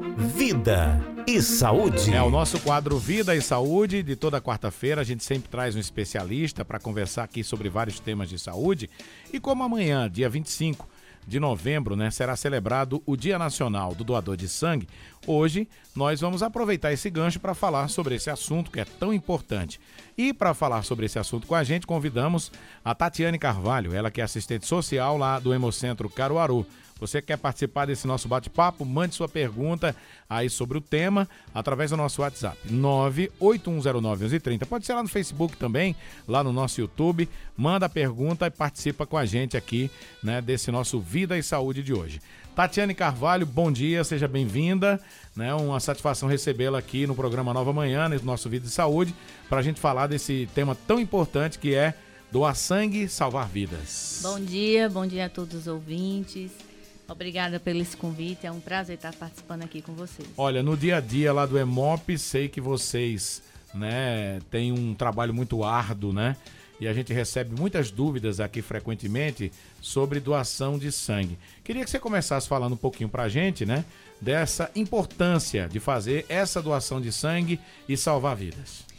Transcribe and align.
Vida 0.00 0.98
e 1.26 1.42
Saúde. 1.42 2.14
É 2.14 2.22
o 2.22 2.30
nosso 2.30 2.58
quadro 2.60 2.98
Vida 2.98 3.36
e 3.36 3.42
Saúde 3.42 4.02
de 4.02 4.16
toda 4.16 4.40
quarta-feira. 4.40 5.02
A 5.02 5.04
gente 5.04 5.22
sempre 5.22 5.50
traz 5.50 5.76
um 5.76 5.78
especialista 5.78 6.64
para 6.64 6.80
conversar 6.80 7.24
aqui 7.24 7.44
sobre 7.44 7.68
vários 7.68 8.00
temas 8.00 8.28
de 8.28 8.38
saúde. 8.38 8.88
E 9.32 9.38
como 9.38 9.62
amanhã, 9.62 10.10
dia 10.10 10.28
25 10.28 10.88
de 11.26 11.38
novembro, 11.38 11.94
né, 11.94 12.10
será 12.10 12.34
celebrado 12.34 13.02
o 13.04 13.16
Dia 13.16 13.38
Nacional 13.38 13.94
do 13.94 14.02
Doador 14.02 14.36
de 14.36 14.48
Sangue, 14.48 14.88
hoje 15.26 15.68
nós 15.94 16.20
vamos 16.20 16.42
aproveitar 16.42 16.92
esse 16.92 17.10
gancho 17.10 17.38
para 17.38 17.54
falar 17.54 17.88
sobre 17.88 18.14
esse 18.14 18.30
assunto 18.30 18.70
que 18.70 18.80
é 18.80 18.84
tão 18.84 19.12
importante. 19.12 19.78
E 20.16 20.32
para 20.32 20.54
falar 20.54 20.82
sobre 20.82 21.06
esse 21.06 21.18
assunto 21.18 21.46
com 21.46 21.54
a 21.54 21.62
gente, 21.62 21.86
convidamos 21.86 22.50
a 22.84 22.94
Tatiane 22.94 23.38
Carvalho, 23.38 23.94
ela 23.94 24.10
que 24.10 24.20
é 24.20 24.24
assistente 24.24 24.66
social 24.66 25.16
lá 25.16 25.38
do 25.38 25.52
Hemocentro 25.52 26.08
Caruaru. 26.08 26.66
Você 27.00 27.22
quer 27.22 27.38
participar 27.38 27.86
desse 27.86 28.06
nosso 28.06 28.28
bate-papo? 28.28 28.84
Mande 28.84 29.14
sua 29.14 29.28
pergunta 29.28 29.96
aí 30.28 30.50
sobre 30.50 30.76
o 30.76 30.80
tema 30.80 31.26
através 31.54 31.90
do 31.90 31.96
nosso 31.96 32.20
WhatsApp 32.20 32.58
981091130. 32.70 34.66
Pode 34.66 34.84
ser 34.84 34.92
lá 34.92 35.02
no 35.02 35.08
Facebook 35.08 35.56
também, 35.56 35.96
lá 36.28 36.44
no 36.44 36.52
nosso 36.52 36.80
YouTube. 36.80 37.28
Manda 37.56 37.86
a 37.86 37.88
pergunta 37.88 38.46
e 38.46 38.50
participa 38.50 39.06
com 39.06 39.16
a 39.16 39.24
gente 39.24 39.56
aqui, 39.56 39.90
né, 40.22 40.42
desse 40.42 40.70
nosso 40.70 41.00
Vida 41.00 41.38
e 41.38 41.42
Saúde 41.42 41.82
de 41.82 41.94
hoje. 41.94 42.20
Tatiane 42.54 42.94
Carvalho, 42.94 43.46
bom 43.46 43.72
dia, 43.72 44.04
seja 44.04 44.28
bem-vinda. 44.28 45.00
Né, 45.34 45.54
uma 45.54 45.80
satisfação 45.80 46.28
recebê-la 46.28 46.78
aqui 46.78 47.06
no 47.06 47.14
programa 47.14 47.54
Nova 47.54 47.72
Manhã, 47.72 48.08
no 48.08 48.22
nosso 48.22 48.48
Vida 48.50 48.66
e 48.66 48.70
Saúde, 48.70 49.14
para 49.48 49.60
a 49.60 49.62
gente 49.62 49.80
falar 49.80 50.06
desse 50.06 50.48
tema 50.54 50.76
tão 50.86 51.00
importante 51.00 51.58
que 51.58 51.74
é 51.74 51.94
doar 52.30 52.54
sangue, 52.54 53.08
salvar 53.08 53.48
vidas. 53.48 54.20
Bom 54.22 54.38
dia, 54.38 54.88
bom 54.88 55.06
dia 55.06 55.26
a 55.26 55.28
todos 55.28 55.54
os 55.54 55.66
ouvintes. 55.66 56.69
Obrigada 57.10 57.58
pelo 57.58 57.80
esse 57.80 57.96
convite, 57.96 58.46
é 58.46 58.52
um 58.52 58.60
prazer 58.60 58.94
estar 58.94 59.12
participando 59.12 59.64
aqui 59.64 59.82
com 59.82 59.92
vocês. 59.94 60.28
Olha, 60.36 60.62
no 60.62 60.76
dia 60.76 60.98
a 60.98 61.00
dia 61.00 61.32
lá 61.32 61.44
do 61.44 61.58
EMOP, 61.58 62.16
sei 62.16 62.48
que 62.48 62.60
vocês 62.60 63.42
né, 63.74 64.38
têm 64.48 64.70
um 64.70 64.94
trabalho 64.94 65.34
muito 65.34 65.64
árduo, 65.64 66.12
né? 66.12 66.36
E 66.80 66.86
a 66.86 66.94
gente 66.94 67.12
recebe 67.12 67.58
muitas 67.58 67.90
dúvidas 67.90 68.38
aqui 68.38 68.62
frequentemente 68.62 69.52
sobre 69.82 70.20
doação 70.20 70.78
de 70.78 70.92
sangue. 70.92 71.36
Queria 71.64 71.84
que 71.84 71.90
você 71.90 71.98
começasse 71.98 72.48
falando 72.48 72.72
um 72.74 72.76
pouquinho 72.76 73.08
para 73.08 73.24
a 73.24 73.28
gente, 73.28 73.66
né? 73.66 73.84
Dessa 74.20 74.70
importância 74.76 75.68
de 75.68 75.80
fazer 75.80 76.24
essa 76.28 76.62
doação 76.62 77.00
de 77.00 77.10
sangue 77.10 77.60
e 77.88 77.96
salvar 77.96 78.36
vidas. 78.36 78.89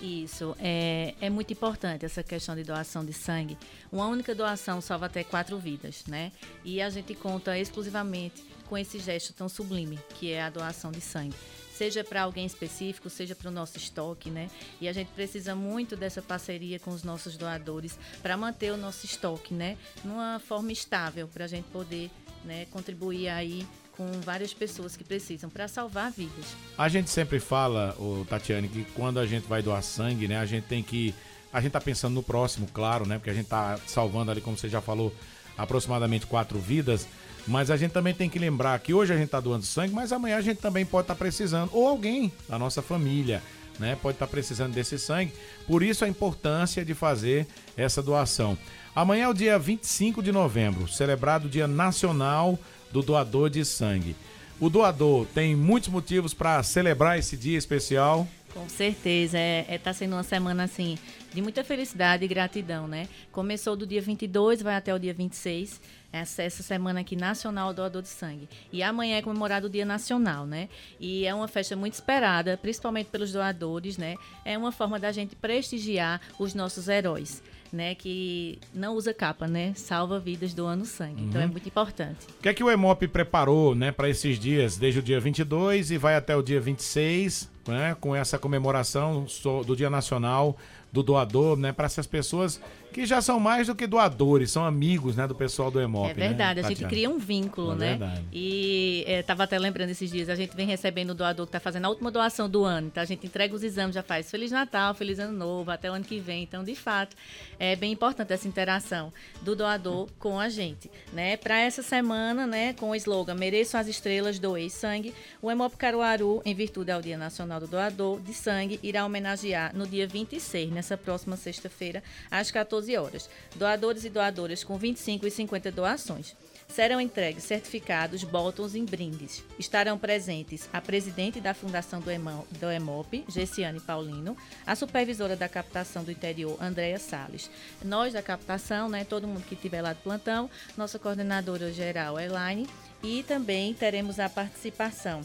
Isso, 0.00 0.56
é, 0.60 1.14
é 1.20 1.28
muito 1.28 1.52
importante 1.52 2.04
essa 2.04 2.22
questão 2.22 2.54
de 2.54 2.62
doação 2.62 3.04
de 3.04 3.12
sangue. 3.12 3.58
Uma 3.90 4.06
única 4.06 4.34
doação 4.34 4.80
salva 4.80 5.06
até 5.06 5.24
quatro 5.24 5.58
vidas, 5.58 6.04
né? 6.06 6.30
E 6.64 6.80
a 6.80 6.88
gente 6.88 7.14
conta 7.14 7.58
exclusivamente 7.58 8.44
com 8.66 8.78
esse 8.78 8.98
gesto 9.00 9.32
tão 9.32 9.48
sublime, 9.48 9.98
que 10.14 10.30
é 10.30 10.42
a 10.42 10.50
doação 10.50 10.92
de 10.92 11.00
sangue. 11.00 11.34
Seja 11.72 12.04
para 12.04 12.22
alguém 12.22 12.44
específico, 12.44 13.08
seja 13.08 13.34
para 13.34 13.48
o 13.48 13.52
nosso 13.52 13.76
estoque, 13.76 14.30
né? 14.30 14.50
E 14.80 14.88
a 14.88 14.92
gente 14.92 15.08
precisa 15.08 15.54
muito 15.54 15.96
dessa 15.96 16.22
parceria 16.22 16.78
com 16.78 16.90
os 16.90 17.02
nossos 17.02 17.36
doadores 17.36 17.98
para 18.22 18.36
manter 18.36 18.72
o 18.72 18.76
nosso 18.76 19.04
estoque, 19.04 19.54
né? 19.54 19.76
Numa 20.04 20.38
forma 20.38 20.70
estável, 20.70 21.26
para 21.28 21.44
a 21.44 21.48
gente 21.48 21.66
poder 21.68 22.10
né, 22.44 22.66
contribuir 22.70 23.28
aí 23.28 23.66
com 23.98 24.06
várias 24.24 24.54
pessoas 24.54 24.96
que 24.96 25.02
precisam 25.02 25.50
para 25.50 25.66
salvar 25.66 26.12
vidas. 26.12 26.56
A 26.78 26.88
gente 26.88 27.10
sempre 27.10 27.40
fala, 27.40 27.96
o 27.98 28.24
Tatiane, 28.30 28.68
que 28.68 28.84
quando 28.94 29.18
a 29.18 29.26
gente 29.26 29.48
vai 29.48 29.60
doar 29.60 29.82
sangue, 29.82 30.28
né, 30.28 30.38
a 30.38 30.46
gente 30.46 30.64
tem 30.64 30.84
que 30.84 31.12
a 31.52 31.60
gente 31.60 31.72
tá 31.72 31.80
pensando 31.80 32.14
no 32.14 32.22
próximo, 32.22 32.68
claro, 32.72 33.06
né? 33.06 33.16
Porque 33.16 33.30
a 33.30 33.34
gente 33.34 33.46
tá 33.46 33.78
salvando 33.86 34.30
ali, 34.30 34.40
como 34.40 34.56
você 34.56 34.68
já 34.68 34.80
falou, 34.80 35.12
aproximadamente 35.56 36.26
quatro 36.26 36.58
vidas. 36.58 37.08
Mas 37.46 37.70
a 37.70 37.76
gente 37.76 37.92
também 37.92 38.12
tem 38.12 38.28
que 38.28 38.38
lembrar 38.38 38.78
que 38.80 38.92
hoje 38.92 39.12
a 39.12 39.16
gente 39.16 39.30
tá 39.30 39.40
doando 39.40 39.64
sangue, 39.64 39.94
mas 39.94 40.12
amanhã 40.12 40.36
a 40.36 40.42
gente 40.42 40.60
também 40.60 40.84
pode 40.84 41.04
estar 41.04 41.14
tá 41.14 41.18
precisando, 41.18 41.70
ou 41.72 41.88
alguém 41.88 42.30
da 42.46 42.58
nossa 42.58 42.82
família, 42.82 43.42
né? 43.78 43.96
Pode 44.00 44.16
estar 44.16 44.26
tá 44.26 44.30
precisando 44.30 44.74
desse 44.74 44.98
sangue. 44.98 45.32
Por 45.66 45.82
isso 45.82 46.04
a 46.04 46.08
importância 46.08 46.84
de 46.84 46.92
fazer 46.92 47.46
essa 47.76 48.02
doação. 48.02 48.58
Amanhã 48.94 49.24
é 49.24 49.28
o 49.28 49.34
dia 49.34 49.58
25 49.58 50.22
de 50.22 50.30
novembro, 50.30 50.86
celebrado 50.86 51.46
o 51.46 51.50
Dia 51.50 51.66
Nacional 51.66 52.58
do 52.90 53.02
doador 53.02 53.50
de 53.50 53.64
sangue. 53.64 54.16
O 54.60 54.68
doador 54.68 55.26
tem 55.34 55.54
muitos 55.54 55.88
motivos 55.88 56.34
para 56.34 56.62
celebrar 56.62 57.18
esse 57.18 57.36
dia 57.36 57.56
especial. 57.56 58.26
Com 58.52 58.68
certeza, 58.68 59.38
é, 59.38 59.64
é 59.68 59.78
tá 59.78 59.92
sendo 59.92 60.14
uma 60.14 60.22
semana 60.24 60.64
assim 60.64 60.98
de 61.32 61.40
muita 61.40 61.62
felicidade 61.62 62.24
e 62.24 62.28
gratidão, 62.28 62.88
né? 62.88 63.06
Começou 63.30 63.76
do 63.76 63.86
dia 63.86 64.00
22, 64.00 64.62
vai 64.62 64.74
até 64.74 64.92
o 64.92 64.98
dia 64.98 65.14
26, 65.14 65.80
essa, 66.12 66.42
essa 66.42 66.62
semana 66.62 67.00
aqui 67.00 67.14
nacional 67.14 67.72
doador 67.72 68.02
de 68.02 68.08
sangue. 68.08 68.48
E 68.72 68.82
amanhã 68.82 69.18
é 69.18 69.22
comemorado 69.22 69.66
o 69.66 69.70
Dia 69.70 69.84
Nacional, 69.84 70.46
né? 70.46 70.68
E 70.98 71.26
é 71.26 71.34
uma 71.34 71.46
festa 71.46 71.76
muito 71.76 71.94
esperada, 71.94 72.56
principalmente 72.56 73.08
pelos 73.08 73.30
doadores, 73.30 73.96
né? 73.96 74.16
É 74.44 74.56
uma 74.56 74.72
forma 74.72 74.98
da 74.98 75.12
gente 75.12 75.36
prestigiar 75.36 76.20
os 76.38 76.54
nossos 76.54 76.88
heróis 76.88 77.42
né, 77.72 77.94
que 77.94 78.58
não 78.72 78.94
usa 78.94 79.12
capa, 79.12 79.46
né, 79.46 79.72
salva 79.74 80.18
vidas 80.18 80.54
doando 80.54 80.84
sangue. 80.84 81.22
Uhum. 81.22 81.28
Então 81.28 81.40
é 81.40 81.44
uhum. 81.44 81.52
muito 81.52 81.68
importante. 81.68 82.26
O 82.38 82.42
que 82.42 82.48
é 82.48 82.54
que 82.54 82.64
o 82.64 82.70
EMOP 82.70 83.08
preparou, 83.08 83.74
né, 83.74 83.92
para 83.92 84.08
esses 84.08 84.38
dias, 84.38 84.76
desde 84.76 85.00
o 85.00 85.02
dia 85.02 85.20
22 85.20 85.90
e 85.90 85.98
vai 85.98 86.14
até 86.16 86.36
o 86.36 86.42
dia 86.42 86.60
26, 86.60 87.50
né, 87.66 87.96
com 88.00 88.14
essa 88.14 88.38
comemoração 88.38 89.26
do 89.66 89.76
Dia 89.76 89.90
Nacional 89.90 90.56
do 90.92 91.02
doador, 91.02 91.56
né, 91.56 91.72
para 91.72 91.86
essas 91.86 92.06
pessoas 92.06 92.60
que 92.92 93.04
já 93.04 93.20
são 93.20 93.38
mais 93.38 93.66
do 93.66 93.74
que 93.74 93.86
doadores, 93.86 94.50
são 94.50 94.64
amigos, 94.64 95.14
né, 95.14 95.26
do 95.26 95.34
pessoal 95.34 95.70
do 95.70 95.80
EMOP. 95.80 96.10
É 96.10 96.14
verdade, 96.14 96.60
né, 96.60 96.66
a 96.66 96.70
gente 96.70 96.84
cria 96.86 97.08
um 97.08 97.18
vínculo, 97.18 97.72
é 97.72 97.76
né? 97.76 97.88
Verdade. 97.90 98.24
E 98.32 99.04
estava 99.06 99.42
é, 99.42 99.44
até 99.44 99.58
lembrando 99.58 99.90
esses 99.90 100.10
dias, 100.10 100.28
a 100.28 100.34
gente 100.34 100.56
vem 100.56 100.66
recebendo 100.66 101.10
o 101.10 101.14
doador 101.14 101.46
que 101.46 101.50
está 101.50 101.60
fazendo 101.60 101.84
a 101.84 101.88
última 101.90 102.10
doação 102.10 102.48
do 102.48 102.64
ano, 102.64 102.86
então 102.88 103.02
a 103.02 103.06
gente 103.06 103.26
entrega 103.26 103.54
os 103.54 103.62
exames, 103.62 103.94
já 103.94 104.02
faz 104.02 104.30
Feliz 104.30 104.50
Natal, 104.50 104.94
Feliz 104.94 105.18
Ano 105.18 105.36
Novo, 105.36 105.70
até 105.70 105.90
o 105.90 105.94
ano 105.94 106.04
que 106.04 106.18
vem. 106.18 106.42
Então, 106.42 106.64
de 106.64 106.74
fato, 106.74 107.14
é 107.58 107.76
bem 107.76 107.92
importante 107.92 108.32
essa 108.32 108.48
interação 108.48 109.12
do 109.42 109.54
doador 109.54 110.08
com 110.18 110.40
a 110.40 110.48
gente, 110.48 110.90
né? 111.12 111.36
Para 111.36 111.60
essa 111.60 111.82
semana, 111.82 112.46
né, 112.46 112.72
com 112.72 112.90
o 112.90 112.94
slogan 112.94 113.34
Mereço 113.34 113.76
as 113.76 113.86
Estrelas, 113.86 114.38
doei 114.38 114.70
sangue, 114.70 115.14
o 115.42 115.50
EMOP 115.50 115.76
Caruaru, 115.76 116.40
em 116.44 116.54
virtude 116.54 116.90
ao 116.90 117.02
Dia 117.02 117.18
Nacional 117.18 117.60
do 117.60 117.66
Doador 117.66 118.20
de 118.20 118.32
Sangue, 118.32 118.80
irá 118.82 119.04
homenagear 119.04 119.76
no 119.76 119.86
dia 119.86 120.06
26, 120.06 120.70
nessa 120.78 120.96
próxima 120.96 121.36
sexta-feira, 121.36 122.02
às 122.30 122.50
14 122.50 122.78
12 122.78 122.96
horas. 122.96 123.30
Doadores 123.56 124.04
e 124.04 124.08
doadoras 124.08 124.64
com 124.64 124.78
25 124.78 125.26
e 125.26 125.30
50 125.30 125.72
doações. 125.72 126.34
Serão 126.68 127.00
entregues 127.00 127.44
certificados, 127.44 128.22
botões 128.24 128.74
e 128.74 128.82
brindes. 128.82 129.42
Estarão 129.58 129.98
presentes 129.98 130.68
a 130.72 130.80
presidente 130.80 131.40
da 131.40 131.54
Fundação 131.54 132.00
do, 132.00 132.10
do 132.58 132.70
EMOP, 132.70 133.24
Gessiane 133.26 133.80
Paulino, 133.80 134.36
a 134.66 134.76
supervisora 134.76 135.34
da 135.34 135.48
captação 135.48 136.04
do 136.04 136.12
interior, 136.12 136.56
Andréa 136.62 136.98
Sales. 136.98 137.50
Nós 137.82 138.12
da 138.12 138.22
captação, 138.22 138.88
né, 138.88 139.04
todo 139.04 139.26
mundo 139.26 139.44
que 139.46 139.54
estiver 139.54 139.80
lá 139.80 139.94
de 139.94 140.00
plantão, 140.00 140.50
nossa 140.76 140.98
coordenadora 140.98 141.72
geral, 141.72 142.20
Elaine, 142.20 142.68
e 143.02 143.22
também 143.22 143.72
teremos 143.72 144.20
a 144.20 144.28
participação 144.28 145.22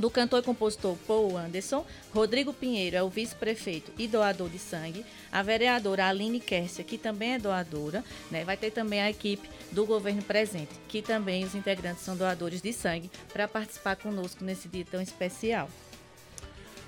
do 0.00 0.10
cantor 0.10 0.40
e 0.40 0.42
compositor 0.42 0.96
Paul 1.06 1.36
Anderson, 1.36 1.84
Rodrigo 2.12 2.54
Pinheiro 2.54 2.96
é 2.96 3.02
o 3.02 3.10
vice-prefeito 3.10 3.92
e 3.98 4.08
doador 4.08 4.48
de 4.48 4.58
sangue, 4.58 5.04
a 5.30 5.42
vereadora 5.42 6.06
Aline 6.06 6.40
Kersia, 6.40 6.82
que 6.82 6.96
também 6.96 7.34
é 7.34 7.38
doadora, 7.38 8.02
né? 8.30 8.42
vai 8.42 8.56
ter 8.56 8.70
também 8.70 9.02
a 9.02 9.10
equipe 9.10 9.46
do 9.70 9.84
governo 9.84 10.22
presente, 10.22 10.72
que 10.88 11.02
também 11.02 11.44
os 11.44 11.54
integrantes 11.54 12.02
são 12.02 12.16
doadores 12.16 12.62
de 12.62 12.72
sangue, 12.72 13.10
para 13.30 13.46
participar 13.46 13.94
conosco 13.96 14.42
nesse 14.42 14.68
dia 14.68 14.86
tão 14.90 15.02
especial. 15.02 15.68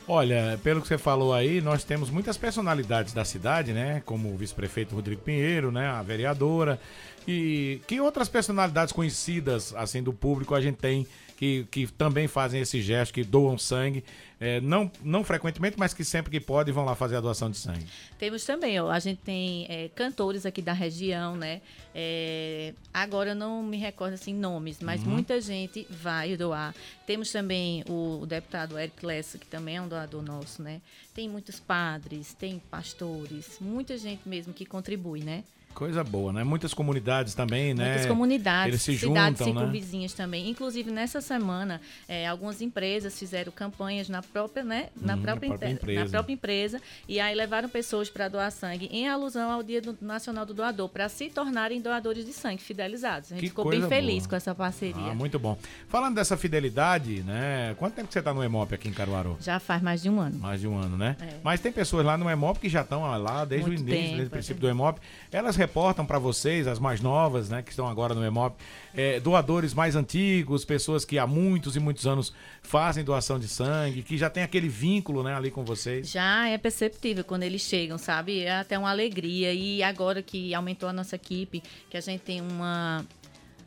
Olha, 0.09 0.59
pelo 0.65 0.81
que 0.81 0.89
você 0.89 0.99
falou 0.99 1.33
aí, 1.33 1.61
nós 1.61 1.85
temos 1.85 2.11
muitas 2.11 2.37
personalidades 2.37 3.13
da 3.13 3.25
cidade, 3.25 3.73
né? 3.73 4.03
Como 4.05 4.33
o 4.33 4.37
vice-prefeito 4.37 4.97
Rodrigo 4.97 5.23
Pinheiro, 5.23 5.71
né? 5.71 5.87
A 5.87 6.03
vereadora. 6.03 6.81
E 7.27 7.81
que 7.87 8.01
outras 8.01 8.29
personalidades 8.29 8.93
conhecidas, 8.93 9.73
assim, 9.77 10.03
do 10.03 10.13
público 10.13 10.57
a 10.57 10.61
gente 10.61 10.77
tem 10.79 11.07
que, 11.43 11.67
que 11.73 11.87
também 11.89 12.29
fazem 12.29 12.61
esse 12.61 12.81
gesto, 12.81 13.13
que 13.13 13.25
doam 13.25 13.59
sangue, 13.59 14.05
é, 14.39 14.61
não, 14.61 14.89
não 15.03 15.25
frequentemente, 15.25 15.77
mas 15.77 15.93
que 15.93 16.05
sempre 16.05 16.31
que 16.31 16.39
podem 16.39 16.73
vão 16.73 16.85
lá 16.85 16.95
fazer 16.95 17.17
a 17.17 17.21
doação 17.21 17.51
de 17.51 17.57
sangue. 17.57 17.85
Temos 18.17 18.45
também, 18.45 18.79
ó, 18.79 18.89
a 18.89 19.01
gente 19.01 19.19
tem 19.23 19.67
é, 19.69 19.89
cantores 19.89 20.47
aqui 20.47 20.63
da 20.63 20.73
região, 20.73 21.35
né? 21.35 21.61
É, 21.93 22.75
agora 22.95 23.35
não 23.35 23.61
me 23.61 23.77
recordo 23.77 24.15
assim 24.15 24.33
nomes, 24.33 24.79
mas 24.81 25.03
uhum. 25.03 25.15
muita 25.15 25.41
gente 25.41 25.85
vai 25.91 26.37
doar. 26.37 26.73
Temos 27.09 27.33
também 27.33 27.83
o, 27.89 28.21
o 28.23 28.27
deputado 28.27 28.79
Eric 28.79 29.05
Lessa, 29.05 29.37
que 29.37 29.47
também 29.47 29.79
é 29.79 29.83
um 29.83 29.89
doador 29.89 30.23
nosso, 30.23 30.63
né? 30.63 30.81
Tem 31.13 31.29
muitos 31.29 31.59
padres, 31.59 32.35
tem 32.35 32.63
pastores, 32.71 33.59
muita 33.61 33.99
gente 33.99 34.29
mesmo 34.29 34.55
que 34.55 34.65
contribui, 34.65 35.25
né? 35.25 35.43
Coisa 35.75 36.05
boa, 36.05 36.33
né? 36.33 36.45
Muitas 36.45 36.75
comunidades 36.75 37.35
também, 37.35 37.75
né? 37.75 37.91
Muitas 37.91 38.07
comunidades, 38.07 38.69
Eles 38.69 38.83
se 38.83 38.99
cidades 38.99 39.39
juntam, 39.39 39.71
né? 39.71 40.07
também. 40.17 40.49
Inclusive, 40.49 40.91
nessa 40.91 41.21
semana, 41.21 41.81
é, 42.09 42.27
algumas 42.27 42.61
empresas 42.61 43.19
fizeram 43.19 43.53
campanhas 43.53 44.09
na 44.09 44.23
própria, 44.23 44.63
né? 44.63 44.89
Na, 44.97 45.15
hum, 45.15 45.23
própria, 45.23 45.49
na 45.49 45.57
própria, 45.57 45.73
empresa. 45.73 46.05
na 46.05 46.11
própria 46.11 46.35
empresa. 46.35 46.81
E 47.09 47.21
aí 47.21 47.35
levaram 47.35 47.69
pessoas 47.69 48.09
para 48.11 48.29
doar 48.29 48.51
sangue 48.51 48.87
em 48.93 49.09
alusão 49.09 49.51
ao 49.51 49.63
Dia 49.63 49.81
do, 49.81 49.97
Nacional 50.01 50.45
do 50.45 50.55
Doador, 50.55 50.89
para 50.89 51.09
se 51.09 51.29
tornarem 51.31 51.81
doadores 51.81 52.25
de 52.25 52.33
sangue 52.33 52.63
fidelizados. 52.63 53.33
A 53.33 53.35
gente 53.35 53.43
que 53.43 53.49
ficou 53.49 53.69
bem 53.69 53.89
feliz 53.89 54.25
boa. 54.25 54.31
com 54.31 54.37
essa 54.37 54.55
parceria. 54.55 55.11
Ah, 55.11 55.15
muito 55.15 55.39
bom. 55.39 55.59
Falando 55.89 56.15
dessa 56.15 56.37
fidelidade, 56.37 57.23
né? 57.23 57.75
Quanto 57.79 57.95
tempo 57.95 58.09
que 58.09 58.13
você 58.13 58.19
está 58.19 58.35
no 58.35 58.43
EMOP 58.43 58.75
aqui 58.75 58.89
em 58.89 58.93
Caruaru? 58.93 59.37
Já 59.41 59.59
faz 59.59 59.83
mais 59.83 60.03
de 60.03 60.11
um 60.11 60.21
ano. 60.21 60.39
Mais 60.39 60.61
de 60.61 60.69
um 60.69 60.77
ano, 60.77 60.97
né? 60.97 61.17
É. 61.21 61.39
Mas 61.43 61.61
tem 61.61 61.73
pessoas 61.73 62.05
lá 62.05 62.17
no 62.17 62.29
EMOP 62.29 62.61
que 62.61 62.69
já 62.69 62.83
estão 62.83 63.03
lá 63.19 63.45
desde 63.45 63.69
muito 63.69 63.81
o 63.81 63.83
início, 63.83 64.01
tempo, 64.01 64.17
desde 64.17 64.27
o 64.27 64.31
princípio 64.31 64.59
é. 64.59 64.61
do 64.61 64.69
EMOP. 64.69 65.01
Elas 65.31 65.57
reportam 65.63 66.05
para 66.05 66.19
vocês, 66.19 66.67
as 66.67 66.79
mais 66.79 67.01
novas, 67.01 67.49
né, 67.49 67.63
que 67.63 67.71
estão 67.71 67.87
agora 67.87 68.15
no 68.15 68.25
EMOP, 68.25 68.57
é, 68.95 69.21
doadores 69.21 69.73
mais 69.73 69.95
antigos, 69.95 70.65
pessoas 70.65 71.05
que 71.05 71.19
há 71.19 71.27
muitos 71.27 71.77
e 71.77 71.81
muitos 71.81 72.07
anos 72.07 72.33
fazem 72.63 73.05
doação 73.05 73.39
de 73.39 73.47
sangue, 73.47 74.03
que 74.03 74.19
já 74.19 74.29
tem 74.29 74.43
aquele 74.43 74.69
vínculo, 74.69 75.23
né, 75.23 75.35
ali 75.35 75.51
com 75.51 75.65
vocês? 75.65 76.11
Já 76.11 76.49
é 76.49 76.59
perceptível 76.59 77.25
quando 77.25 77.45
eles 77.45 77.63
chegam, 77.63 77.97
sabe? 77.97 78.41
É 78.41 78.59
até 78.59 78.77
uma 78.79 78.91
alegria. 78.91 79.53
E 79.53 79.83
agora 79.83 80.21
que 80.21 80.53
aumentou 80.53 80.89
a 80.89 80.93
nossa 80.93 81.17
equipe, 81.17 81.63
que 81.89 81.97
a 81.97 82.01
gente 82.01 82.21
tem 82.21 82.41
uma 82.41 83.05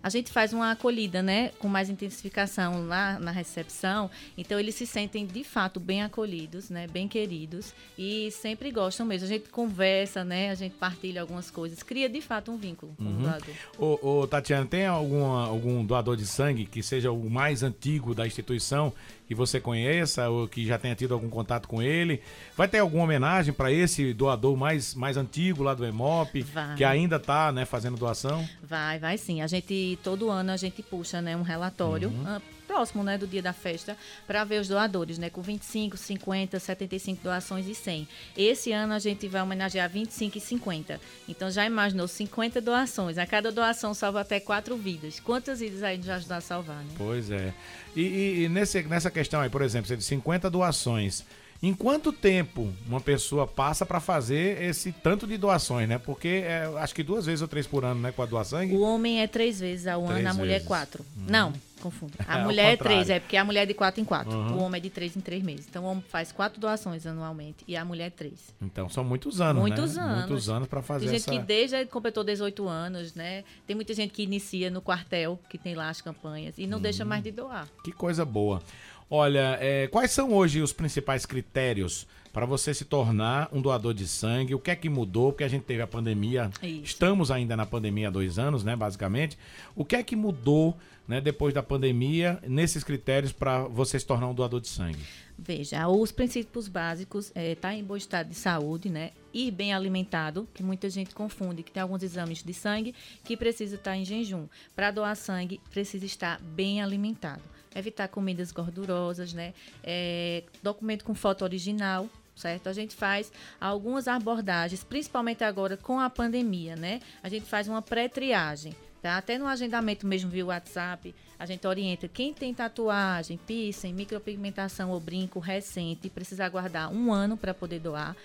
a 0.05 0.09
gente 0.09 0.31
faz 0.31 0.53
uma 0.53 0.69
acolhida, 0.69 1.23
né, 1.23 1.49
com 1.57 1.67
mais 1.67 1.89
intensificação 1.89 2.85
lá 2.85 3.17
na 3.17 3.31
recepção. 3.31 4.07
Então 4.37 4.59
eles 4.59 4.75
se 4.75 4.85
sentem 4.85 5.25
de 5.25 5.43
fato 5.43 5.79
bem 5.79 6.03
acolhidos, 6.03 6.69
né, 6.69 6.85
bem 6.85 7.07
queridos 7.07 7.73
e 7.97 8.29
sempre 8.29 8.69
gostam 8.69 9.03
mesmo. 9.03 9.25
A 9.25 9.29
gente 9.29 9.49
conversa, 9.49 10.23
né, 10.23 10.51
a 10.51 10.53
gente 10.53 10.75
partilha 10.75 11.21
algumas 11.21 11.49
coisas, 11.49 11.81
cria 11.81 12.07
de 12.07 12.21
fato 12.21 12.51
um 12.51 12.57
vínculo 12.57 12.93
com 12.95 13.03
uhum. 13.03 13.17
o 13.17 13.21
doador. 13.23 13.55
Ô, 13.79 14.19
ô, 14.21 14.27
Tatiana, 14.27 14.67
tem 14.67 14.85
alguma, 14.85 15.47
algum 15.47 15.83
doador 15.83 16.15
de 16.15 16.27
sangue 16.27 16.67
que 16.67 16.83
seja 16.83 17.11
o 17.11 17.27
mais 17.27 17.63
antigo 17.63 18.13
da 18.13 18.27
instituição 18.27 18.93
que 19.27 19.33
você 19.33 19.59
conheça 19.59 20.29
ou 20.29 20.47
que 20.47 20.65
já 20.65 20.77
tenha 20.77 20.95
tido 20.95 21.13
algum 21.13 21.29
contato 21.29 21.67
com 21.67 21.81
ele. 21.81 22.21
Vai 22.55 22.67
ter 22.67 22.79
alguma 22.79 23.03
homenagem 23.03 23.53
para 23.53 23.71
esse 23.71 24.13
doador 24.13 24.55
mais, 24.55 24.93
mais 24.93 25.17
antigo 25.17 25.63
lá 25.63 25.73
do 25.73 25.85
EMOP, 25.85 26.41
vai. 26.41 26.75
que 26.75 26.83
ainda 26.83 27.15
está 27.15 27.51
né, 27.51 27.65
fazendo 27.65 27.97
doação? 27.97 28.47
Vai, 28.61 28.99
vai 28.99 29.17
sim. 29.17 29.41
A 29.41 29.47
gente, 29.47 29.94
todo 29.95 30.29
ano, 30.29 30.51
a 30.51 30.57
gente 30.57 30.81
puxa 30.83 31.21
né, 31.21 31.35
um 31.35 31.41
relatório 31.41 32.09
uhum. 32.09 32.23
Ah, 32.25 32.41
próximo 32.65 33.03
né, 33.03 33.17
do 33.17 33.27
dia 33.27 33.41
da 33.41 33.53
festa 33.53 33.95
para 34.27 34.43
ver 34.43 34.59
os 34.59 34.67
doadores, 34.67 35.17
né, 35.17 35.29
com 35.29 35.41
25, 35.41 35.95
50, 35.95 36.59
75 36.59 37.23
doações 37.23 37.67
e 37.67 37.75
100. 37.75 38.07
Esse 38.35 38.71
ano 38.71 38.93
a 38.93 38.99
gente 38.99 39.27
vai 39.27 39.41
homenagear 39.41 39.89
25 39.89 40.37
e 40.37 40.41
50. 40.41 41.01
Então 41.27 41.49
já 41.49 41.65
imaginou 41.65 42.07
50 42.07 42.59
doações. 42.61 43.17
A 43.17 43.25
cada 43.25 43.51
doação 43.51 43.93
salva 43.93 44.21
até 44.21 44.39
quatro 44.39 44.75
vidas. 44.75 45.19
Quantas 45.19 45.59
vidas 45.59 45.83
aí 45.83 46.01
já 46.01 46.15
ajudar 46.15 46.37
a 46.37 46.41
salvar, 46.41 46.83
né? 46.83 46.91
Pois 46.97 47.31
é. 47.31 47.53
E, 47.95 48.01
e, 48.01 48.43
e 48.43 48.49
nesse, 48.49 48.83
nessa 48.83 49.09
questão 49.09 49.39
aí, 49.39 49.49
por 49.49 49.61
exemplo, 49.61 49.87
você 49.87 49.95
de 49.95 50.03
50 50.03 50.49
doações. 50.49 51.23
Em 51.63 51.73
quanto 51.73 52.11
tempo 52.11 52.71
uma 52.87 52.99
pessoa 52.99 53.47
passa 53.47 53.85
para 53.85 53.99
fazer 53.99 54.61
esse 54.61 54.91
tanto 54.91 55.25
de 55.25 55.37
doações, 55.37 55.87
né? 55.87 55.97
Porque 55.97 56.43
é, 56.45 56.69
acho 56.77 56.93
que 56.93 57.01
duas 57.01 57.25
vezes 57.25 57.41
ou 57.41 57.47
três 57.47 57.65
por 57.65 57.83
ano, 57.83 58.01
né? 58.01 58.11
Com 58.11 58.21
a 58.21 58.25
doação. 58.25 58.63
O 58.67 58.81
homem 58.81 59.21
é 59.21 59.27
três 59.27 59.59
vezes 59.59 59.87
ao 59.87 60.05
ano, 60.05 60.29
a 60.29 60.33
mulher 60.33 60.61
é 60.61 60.63
quatro. 60.63 61.05
Hum. 61.17 61.25
Não, 61.27 61.53
confundo. 61.81 62.13
A 62.27 62.39
é, 62.39 62.43
mulher 62.43 62.73
é 62.73 62.77
três, 62.77 63.09
é 63.09 63.19
porque 63.19 63.37
a 63.37 63.45
mulher 63.45 63.63
é 63.63 63.65
de 63.65 63.73
quatro 63.73 64.01
em 64.01 64.05
quatro. 64.05 64.35
Uhum. 64.35 64.57
O 64.57 64.63
homem 64.63 64.79
é 64.79 64.81
de 64.81 64.89
três 64.89 65.15
em 65.15 65.21
três 65.21 65.43
meses. 65.43 65.67
Então 65.69 65.83
o 65.83 65.87
homem 65.87 66.03
faz 66.07 66.31
quatro 66.31 66.59
doações 66.59 67.05
anualmente 67.05 67.63
e 67.67 67.75
a 67.77 67.85
mulher 67.85 68.07
é 68.07 68.09
três. 68.09 68.53
Então 68.61 68.89
são 68.89 69.03
muitos 69.03 69.39
anos, 69.39 69.61
muitos 69.61 69.95
né? 69.95 70.01
Anos. 70.01 70.17
Muitos 70.17 70.49
anos 70.49 70.67
para 70.67 70.81
fazer 70.81 71.05
Tem 71.05 71.15
gente 71.15 71.29
essa... 71.29 71.39
que 71.39 71.45
desde 71.45 71.85
completou 71.85 72.23
18 72.23 72.67
anos, 72.67 73.13
né? 73.13 73.43
Tem 73.67 73.75
muita 73.75 73.93
gente 73.93 74.11
que 74.11 74.23
inicia 74.23 74.69
no 74.69 74.81
quartel, 74.81 75.39
que 75.49 75.57
tem 75.57 75.75
lá 75.75 75.89
as 75.89 76.01
campanhas, 76.01 76.55
e 76.57 76.65
não 76.65 76.77
uhum. 76.77 76.83
deixa 76.83 77.05
mais 77.05 77.23
de 77.23 77.31
doar. 77.31 77.67
Que 77.83 77.91
coisa 77.91 78.25
boa. 78.25 78.61
Olha, 79.09 79.57
é, 79.61 79.87
quais 79.87 80.11
são 80.11 80.33
hoje 80.33 80.61
os 80.61 80.73
principais 80.73 81.25
critérios 81.25 82.07
para 82.33 82.45
você 82.45 82.73
se 82.73 82.83
tornar 82.83 83.47
um 83.51 83.61
doador 83.61 83.93
de 83.93 84.07
sangue? 84.07 84.55
O 84.55 84.59
que 84.59 84.71
é 84.71 84.75
que 84.75 84.89
mudou? 84.89 85.31
Porque 85.31 85.43
a 85.43 85.47
gente 85.47 85.63
teve 85.63 85.81
a 85.81 85.87
pandemia, 85.87 86.49
Isso. 86.61 86.83
estamos 86.83 87.29
ainda 87.29 87.55
na 87.55 87.65
pandemia 87.65 88.07
há 88.07 88.11
dois 88.11 88.39
anos, 88.39 88.63
né, 88.63 88.75
basicamente. 88.75 89.37
O 89.75 89.85
que 89.85 89.95
é 89.95 90.03
que 90.03 90.15
mudou 90.15 90.75
né, 91.07 91.21
depois 91.21 91.53
da 91.53 91.61
pandemia 91.61 92.39
nesses 92.47 92.83
critérios 92.83 93.31
para 93.31 93.65
você 93.67 93.99
se 93.99 94.05
tornar 94.05 94.27
um 94.27 94.33
doador 94.33 94.59
de 94.59 94.67
sangue? 94.67 94.99
Veja, 95.37 95.87
os 95.87 96.11
princípios 96.11 96.67
básicos 96.67 97.31
é 97.35 97.51
estar 97.51 97.69
tá 97.69 97.75
em 97.75 97.83
bom 97.83 97.95
estado 97.95 98.29
de 98.29 98.35
saúde, 98.35 98.89
né? 98.89 99.11
Ir 99.33 99.51
bem 99.51 99.73
alimentado, 99.73 100.47
que 100.53 100.63
muita 100.63 100.89
gente 100.89 101.13
confunde, 101.13 101.61
que 101.61 101.71
tem 101.71 101.83
alguns 101.83 102.01
exames 102.01 102.41
de 102.41 102.53
sangue 102.53 102.95
que 103.23 103.37
precisa 103.37 103.75
estar 103.75 103.95
em 103.95 104.05
jejum. 104.05 104.47
Para 104.75 104.91
doar 104.91 105.15
sangue, 105.15 105.59
precisa 105.69 106.05
estar 106.05 106.41
bem 106.41 106.81
alimentado. 106.81 107.54
Evitar 107.75 108.07
comidas 108.07 108.51
gordurosas, 108.51 109.33
né? 109.33 109.53
É, 109.83 110.43
documento 110.63 111.03
com 111.03 111.13
foto 111.13 111.43
original, 111.43 112.09
certo? 112.35 112.67
A 112.67 112.73
gente 112.73 112.95
faz 112.95 113.31
algumas 113.59 114.07
abordagens, 114.07 114.83
principalmente 114.83 115.43
agora 115.43 115.77
com 115.77 115.99
a 115.99 116.09
pandemia, 116.09 116.75
né? 116.75 117.01
A 117.21 117.29
gente 117.29 117.45
faz 117.45 117.67
uma 117.67 117.81
pré-triagem. 117.81 118.75
Tá? 119.05 119.17
Até 119.17 119.37
no 119.37 119.45
agendamento 119.45 120.07
mesmo 120.07 120.31
via 120.31 120.43
WhatsApp, 120.43 121.13
a 121.37 121.45
gente 121.45 121.67
orienta 121.67 122.07
quem 122.07 122.33
tem 122.33 122.51
tatuagem, 122.55 123.37
piercing, 123.37 123.93
micropigmentação 123.93 124.89
ou 124.89 124.99
brinco 124.99 125.37
recente, 125.37 126.09
precisa 126.09 126.43
aguardar 126.43 126.91
um 126.91 127.13
ano 127.13 127.37
para 127.37 127.53
poder 127.53 127.79
doar. 127.79 128.15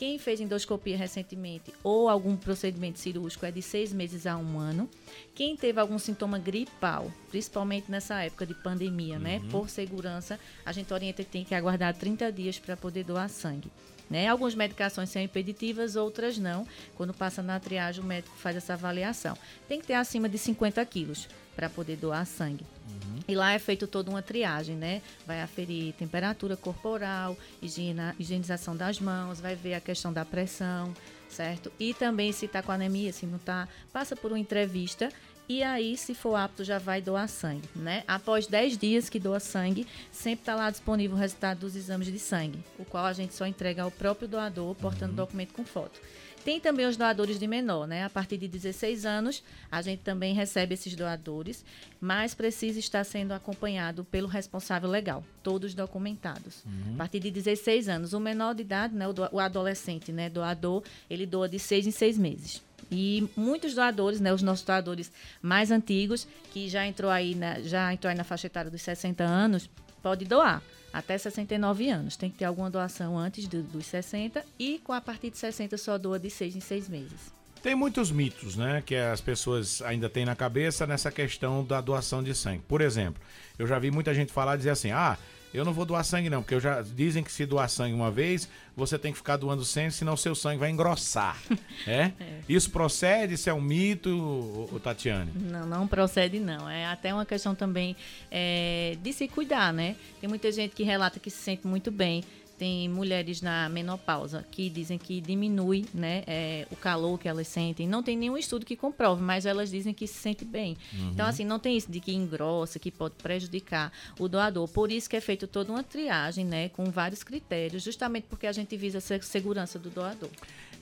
Quem 0.00 0.18
fez 0.18 0.40
endoscopia 0.40 0.96
recentemente 0.96 1.74
ou 1.84 2.08
algum 2.08 2.34
procedimento 2.34 2.98
cirúrgico 2.98 3.44
é 3.44 3.50
de 3.50 3.60
seis 3.60 3.92
meses 3.92 4.26
a 4.26 4.34
um 4.34 4.58
ano. 4.58 4.88
Quem 5.34 5.54
teve 5.54 5.78
algum 5.78 5.98
sintoma 5.98 6.38
gripal, 6.38 7.12
principalmente 7.28 7.90
nessa 7.90 8.22
época 8.22 8.46
de 8.46 8.54
pandemia, 8.54 9.18
né, 9.18 9.36
uhum. 9.36 9.42
né? 9.42 9.50
Por 9.50 9.68
segurança, 9.68 10.40
a 10.64 10.72
gente 10.72 10.90
orienta 10.94 11.22
que 11.22 11.28
tem 11.30 11.44
que 11.44 11.54
aguardar 11.54 11.94
30 11.94 12.32
dias 12.32 12.58
para 12.58 12.78
poder 12.78 13.04
doar 13.04 13.28
sangue. 13.28 13.70
Né? 14.08 14.26
Algumas 14.26 14.54
medicações 14.54 15.10
são 15.10 15.20
impeditivas, 15.20 15.96
outras 15.96 16.38
não. 16.38 16.66
Quando 16.94 17.12
passa 17.12 17.42
na 17.42 17.60
triagem, 17.60 18.02
o 18.02 18.06
médico 18.06 18.34
faz 18.38 18.56
essa 18.56 18.72
avaliação. 18.72 19.36
Tem 19.68 19.82
que 19.82 19.86
ter 19.86 19.94
acima 19.94 20.30
de 20.30 20.38
50 20.38 20.82
quilos 20.86 21.28
para 21.60 21.68
poder 21.68 21.96
doar 21.96 22.24
sangue. 22.24 22.64
Uhum. 22.88 23.20
E 23.28 23.34
lá 23.34 23.52
é 23.52 23.58
feito 23.58 23.86
toda 23.86 24.10
uma 24.10 24.22
triagem, 24.22 24.76
né? 24.76 25.02
Vai 25.26 25.42
aferir 25.42 25.92
temperatura 25.92 26.56
corporal, 26.56 27.36
higiena, 27.60 28.16
higienização 28.18 28.74
das 28.74 28.98
mãos, 28.98 29.40
vai 29.40 29.54
ver 29.54 29.74
a 29.74 29.80
questão 29.80 30.10
da 30.10 30.24
pressão, 30.24 30.94
certo? 31.28 31.70
E 31.78 31.92
também 31.92 32.32
se 32.32 32.46
está 32.46 32.62
com 32.62 32.72
anemia, 32.72 33.12
se 33.12 33.26
não 33.26 33.36
está, 33.36 33.68
passa 33.92 34.16
por 34.16 34.32
uma 34.32 34.38
entrevista 34.38 35.10
e 35.50 35.62
aí, 35.62 35.96
se 35.98 36.14
for 36.14 36.36
apto, 36.36 36.62
já 36.62 36.78
vai 36.78 37.02
doar 37.02 37.28
sangue, 37.28 37.68
né? 37.74 38.04
Após 38.06 38.46
10 38.46 38.78
dias 38.78 39.10
que 39.10 39.18
doa 39.18 39.40
sangue, 39.40 39.84
sempre 40.12 40.42
está 40.42 40.54
lá 40.54 40.70
disponível 40.70 41.16
o 41.16 41.20
resultado 41.20 41.58
dos 41.58 41.74
exames 41.74 42.06
de 42.06 42.20
sangue, 42.20 42.62
o 42.78 42.84
qual 42.84 43.04
a 43.04 43.12
gente 43.12 43.34
só 43.34 43.44
entrega 43.44 43.82
ao 43.82 43.90
próprio 43.90 44.28
doador, 44.28 44.76
portando 44.76 45.10
uhum. 45.10 45.16
documento 45.16 45.52
com 45.52 45.64
foto. 45.64 46.00
Tem 46.44 46.58
também 46.58 46.86
os 46.86 46.96
doadores 46.96 47.38
de 47.38 47.46
menor, 47.46 47.86
né? 47.86 48.04
A 48.04 48.10
partir 48.10 48.38
de 48.38 48.48
16 48.48 49.04
anos, 49.04 49.42
a 49.70 49.82
gente 49.82 50.00
também 50.00 50.34
recebe 50.34 50.74
esses 50.74 50.94
doadores, 50.96 51.64
mas 52.00 52.34
precisa 52.34 52.78
estar 52.78 53.04
sendo 53.04 53.32
acompanhado 53.32 54.04
pelo 54.04 54.26
responsável 54.26 54.88
legal, 54.88 55.22
todos 55.42 55.74
documentados. 55.74 56.64
Uhum. 56.64 56.94
A 56.94 56.98
partir 56.98 57.20
de 57.20 57.30
16 57.30 57.88
anos, 57.88 58.12
o 58.14 58.20
menor 58.20 58.54
de 58.54 58.62
idade, 58.62 58.94
né, 58.94 59.06
o 59.08 59.38
adolescente, 59.38 60.10
né, 60.12 60.30
doador, 60.30 60.82
ele 61.10 61.26
doa 61.26 61.48
de 61.48 61.58
6 61.58 61.86
em 61.86 61.90
6 61.90 62.18
meses. 62.18 62.62
E 62.90 63.28
muitos 63.36 63.74
doadores, 63.74 64.20
né, 64.20 64.32
os 64.32 64.42
nossos 64.42 64.64
doadores 64.64 65.12
mais 65.40 65.70
antigos, 65.70 66.26
que 66.52 66.68
já 66.68 66.86
entrou 66.86 67.10
aí 67.10 67.34
na, 67.34 67.60
já 67.60 67.92
entrou 67.92 68.10
aí 68.10 68.16
na 68.16 68.24
faixa 68.24 68.46
etária 68.46 68.70
dos 68.70 68.82
60 68.82 69.22
anos, 69.22 69.68
pode 70.02 70.24
doar 70.24 70.62
até 70.92 71.16
69 71.16 71.88
anos. 71.88 72.16
Tem 72.16 72.30
que 72.30 72.38
ter 72.38 72.44
alguma 72.44 72.70
doação 72.70 73.16
antes 73.16 73.46
do, 73.46 73.62
dos 73.62 73.86
60 73.86 74.44
e 74.58 74.78
com 74.82 74.92
a 74.92 75.00
partir 75.00 75.30
de 75.30 75.38
60 75.38 75.76
só 75.78 75.96
doa 75.96 76.18
de 76.18 76.30
6 76.30 76.56
em 76.56 76.60
6 76.60 76.88
meses. 76.88 77.40
Tem 77.62 77.74
muitos 77.74 78.10
mitos, 78.10 78.56
né, 78.56 78.82
que 78.84 78.96
as 78.96 79.20
pessoas 79.20 79.82
ainda 79.82 80.08
têm 80.08 80.24
na 80.24 80.34
cabeça 80.34 80.86
nessa 80.86 81.10
questão 81.12 81.62
da 81.62 81.78
doação 81.80 82.22
de 82.22 82.34
sangue. 82.34 82.62
Por 82.66 82.80
exemplo, 82.80 83.22
eu 83.58 83.66
já 83.66 83.78
vi 83.78 83.90
muita 83.90 84.14
gente 84.14 84.32
falar 84.32 84.56
dizer 84.56 84.70
assim: 84.70 84.90
"Ah, 84.90 85.18
eu 85.52 85.64
não 85.64 85.72
vou 85.72 85.84
doar 85.84 86.04
sangue 86.04 86.30
não, 86.30 86.42
porque 86.42 86.54
eu 86.54 86.60
já 86.60 86.82
dizem 86.82 87.22
que 87.22 87.32
se 87.32 87.44
doar 87.44 87.68
sangue 87.68 87.94
uma 87.94 88.10
vez, 88.10 88.48
você 88.76 88.98
tem 88.98 89.12
que 89.12 89.18
ficar 89.18 89.36
doando 89.36 89.64
sempre, 89.64 89.92
senão 89.92 90.16
seu 90.16 90.34
sangue 90.34 90.58
vai 90.58 90.70
engrossar. 90.70 91.40
é? 91.86 92.12
é? 92.20 92.40
Isso 92.48 92.70
procede? 92.70 93.34
Isso 93.34 93.50
é 93.50 93.54
um 93.54 93.60
mito, 93.60 94.10
o, 94.10 94.80
Tatiane? 94.80 95.32
Não, 95.34 95.66
não 95.66 95.88
procede 95.88 96.38
não. 96.38 96.68
É 96.68 96.86
até 96.86 97.12
uma 97.12 97.26
questão 97.26 97.54
também 97.54 97.96
é, 98.30 98.96
de 99.02 99.12
se 99.12 99.26
cuidar, 99.26 99.72
né? 99.72 99.96
Tem 100.20 100.28
muita 100.28 100.50
gente 100.52 100.74
que 100.74 100.82
relata 100.82 101.18
que 101.18 101.30
se 101.30 101.38
sente 101.38 101.66
muito 101.66 101.90
bem 101.90 102.24
tem 102.60 102.90
mulheres 102.90 103.40
na 103.40 103.70
menopausa 103.70 104.44
que 104.50 104.68
dizem 104.68 104.98
que 104.98 105.18
diminui 105.18 105.86
né, 105.94 106.22
é, 106.26 106.66
o 106.70 106.76
calor 106.76 107.18
que 107.18 107.26
elas 107.26 107.48
sentem. 107.48 107.88
Não 107.88 108.02
tem 108.02 108.18
nenhum 108.18 108.36
estudo 108.36 108.66
que 108.66 108.76
comprove, 108.76 109.22
mas 109.22 109.46
elas 109.46 109.70
dizem 109.70 109.94
que 109.94 110.06
se 110.06 110.18
sente 110.18 110.44
bem. 110.44 110.76
Uhum. 110.92 111.08
Então, 111.08 111.26
assim, 111.26 111.42
não 111.42 111.58
tem 111.58 111.74
isso 111.74 111.90
de 111.90 112.00
que 112.00 112.12
engrossa, 112.12 112.78
que 112.78 112.90
pode 112.90 113.14
prejudicar 113.14 113.90
o 114.18 114.28
doador. 114.28 114.68
Por 114.68 114.92
isso 114.92 115.08
que 115.08 115.16
é 115.16 115.22
feito 115.22 115.46
toda 115.46 115.72
uma 115.72 115.82
triagem, 115.82 116.44
né, 116.44 116.68
com 116.68 116.84
vários 116.90 117.22
critérios, 117.22 117.82
justamente 117.82 118.26
porque 118.28 118.46
a 118.46 118.52
gente 118.52 118.76
visa 118.76 118.98
a 118.98 119.20
segurança 119.22 119.78
do 119.78 119.88
doador. 119.88 120.28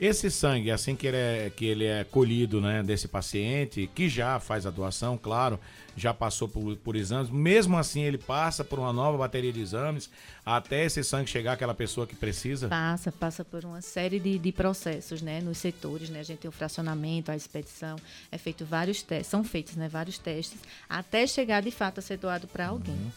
Esse 0.00 0.32
sangue, 0.32 0.72
assim 0.72 0.96
que 0.96 1.06
ele 1.06 1.16
é, 1.16 1.52
que 1.54 1.64
ele 1.64 1.84
é 1.84 2.02
colhido 2.02 2.60
né, 2.60 2.82
desse 2.82 3.06
paciente, 3.06 3.88
que 3.94 4.08
já 4.08 4.40
faz 4.40 4.66
a 4.66 4.70
doação, 4.70 5.16
claro, 5.16 5.60
já 5.98 6.14
passou 6.14 6.48
por, 6.48 6.76
por 6.76 6.96
exames, 6.96 7.30
mesmo 7.30 7.76
assim 7.76 8.02
ele 8.02 8.18
passa 8.18 8.64
por 8.64 8.78
uma 8.78 8.92
nova 8.92 9.18
bateria 9.18 9.52
de 9.52 9.60
exames 9.60 10.10
até 10.44 10.84
esse 10.84 11.02
sangue 11.04 11.28
chegar 11.28 11.52
àquela 11.52 11.74
pessoa 11.74 12.06
que 12.06 12.14
precisa? 12.14 12.68
Passa, 12.68 13.12
passa 13.12 13.44
por 13.44 13.64
uma 13.64 13.80
série 13.80 14.18
de, 14.18 14.38
de 14.38 14.52
processos, 14.52 15.20
né, 15.20 15.40
nos 15.40 15.58
setores, 15.58 16.08
né, 16.10 16.20
a 16.20 16.22
gente 16.22 16.38
tem 16.38 16.48
o 16.48 16.52
fracionamento, 16.52 17.30
a 17.30 17.36
expedição, 17.36 17.96
é 18.30 18.38
feito 18.38 18.64
vários 18.64 19.02
testes, 19.02 19.28
são 19.28 19.44
feitos, 19.44 19.76
né, 19.76 19.88
vários 19.88 20.18
testes, 20.18 20.58
até 20.88 21.26
chegar 21.26 21.62
de 21.62 21.70
fato 21.70 21.98
a 21.98 22.02
ser 22.02 22.18
doado 22.18 22.46
para 22.46 22.68
alguém. 22.68 22.94
Uhum. 22.94 23.10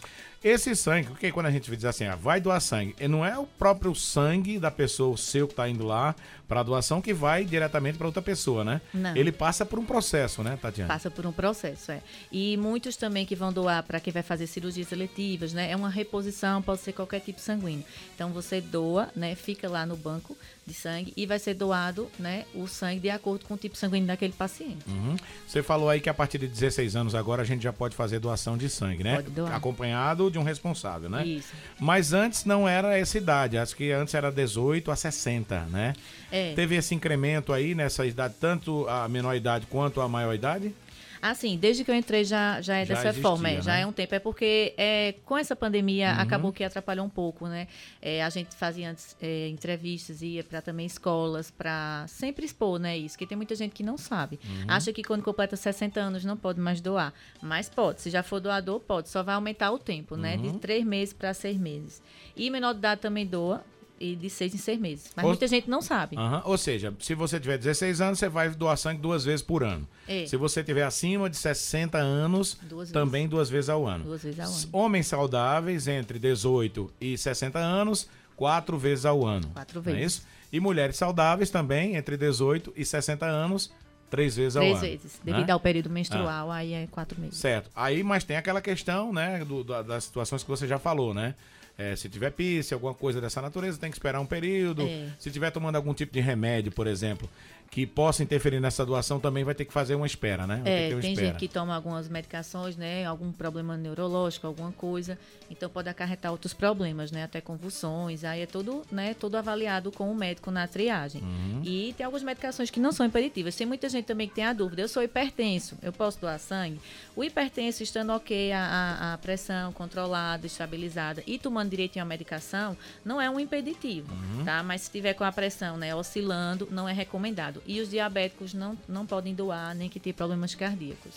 Esse 0.43 0.75
sangue, 0.75 1.10
porque 1.10 1.31
quando 1.31 1.45
a 1.45 1.51
gente 1.51 1.69
diz 1.69 1.86
assim, 1.86 2.05
ah, 2.05 2.15
vai 2.15 2.41
doar 2.41 2.60
sangue, 2.60 2.95
não 3.07 3.24
é 3.24 3.38
o 3.38 3.45
próprio 3.45 3.93
sangue 3.93 4.57
da 4.57 4.71
pessoa, 4.71 5.13
o 5.13 5.17
seu 5.17 5.48
que 5.48 5.53
está 5.53 5.69
indo 5.69 5.86
lá 5.86 6.15
para 6.48 6.62
a 6.62 6.63
doação, 6.63 7.01
que 7.01 7.13
vai 7.13 7.45
diretamente 7.45 7.98
para 7.98 8.07
outra 8.07 8.21
pessoa, 8.21 8.63
né? 8.63 8.81
Não. 8.93 9.15
Ele 9.15 9.31
passa 9.31 9.65
por 9.65 9.79
um 9.79 9.86
processo, 9.86 10.43
né, 10.43 10.57
Tatiana? 10.62 10.91
Passa 10.91 11.10
por 11.10 11.25
um 11.25 11.31
processo, 11.31 11.91
é. 11.93 12.01
E 12.29 12.57
muitos 12.57 12.98
também 12.98 13.25
que 13.25 13.36
vão 13.36 13.53
doar 13.53 13.83
para 13.83 14.01
quem 14.01 14.12
vai 14.12 14.24
fazer 14.24 14.48
cirurgias 14.48 14.88
seletivas, 14.88 15.53
né? 15.53 15.71
É 15.71 15.75
uma 15.75 15.89
reposição, 15.89 16.62
pode 16.62 16.81
ser 16.81 16.91
qualquer 16.91 17.21
tipo 17.21 17.39
sanguíneo. 17.39 17.86
Então 18.13 18.33
você 18.33 18.60
doa, 18.60 19.10
né? 19.15 19.33
Fica 19.36 19.69
lá 19.69 19.86
no 19.86 19.95
banco 19.95 20.36
de 20.65 20.74
sangue 20.74 21.13
e 21.15 21.25
vai 21.25 21.39
ser 21.39 21.53
doado, 21.53 22.10
né? 22.19 22.43
O 22.53 22.67
sangue 22.67 23.00
de 23.00 23.10
acordo 23.10 23.45
com 23.45 23.53
o 23.53 23.57
tipo 23.57 23.77
sanguíneo 23.77 24.07
daquele 24.07 24.33
paciente. 24.33 24.83
Uhum. 24.88 25.15
Você 25.48 25.63
falou 25.63 25.88
aí 25.88 26.01
que 26.01 26.10
a 26.10 26.13
partir 26.13 26.38
de 26.38 26.48
16 26.48 26.98
anos 26.98 27.15
agora 27.15 27.43
a 27.43 27.45
gente 27.45 27.63
já 27.63 27.71
pode 27.71 27.95
fazer 27.95 28.19
doação 28.19 28.57
de 28.57 28.69
sangue, 28.69 29.03
né? 29.03 29.15
Pode 29.15 29.29
doar. 29.29 29.55
Acompanhado 29.55 30.30
de 30.31 30.39
um 30.39 30.43
responsável, 30.43 31.09
né? 31.09 31.25
Isso. 31.25 31.53
Mas 31.79 32.13
antes 32.13 32.45
não 32.45 32.67
era 32.67 32.97
essa 32.97 33.17
idade, 33.17 33.57
acho 33.57 33.75
que 33.75 33.91
antes 33.91 34.13
era 34.13 34.31
18 34.31 34.89
a 34.89 34.95
60, 34.95 35.59
né? 35.65 35.93
É. 36.31 36.53
Teve 36.53 36.75
esse 36.75 36.95
incremento 36.95 37.53
aí 37.53 37.75
nessa 37.75 38.05
idade, 38.05 38.35
tanto 38.39 38.88
a 38.88 39.07
menor 39.07 39.35
idade 39.35 39.67
quanto 39.67 40.01
a 40.01 40.07
maior 40.07 40.33
idade? 40.33 40.73
Assim, 41.21 41.57
desde 41.57 41.83
que 41.83 41.91
eu 41.91 41.95
entrei 41.95 42.23
já, 42.23 42.59
já 42.61 42.77
é 42.77 42.85
já 42.85 42.95
dessa 42.95 43.09
existia, 43.09 43.21
forma, 43.21 43.49
é, 43.49 43.55
né? 43.55 43.61
já 43.61 43.77
é 43.77 43.85
um 43.85 43.91
tempo. 43.91 44.15
É 44.15 44.19
porque 44.19 44.73
é, 44.75 45.15
com 45.23 45.37
essa 45.37 45.55
pandemia 45.55 46.13
uhum. 46.13 46.19
acabou 46.21 46.51
que 46.51 46.63
atrapalhou 46.63 47.05
um 47.05 47.09
pouco, 47.09 47.47
né? 47.47 47.67
É, 48.01 48.23
a 48.23 48.29
gente 48.29 48.55
fazia 48.55 48.89
antes 48.89 49.15
é, 49.21 49.47
entrevistas, 49.47 50.21
ia 50.21 50.43
para 50.43 50.61
também 50.61 50.85
escolas, 50.85 51.51
para 51.51 52.05
sempre 52.07 52.45
expor, 52.45 52.79
né? 52.79 52.97
Isso, 52.97 53.17
que 53.17 53.27
tem 53.27 53.35
muita 53.35 53.53
gente 53.53 53.73
que 53.73 53.83
não 53.83 53.97
sabe. 53.97 54.39
Uhum. 54.43 54.65
Acha 54.67 54.91
que 54.91 55.03
quando 55.03 55.21
completa 55.21 55.55
60 55.55 55.99
anos 55.99 56.25
não 56.25 56.35
pode 56.35 56.59
mais 56.59 56.81
doar. 56.81 57.13
Mas 57.41 57.69
pode, 57.69 58.01
se 58.01 58.09
já 58.09 58.23
for 58.23 58.39
doador, 58.39 58.79
pode. 58.79 59.09
Só 59.09 59.21
vai 59.21 59.35
aumentar 59.35 59.71
o 59.71 59.77
tempo, 59.77 60.15
né? 60.15 60.37
De 60.37 60.47
uhum. 60.47 60.57
três 60.57 60.83
meses 60.83 61.13
para 61.13 61.33
seis 61.33 61.57
meses. 61.57 62.01
E 62.35 62.49
menor 62.49 62.73
de 62.73 62.79
idade 62.79 63.01
também 63.01 63.25
doa, 63.25 63.63
e 64.01 64.15
de 64.15 64.29
seis 64.29 64.53
em 64.55 64.58
seis 64.58 64.79
meses. 64.79 65.12
Mas 65.15 65.24
Ou... 65.24 65.31
muita 65.31 65.48
gente 65.48 65.70
não 65.70 65.81
sabe. 65.81 66.17
Uhum. 66.17 66.41
Ou 66.46 66.58
seja, 66.58 66.93
se 67.00 67.13
você 67.13 67.39
tiver 67.39 67.58
16 67.58 68.01
anos, 68.01 68.20
você 68.20 68.27
vai 68.27 68.50
doar 68.50 68.75
sangue 68.75 69.00
duas 69.00 69.24
vezes 69.24 69.41
por 69.41 69.63
ano. 69.63 69.88
É. 70.08 70.25
Se 70.25 70.36
você 70.36 70.63
tiver 70.63 70.84
acima 70.84 71.29
de 71.29 71.38
60 71.38 71.98
anos, 71.98 72.58
duas 72.63 72.91
também 72.91 73.27
duas 73.27 73.50
vezes 73.50 73.70
ao 73.70 73.86
ano. 73.88 74.05
Duas 74.05 74.24
vezes 74.24 74.39
ao 74.39 74.48
ano. 74.48 74.70
Homens 74.72 75.08
saudáveis 75.08 75.88
entre 75.88 76.17
18 76.17 76.91
e 77.00 77.17
60 77.17 77.60
anos, 77.60 78.10
quatro 78.36 78.77
vezes 78.77 79.05
ao 79.05 79.25
ano. 79.25 79.50
Quatro 79.53 79.81
vezes. 79.81 80.00
É 80.00 80.03
isso? 80.03 80.27
E 80.51 80.60
mulheres 80.60 80.98
saudáveis 80.98 81.50
também 81.50 81.96
entre 81.96 82.17
18 82.17 82.74
e 82.75 82.84
60 82.84 83.25
anos, 83.25 83.72
três 84.12 84.36
vezes 84.36 84.56
ao 84.56 84.62
três 84.62 84.77
ano. 84.77 84.86
Três 84.86 85.01
vezes. 85.01 85.20
Né? 85.24 85.34
Devido 85.34 85.50
ao 85.50 85.60
período 85.60 85.89
menstrual, 85.89 86.51
ah. 86.51 86.58
aí 86.58 86.74
é 86.74 86.88
quatro 86.91 87.20
meses. 87.20 87.38
Certo. 87.38 87.72
Aí, 87.75 88.03
mas 88.03 88.24
tem 88.24 88.38
aquela 88.38 88.62
questão, 88.62 89.12
né, 89.12 89.44
do, 89.44 89.63
das 89.63 90.03
situações 90.03 90.44
que 90.44 90.50
você 90.50 90.68
já 90.68 90.77
falou, 90.77 91.13
né? 91.13 91.34
É, 91.77 91.96
se 91.96 92.08
tiver 92.10 92.30
pisse, 92.32 92.74
alguma 92.75 92.94
coisa 92.94 93.20
dessa 93.20 93.41
natureza, 93.41 93.80
tem 93.80 93.89
que 93.89 93.96
esperar 93.96 94.20
um 94.20 94.25
período. 94.25 94.84
É. 94.84 95.08
Se 95.18 95.32
tiver 95.32 95.50
tomando 95.50 95.77
algum 95.77 95.94
tipo 95.94 96.13
de 96.13 96.20
remédio, 96.20 96.72
por 96.72 96.86
exemplo, 96.86 97.27
que 97.71 97.87
possa 97.87 98.21
interferir 98.21 98.59
nessa 98.59 98.85
doação 98.85 99.17
também 99.17 99.45
vai 99.45 99.55
ter 99.55 99.63
que 99.63 99.71
fazer 99.71 99.95
uma 99.95 100.05
espera, 100.05 100.45
né? 100.45 100.59
Vai 100.61 100.73
é, 100.73 100.89
tem 100.89 100.97
espera. 101.13 101.27
gente 101.27 101.37
que 101.37 101.47
toma 101.47 101.73
algumas 101.73 102.09
medicações, 102.09 102.75
né? 102.75 103.05
Algum 103.05 103.31
problema 103.31 103.77
neurológico, 103.77 104.45
alguma 104.45 104.73
coisa. 104.73 105.17
Então 105.49 105.69
pode 105.69 105.87
acarretar 105.87 106.33
outros 106.33 106.53
problemas, 106.53 107.13
né? 107.13 107.23
Até 107.23 107.39
convulsões. 107.39 108.25
Aí 108.25 108.41
é 108.41 108.45
tudo, 108.45 108.81
né? 108.91 109.13
Tudo 109.13 109.37
avaliado 109.37 109.89
com 109.89 110.11
o 110.11 110.15
médico 110.15 110.51
na 110.51 110.67
triagem. 110.67 111.21
Uhum. 111.21 111.61
E 111.63 111.93
tem 111.93 112.05
algumas 112.05 112.23
medicações 112.23 112.69
que 112.69 112.77
não 112.77 112.91
são 112.91 113.05
impeditivas. 113.05 113.55
Tem 113.55 113.65
muita 113.65 113.87
gente 113.87 114.03
também 114.03 114.27
que 114.27 114.35
tem 114.35 114.43
a 114.43 114.51
dúvida. 114.51 114.81
Eu 114.81 114.89
sou 114.89 115.01
hipertenso, 115.01 115.77
eu 115.81 115.93
posso 115.93 116.19
doar 116.19 116.39
sangue? 116.39 116.77
O 117.15 117.23
hipertenso 117.23 117.83
estando 117.83 118.11
ok, 118.11 118.51
a, 118.51 119.13
a 119.13 119.17
pressão 119.17 119.71
controlada, 119.71 120.45
estabilizada 120.45 121.23
e 121.25 121.39
tomando 121.39 121.69
direitinho 121.69 122.03
a 122.03 122.07
medicação, 122.07 122.75
não 123.05 123.21
é 123.21 123.29
um 123.29 123.39
impeditivo, 123.39 124.13
uhum. 124.13 124.43
tá? 124.43 124.61
Mas 124.61 124.81
se 124.81 124.91
tiver 124.91 125.13
com 125.13 125.23
a 125.23 125.31
pressão, 125.31 125.77
né? 125.77 125.95
Oscilando, 125.95 126.67
não 126.69 126.87
é 126.87 126.91
recomendado. 126.91 127.61
E 127.65 127.80
os 127.80 127.89
diabéticos 127.89 128.53
não, 128.53 128.77
não 128.88 129.06
podem 129.06 129.34
doar, 129.34 129.75
nem 129.75 129.89
que 129.89 130.00
tenham 130.00 130.15
problemas 130.15 130.56
cardíacos. 130.56 131.13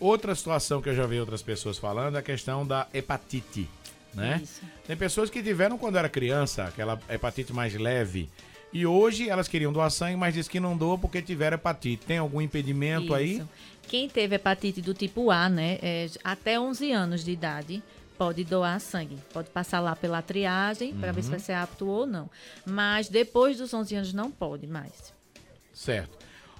Outra 0.00 0.34
situação 0.34 0.82
que 0.82 0.88
eu 0.88 0.94
já 0.94 1.06
vi 1.06 1.20
outras 1.20 1.42
pessoas 1.42 1.78
falando 1.78 2.16
é 2.16 2.18
a 2.18 2.22
questão 2.22 2.66
da 2.66 2.88
hepatite, 2.92 3.68
né? 4.12 4.40
Isso. 4.42 4.60
Tem 4.86 4.96
pessoas 4.96 5.30
que 5.30 5.42
tiveram 5.42 5.78
quando 5.78 5.96
era 5.96 6.08
criança, 6.08 6.64
aquela 6.64 7.00
hepatite 7.08 7.52
mais 7.52 7.74
leve, 7.74 8.28
e 8.72 8.86
hoje 8.86 9.28
elas 9.28 9.48
queriam 9.48 9.72
doar 9.72 9.90
sangue, 9.90 10.16
mas 10.16 10.34
diz 10.34 10.48
que 10.48 10.58
não 10.58 10.76
doa 10.76 10.96
porque 10.96 11.20
tiveram 11.20 11.56
hepatite. 11.56 12.06
Tem 12.06 12.18
algum 12.18 12.40
impedimento 12.40 13.04
Isso. 13.04 13.14
aí? 13.14 13.42
Quem 13.86 14.08
teve 14.08 14.36
hepatite 14.36 14.80
do 14.80 14.94
tipo 14.94 15.30
A, 15.30 15.48
né, 15.48 15.78
é, 15.82 16.06
até 16.24 16.58
11 16.58 16.90
anos 16.90 17.22
de 17.22 17.32
idade, 17.32 17.82
pode 18.16 18.44
doar 18.44 18.80
sangue. 18.80 19.18
Pode 19.32 19.50
passar 19.50 19.80
lá 19.80 19.94
pela 19.94 20.22
triagem 20.22 20.92
uhum. 20.92 21.00
para 21.00 21.12
ver 21.12 21.22
se 21.22 21.30
vai 21.30 21.38
ser 21.38 21.52
apto 21.52 21.86
ou 21.86 22.06
não. 22.06 22.30
Mas 22.64 23.08
depois 23.08 23.58
dos 23.58 23.74
11 23.74 23.94
anos 23.96 24.12
não 24.14 24.30
pode 24.30 24.66
mais. 24.66 25.12
Certo. 25.82 26.16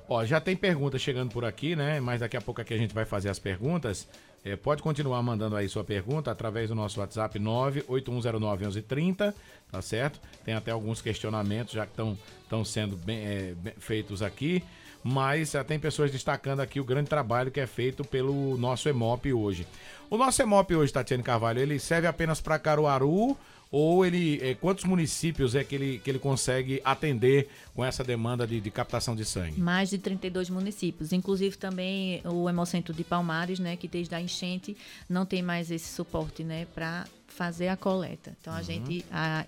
Ó, 0.08 0.24
já 0.24 0.40
tem 0.40 0.56
perguntas 0.56 1.00
chegando 1.00 1.30
por 1.30 1.44
aqui, 1.44 1.76
né? 1.76 2.00
Mas 2.00 2.18
daqui 2.18 2.36
a 2.36 2.40
pouco 2.40 2.60
aqui 2.60 2.74
a 2.74 2.76
gente 2.76 2.92
vai 2.92 3.04
fazer 3.04 3.28
as 3.28 3.38
perguntas. 3.38 4.08
É, 4.44 4.56
pode 4.56 4.82
continuar 4.82 5.22
mandando 5.22 5.54
aí 5.54 5.68
sua 5.68 5.84
pergunta 5.84 6.28
através 6.32 6.68
do 6.68 6.74
nosso 6.74 6.98
WhatsApp 6.98 7.38
981091130, 7.38 9.32
tá 9.70 9.80
certo? 9.80 10.18
Tem 10.44 10.54
até 10.54 10.72
alguns 10.72 11.00
questionamentos 11.00 11.74
já 11.74 11.86
que 11.86 11.92
estão 11.92 12.64
sendo 12.64 12.96
bem, 12.96 13.24
é, 13.24 13.54
bem 13.56 13.74
feitos 13.78 14.20
aqui, 14.22 14.64
mas 15.04 15.52
já 15.52 15.62
tem 15.62 15.78
pessoas 15.78 16.10
destacando 16.10 16.58
aqui 16.58 16.80
o 16.80 16.84
grande 16.84 17.08
trabalho 17.08 17.52
que 17.52 17.60
é 17.60 17.66
feito 17.68 18.04
pelo 18.04 18.58
nosso 18.58 18.88
EMOP 18.88 19.32
hoje. 19.32 19.64
O 20.10 20.18
nosso 20.18 20.42
EMOP 20.42 20.74
hoje, 20.74 20.92
Tatiane 20.92 21.22
Carvalho, 21.22 21.60
ele 21.60 21.78
serve 21.78 22.08
apenas 22.08 22.40
para 22.40 22.58
Caruaru 22.58 23.38
ou 23.72 24.04
ele 24.04 24.38
é, 24.42 24.54
quantos 24.54 24.84
municípios 24.84 25.54
é 25.54 25.64
que 25.64 25.74
ele, 25.74 25.98
que 25.98 26.10
ele 26.10 26.18
consegue 26.18 26.82
atender 26.84 27.48
com 27.74 27.82
essa 27.82 28.04
demanda 28.04 28.46
de, 28.46 28.60
de, 28.60 28.70
captação 28.70 29.16
de 29.16 29.24
sangue? 29.24 29.58
Mais 29.58 29.88
de 29.88 29.96
32 29.96 30.50
municípios, 30.50 31.10
inclusive 31.10 31.56
também 31.56 32.20
o 32.26 32.48
Hemocentro 32.50 32.92
de 32.92 33.02
Palmares, 33.02 33.58
né, 33.58 33.74
que 33.74 33.88
desde 33.88 34.14
a 34.14 34.20
enchente 34.20 34.76
não 35.08 35.24
tem 35.24 35.40
mais 35.40 35.70
esse 35.70 35.90
suporte, 35.90 36.44
né, 36.44 36.66
para 36.74 37.06
fazer 37.32 37.68
a 37.68 37.76
coleta. 37.76 38.36
Então 38.40 38.52
a 38.52 38.58
uhum. 38.58 38.62
gente 38.62 39.04
a, 39.10 39.44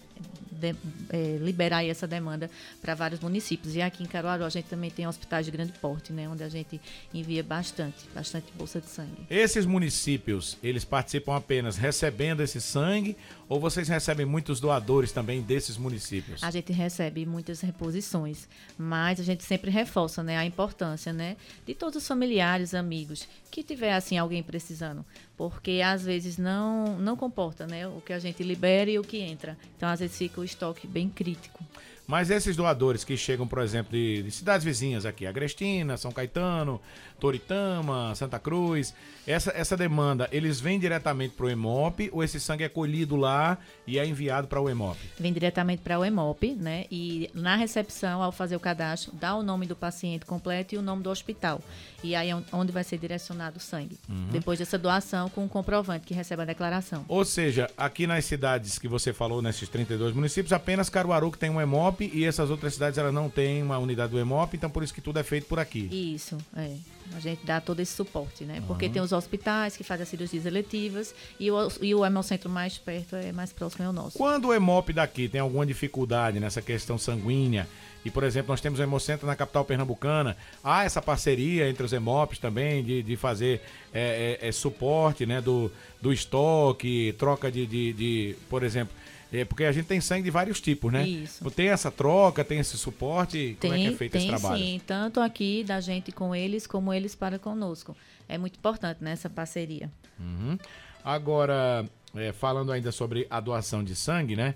de, 0.50 0.74
é, 1.10 1.38
liberar 1.40 1.84
essa 1.84 2.06
demanda 2.06 2.50
para 2.80 2.94
vários 2.94 3.20
municípios. 3.20 3.74
E 3.74 3.82
aqui 3.82 4.02
em 4.02 4.06
Caruaru 4.06 4.44
a 4.44 4.48
gente 4.48 4.66
também 4.66 4.90
tem 4.90 5.06
hospitais 5.06 5.44
de 5.44 5.52
grande 5.52 5.72
porte, 5.72 6.12
né, 6.12 6.28
onde 6.28 6.42
a 6.42 6.48
gente 6.48 6.80
envia 7.12 7.42
bastante, 7.42 8.08
bastante 8.14 8.52
bolsa 8.54 8.80
de 8.80 8.88
sangue. 8.88 9.26
Esses 9.28 9.66
municípios, 9.66 10.56
eles 10.62 10.84
participam 10.84 11.36
apenas 11.36 11.76
recebendo 11.76 12.42
esse 12.42 12.60
sangue 12.60 13.16
ou 13.48 13.60
vocês 13.60 13.88
recebem 13.88 14.24
muitos 14.24 14.60
doadores 14.60 15.12
também 15.12 15.42
desses 15.42 15.76
municípios? 15.76 16.42
A 16.42 16.50
gente 16.50 16.72
recebe 16.72 17.26
muitas 17.26 17.60
reposições, 17.60 18.48
mas 18.78 19.20
a 19.20 19.22
gente 19.22 19.44
sempre 19.44 19.70
reforça, 19.70 20.22
né, 20.22 20.38
a 20.38 20.44
importância, 20.44 21.12
né, 21.12 21.36
de 21.66 21.74
todos 21.74 21.96
os 21.96 22.08
familiares, 22.08 22.74
amigos 22.74 23.28
que 23.50 23.62
tiver 23.62 23.92
assim 23.92 24.18
alguém 24.18 24.42
precisando, 24.42 25.04
porque 25.36 25.80
às 25.84 26.04
vezes 26.04 26.38
não 26.38 26.98
não 26.98 27.16
comporta, 27.16 27.66
né, 27.66 27.86
o 27.86 28.00
que 28.00 28.12
a 28.12 28.18
gente 28.18 28.42
libera 28.42 28.90
e 28.90 28.98
o 28.98 29.02
que 29.02 29.18
entra. 29.18 29.56
Então 29.76 29.88
às 29.88 30.00
vezes 30.00 30.16
fica 30.16 30.40
o 30.40 30.44
estoque 30.44 30.86
bem 30.86 31.08
crítico. 31.08 31.62
Mas 32.06 32.30
esses 32.30 32.54
doadores 32.54 33.02
que 33.02 33.16
chegam, 33.16 33.46
por 33.46 33.60
exemplo, 33.60 33.92
de, 33.92 34.22
de, 34.22 34.30
cidades 34.30 34.64
vizinhas 34.64 35.06
aqui, 35.06 35.26
Agrestina, 35.26 35.96
São 35.96 36.12
Caetano, 36.12 36.80
Toritama, 37.18 38.14
Santa 38.14 38.38
Cruz, 38.38 38.94
essa, 39.26 39.50
essa 39.56 39.76
demanda, 39.76 40.28
eles 40.30 40.60
vêm 40.60 40.78
diretamente 40.78 41.34
para 41.34 41.46
o 41.46 41.50
EMOP 41.50 42.10
ou 42.12 42.22
esse 42.22 42.38
sangue 42.38 42.64
é 42.64 42.68
colhido 42.68 43.16
lá 43.16 43.56
e 43.86 43.98
é 43.98 44.06
enviado 44.06 44.46
para 44.46 44.60
o 44.60 44.68
EMOP? 44.68 44.98
Vem 45.18 45.32
diretamente 45.32 45.82
para 45.82 45.98
o 45.98 46.04
EMOP, 46.04 46.54
né? 46.54 46.84
E 46.90 47.30
na 47.32 47.56
recepção, 47.56 48.22
ao 48.22 48.30
fazer 48.30 48.56
o 48.56 48.60
cadastro, 48.60 49.12
dá 49.14 49.34
o 49.34 49.42
nome 49.42 49.64
do 49.64 49.74
paciente 49.74 50.26
completo 50.26 50.74
e 50.74 50.78
o 50.78 50.82
nome 50.82 51.02
do 51.02 51.08
hospital. 51.08 51.62
E 52.02 52.14
aí 52.14 52.28
é 52.28 52.36
onde 52.52 52.70
vai 52.70 52.84
ser 52.84 52.98
direcionado 52.98 53.56
o 53.56 53.60
sangue. 53.60 53.98
Uhum. 54.06 54.28
Depois 54.30 54.58
dessa 54.58 54.76
doação, 54.76 55.30
com 55.30 55.46
o 55.46 55.48
comprovante 55.48 56.06
que 56.06 56.12
recebe 56.12 56.42
a 56.42 56.44
declaração. 56.44 57.04
Ou 57.08 57.24
seja, 57.24 57.70
aqui 57.78 58.06
nas 58.06 58.26
cidades 58.26 58.78
que 58.78 58.86
você 58.86 59.14
falou, 59.14 59.40
nesses 59.40 59.68
32 59.70 60.14
municípios, 60.14 60.52
apenas 60.52 60.90
Caruaru 60.90 61.32
que 61.32 61.38
tem 61.38 61.48
um 61.48 61.58
EMOP 61.58 61.93
e 62.02 62.24
essas 62.24 62.50
outras 62.50 62.74
cidades 62.74 62.98
elas 62.98 63.12
não 63.12 63.28
têm 63.28 63.62
uma 63.62 63.78
unidade 63.78 64.12
do 64.12 64.18
EMOP, 64.18 64.56
então 64.56 64.70
por 64.70 64.82
isso 64.82 64.92
que 64.92 65.00
tudo 65.00 65.18
é 65.18 65.22
feito 65.22 65.46
por 65.46 65.58
aqui. 65.58 65.88
Isso, 66.14 66.36
é. 66.56 66.76
A 67.14 67.20
gente 67.20 67.44
dá 67.44 67.60
todo 67.60 67.80
esse 67.80 67.92
suporte, 67.92 68.44
né? 68.44 68.60
Uhum. 68.60 68.66
Porque 68.66 68.88
tem 68.88 69.00
os 69.02 69.12
hospitais 69.12 69.76
que 69.76 69.84
fazem 69.84 70.04
as 70.04 70.08
cirurgias 70.08 70.46
eletivas 70.46 71.14
e 71.38 71.50
o, 71.50 71.68
e 71.82 71.94
o 71.94 72.04
hemocentro 72.04 72.48
mais 72.48 72.78
perto 72.78 73.14
é 73.14 73.30
mais 73.30 73.52
próximo 73.52 73.84
é 73.84 73.88
o 73.88 73.92
nosso. 73.92 74.16
Quando 74.16 74.48
o 74.48 74.54
hemop 74.54 74.90
daqui 74.92 75.28
tem 75.28 75.40
alguma 75.40 75.66
dificuldade 75.66 76.40
nessa 76.40 76.62
questão 76.62 76.96
sanguínea, 76.96 77.68
e, 78.04 78.10
por 78.10 78.22
exemplo, 78.22 78.52
nós 78.52 78.60
temos 78.60 78.78
o 78.78 78.82
Hemocentro 78.82 79.26
na 79.26 79.34
capital 79.34 79.64
pernambucana. 79.64 80.36
Há 80.62 80.84
essa 80.84 81.00
parceria 81.00 81.68
entre 81.70 81.84
os 81.84 81.92
Hemops 81.92 82.38
também, 82.38 82.84
de, 82.84 83.02
de 83.02 83.16
fazer 83.16 83.62
é, 83.94 84.38
é, 84.42 84.48
é, 84.48 84.52
suporte 84.52 85.24
né, 85.24 85.40
do, 85.40 85.72
do 86.02 86.12
estoque, 86.12 87.14
troca 87.18 87.50
de, 87.50 87.66
de, 87.66 87.92
de 87.94 88.36
por 88.50 88.62
exemplo, 88.62 88.94
é, 89.34 89.44
porque 89.44 89.64
a 89.64 89.72
gente 89.72 89.86
tem 89.86 90.00
sangue 90.00 90.22
de 90.22 90.30
vários 90.30 90.60
tipos, 90.60 90.92
né? 90.92 91.06
Isso. 91.06 91.50
Tem 91.50 91.68
essa 91.68 91.90
troca, 91.90 92.44
tem 92.44 92.60
esse 92.60 92.78
suporte? 92.78 93.56
Tem, 93.58 93.70
Como 93.70 93.74
é 93.74 93.78
que 93.78 93.94
é 93.94 93.96
feito 93.96 94.12
tem, 94.12 94.20
esse 94.20 94.28
trabalho? 94.28 94.62
Sim, 94.62 94.80
tanto 94.86 95.18
aqui 95.18 95.64
da 95.64 95.80
gente 95.80 96.12
com 96.12 96.34
eles, 96.34 96.68
como 96.68 96.92
eles 96.92 97.16
para 97.16 97.36
conosco. 97.36 97.96
É 98.28 98.38
muito 98.38 98.56
importante 98.56 99.02
nessa 99.02 99.28
né, 99.28 99.34
parceria. 99.34 99.90
Uhum. 100.20 100.56
Agora, 101.04 101.84
é, 102.14 102.32
falando 102.32 102.70
ainda 102.70 102.92
sobre 102.92 103.26
a 103.28 103.40
doação 103.40 103.82
de 103.82 103.96
sangue, 103.96 104.36
né? 104.36 104.54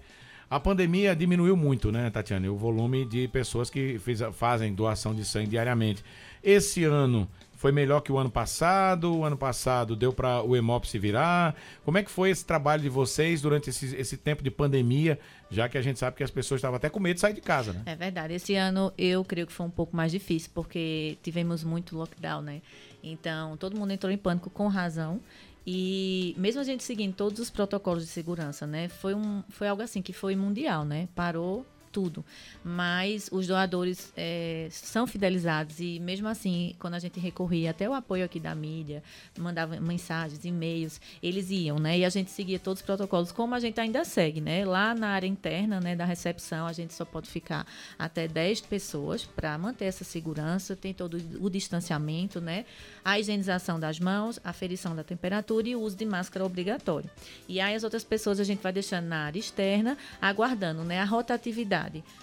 A 0.48 0.60
pandemia 0.60 1.14
diminuiu 1.14 1.56
muito, 1.56 1.90
né, 1.90 2.08
Tatiana? 2.08 2.50
O 2.50 2.56
volume 2.56 3.04
de 3.04 3.26
pessoas 3.28 3.68
que 3.68 3.98
fiz, 3.98 4.20
fazem 4.32 4.72
doação 4.72 5.12
de 5.12 5.24
sangue 5.24 5.50
diariamente. 5.50 6.04
Esse 6.42 6.84
ano 6.84 7.28
foi 7.58 7.72
melhor 7.72 8.00
que 8.00 8.12
o 8.12 8.16
ano 8.16 8.30
passado? 8.30 9.16
O 9.16 9.24
ano 9.24 9.36
passado 9.36 9.96
deu 9.96 10.12
para 10.12 10.40
o 10.42 10.54
Hemop 10.54 10.84
se 10.84 10.96
virar? 10.96 11.56
Como 11.84 11.98
é 11.98 12.04
que 12.04 12.10
foi 12.10 12.30
esse 12.30 12.44
trabalho 12.44 12.80
de 12.80 12.88
vocês 12.88 13.42
durante 13.42 13.68
esse, 13.68 13.96
esse 13.96 14.16
tempo 14.16 14.44
de 14.44 14.50
pandemia, 14.50 15.18
já 15.50 15.68
que 15.68 15.76
a 15.76 15.82
gente 15.82 15.98
sabe 15.98 16.16
que 16.16 16.22
as 16.22 16.30
pessoas 16.30 16.60
estavam 16.60 16.76
até 16.76 16.88
com 16.88 17.00
medo 17.00 17.16
de 17.16 17.20
sair 17.20 17.34
de 17.34 17.40
casa, 17.40 17.72
né? 17.72 17.82
É 17.84 17.96
verdade. 17.96 18.32
Esse 18.32 18.54
ano 18.54 18.92
eu 18.96 19.24
creio 19.24 19.44
que 19.44 19.52
foi 19.52 19.66
um 19.66 19.70
pouco 19.70 19.96
mais 19.96 20.12
difícil, 20.12 20.50
porque 20.54 21.18
tivemos 21.20 21.64
muito 21.64 21.96
lockdown, 21.96 22.42
né? 22.42 22.62
Então, 23.02 23.56
todo 23.56 23.76
mundo 23.76 23.90
entrou 23.90 24.12
em 24.12 24.16
pânico 24.16 24.48
com 24.50 24.68
razão. 24.68 25.20
E 25.66 26.36
mesmo 26.38 26.60
a 26.60 26.64
gente 26.64 26.84
seguindo 26.84 27.12
todos 27.12 27.40
os 27.40 27.50
protocolos 27.50 28.04
de 28.04 28.08
segurança, 28.08 28.68
né? 28.68 28.88
Foi, 28.88 29.14
um, 29.14 29.42
foi 29.48 29.66
algo 29.66 29.82
assim 29.82 30.00
que 30.00 30.12
foi 30.12 30.36
mundial, 30.36 30.84
né? 30.84 31.08
Parou 31.12 31.66
tudo. 31.90 32.24
Mas 32.64 33.28
os 33.32 33.46
doadores 33.46 34.12
é, 34.16 34.68
são 34.70 35.06
fidelizados 35.06 35.80
e 35.80 35.98
mesmo 36.00 36.28
assim, 36.28 36.74
quando 36.78 36.94
a 36.94 36.98
gente 36.98 37.18
recorria 37.18 37.70
até 37.70 37.88
o 37.88 37.94
apoio 37.94 38.24
aqui 38.24 38.38
da 38.38 38.54
mídia, 38.54 39.02
mandava 39.38 39.80
mensagens, 39.80 40.44
e-mails, 40.44 41.00
eles 41.22 41.50
iam, 41.50 41.78
né? 41.78 41.98
E 41.98 42.04
a 42.04 42.08
gente 42.08 42.30
seguia 42.30 42.58
todos 42.58 42.80
os 42.80 42.86
protocolos, 42.86 43.32
como 43.32 43.54
a 43.54 43.60
gente 43.60 43.80
ainda 43.80 44.04
segue, 44.04 44.40
né? 44.40 44.64
Lá 44.64 44.94
na 44.94 45.08
área 45.08 45.26
interna, 45.26 45.80
né, 45.80 45.96
da 45.96 46.04
recepção, 46.04 46.66
a 46.66 46.72
gente 46.72 46.94
só 46.94 47.04
pode 47.04 47.28
ficar 47.28 47.66
até 47.98 48.28
10 48.28 48.62
pessoas 48.62 49.24
para 49.24 49.56
manter 49.58 49.86
essa 49.86 50.04
segurança, 50.04 50.76
tem 50.76 50.92
todo 50.92 51.18
o 51.40 51.48
distanciamento, 51.48 52.40
né? 52.40 52.64
A 53.04 53.18
higienização 53.18 53.78
das 53.78 53.98
mãos, 53.98 54.38
a 54.44 54.50
aferição 54.50 54.94
da 54.94 55.04
temperatura 55.04 55.68
e 55.68 55.76
o 55.76 55.80
uso 55.80 55.96
de 55.96 56.04
máscara 56.04 56.44
obrigatório. 56.44 57.10
E 57.48 57.60
aí 57.60 57.74
as 57.74 57.84
outras 57.84 58.04
pessoas 58.04 58.40
a 58.40 58.44
gente 58.44 58.62
vai 58.62 58.72
deixando 58.72 59.06
na 59.06 59.24
área 59.24 59.38
externa, 59.38 59.96
aguardando, 60.20 60.84
né, 60.84 61.00
a 61.00 61.04
rotatividade 61.04 61.77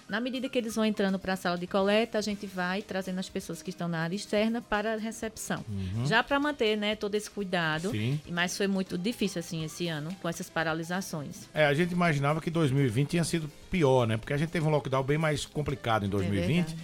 na 0.08 0.20
medida 0.20 0.48
que 0.48 0.58
eles 0.58 0.74
vão 0.74 0.84
entrando 0.84 1.18
para 1.18 1.32
a 1.32 1.36
sala 1.36 1.58
de 1.58 1.66
coleta, 1.66 2.18
a 2.18 2.20
gente 2.20 2.46
vai 2.46 2.82
trazendo 2.82 3.18
as 3.18 3.28
pessoas 3.28 3.62
que 3.62 3.70
estão 3.70 3.88
na 3.88 4.00
área 4.00 4.14
externa 4.14 4.60
para 4.60 4.94
a 4.94 4.96
recepção. 4.96 5.64
Uhum. 5.68 6.06
Já 6.06 6.22
para 6.22 6.38
manter 6.38 6.76
né, 6.76 6.94
todo 6.94 7.14
esse 7.14 7.30
cuidado. 7.30 7.90
Sim. 7.90 8.20
Mas 8.30 8.56
foi 8.56 8.66
muito 8.66 8.96
difícil 8.96 9.40
assim 9.40 9.64
esse 9.64 9.88
ano, 9.88 10.14
com 10.20 10.28
essas 10.28 10.48
paralisações. 10.48 11.48
É, 11.52 11.66
a 11.66 11.74
gente 11.74 11.92
imaginava 11.92 12.40
que 12.40 12.50
2020 12.50 13.08
tinha 13.08 13.24
sido 13.24 13.50
pior, 13.70 14.06
né? 14.06 14.16
Porque 14.16 14.32
a 14.32 14.36
gente 14.36 14.50
teve 14.50 14.66
um 14.66 14.70
lockdown 14.70 15.02
bem 15.02 15.18
mais 15.18 15.44
complicado 15.44 16.06
em 16.06 16.08
2020. 16.08 16.72
É 16.72 16.76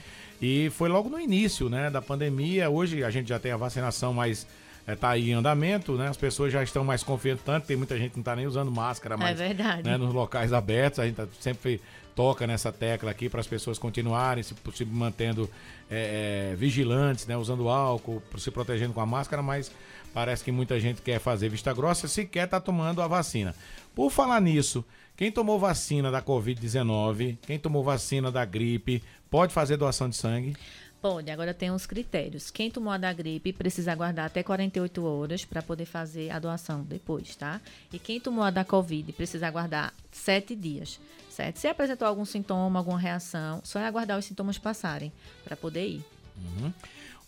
e 0.43 0.71
foi 0.71 0.89
logo 0.89 1.09
no 1.09 1.21
início 1.21 1.69
né, 1.69 1.89
da 1.89 2.03
pandemia. 2.03 2.69
Hoje 2.69 3.05
a 3.05 3.11
gente 3.11 3.29
já 3.29 3.39
tem 3.39 3.53
a 3.53 3.57
vacinação 3.57 4.13
mais 4.13 4.47
está 4.83 4.93
é, 4.93 4.97
tá 4.97 5.11
aí 5.11 5.31
em 5.31 5.35
andamento, 5.35 5.93
né? 5.93 6.09
As 6.09 6.17
pessoas 6.17 6.53
já 6.53 6.63
estão 6.63 6.85
mais 6.85 7.03
confiantes, 7.03 7.45
tanto 7.45 7.67
tem 7.67 7.77
muita 7.77 7.97
gente 7.97 8.11
que 8.11 8.17
não 8.17 8.23
está 8.23 8.35
nem 8.35 8.47
usando 8.47 8.71
máscara 8.71 9.17
mais 9.17 9.41
é 9.41 9.49
verdade. 9.49 9.83
Né, 9.85 9.97
nos 9.97 10.13
locais 10.13 10.53
abertos. 10.53 10.99
A 10.99 11.07
gente 11.07 11.15
tá 11.15 11.27
sempre 11.41 11.81
toca 12.15 12.47
nessa 12.47 12.71
tecla 12.71 13.11
aqui 13.11 13.29
para 13.29 13.41
as 13.41 13.47
pessoas 13.47 13.79
continuarem 13.79 14.43
se, 14.43 14.55
se 14.75 14.85
mantendo 14.85 15.49
é, 15.91 16.53
é, 16.53 16.57
vigilantes, 16.57 17.27
né? 17.27 17.37
Usando 17.37 17.69
álcool, 17.69 18.23
se 18.39 18.51
protegendo 18.51 18.93
com 18.93 19.01
a 19.01 19.07
máscara, 19.07 19.43
mas 19.43 19.71
parece 20.13 20.45
que 20.45 20.53
muita 20.53 20.79
gente 20.79 21.03
quer 21.03 21.19
fazer 21.19 21.49
vista 21.49 21.73
grossa 21.73 22.09
sequer 22.09 22.45
está 22.45 22.61
tomando 22.61 23.01
a 23.03 23.07
vacina. 23.07 23.55
Por 23.95 24.11
falar 24.11 24.41
nisso, 24.41 24.85
quem 25.17 25.31
tomou 25.31 25.59
vacina 25.59 26.11
da 26.11 26.23
Covid-19, 26.23 27.39
quem 27.43 27.59
tomou 27.59 27.85
vacina 27.85 28.31
da 28.31 28.45
gripe, 28.45 29.03
pode 29.31 29.53
fazer 29.53 29.77
doação 29.77 30.09
de 30.09 30.17
sangue? 30.17 30.57
Pode, 31.03 31.33
agora 31.33 31.53
tem 31.53 31.69
uns 31.69 31.85
critérios. 31.85 32.49
Quem 32.49 32.71
tomou 32.71 32.93
a 32.93 32.97
da 32.97 33.13
gripe 33.13 33.53
precisa 33.53 33.91
aguardar 33.91 34.27
até 34.27 34.41
48 34.41 35.05
horas 35.05 35.45
para 35.45 35.61
poder 35.61 35.85
fazer 35.85 36.31
a 36.31 36.39
doação 36.39 36.85
depois, 36.85 37.35
tá? 37.35 37.61
E 37.93 37.99
quem 37.99 38.21
tomou 38.21 38.45
a 38.45 38.51
da 38.51 38.65
Covid 38.65 39.13
precisa 39.13 39.49
aguardar 39.49 39.93
7 40.13 40.55
dias, 40.55 41.01
certo? 41.33 41.59
Se 41.59 41.67
apresentou 41.67 42.07
algum 42.07 42.25
sintoma, 42.25 42.79
alguma 42.79 42.99
reação, 42.99 43.61
só 43.65 43.81
é 43.81 43.87
aguardar 43.87 44.19
os 44.19 44.25
sintomas 44.25 44.59
passarem 44.59 45.13
para 45.43 45.57
poder 45.57 45.87
ir. 45.87 46.05
Uhum. 46.37 46.73